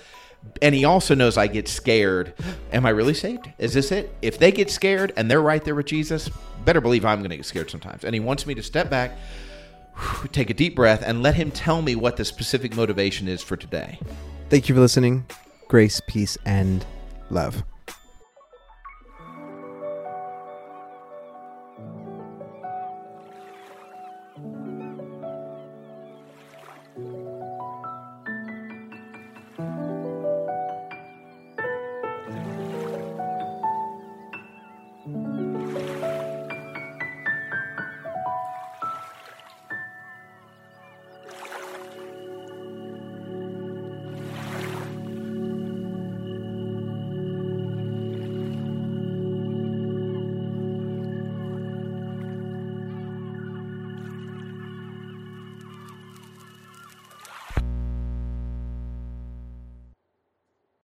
and 0.61 0.75
he 0.75 0.85
also 0.85 1.15
knows 1.15 1.37
i 1.37 1.47
get 1.47 1.67
scared. 1.67 2.33
Am 2.71 2.85
i 2.85 2.89
really 2.89 3.13
saved? 3.13 3.51
Is 3.57 3.73
this 3.73 3.91
it? 3.91 4.13
If 4.21 4.39
they 4.39 4.51
get 4.51 4.69
scared 4.69 5.13
and 5.15 5.29
they're 5.29 5.41
right 5.41 5.63
there 5.63 5.75
with 5.75 5.87
jesus 5.87 6.29
better 6.65 6.81
believe 6.81 7.05
i'm 7.05 7.19
going 7.19 7.29
to 7.29 7.37
get 7.37 7.45
scared 7.45 7.69
sometimes. 7.69 8.03
And 8.03 8.13
he 8.13 8.19
wants 8.19 8.45
me 8.45 8.53
to 8.55 8.63
step 8.63 8.89
back 8.89 9.17
take 10.31 10.49
a 10.49 10.53
deep 10.53 10.75
breath 10.75 11.03
and 11.05 11.23
let 11.23 11.35
him 11.35 11.51
tell 11.51 11.81
me 11.81 11.95
what 11.95 12.17
the 12.17 12.25
specific 12.25 12.75
motivation 12.75 13.27
is 13.27 13.41
for 13.41 13.57
today. 13.57 13.99
Thank 14.49 14.69
you 14.69 14.75
for 14.75 14.81
listening. 14.81 15.25
Grace, 15.67 16.01
peace, 16.07 16.37
and 16.45 16.85
love. 17.29 17.63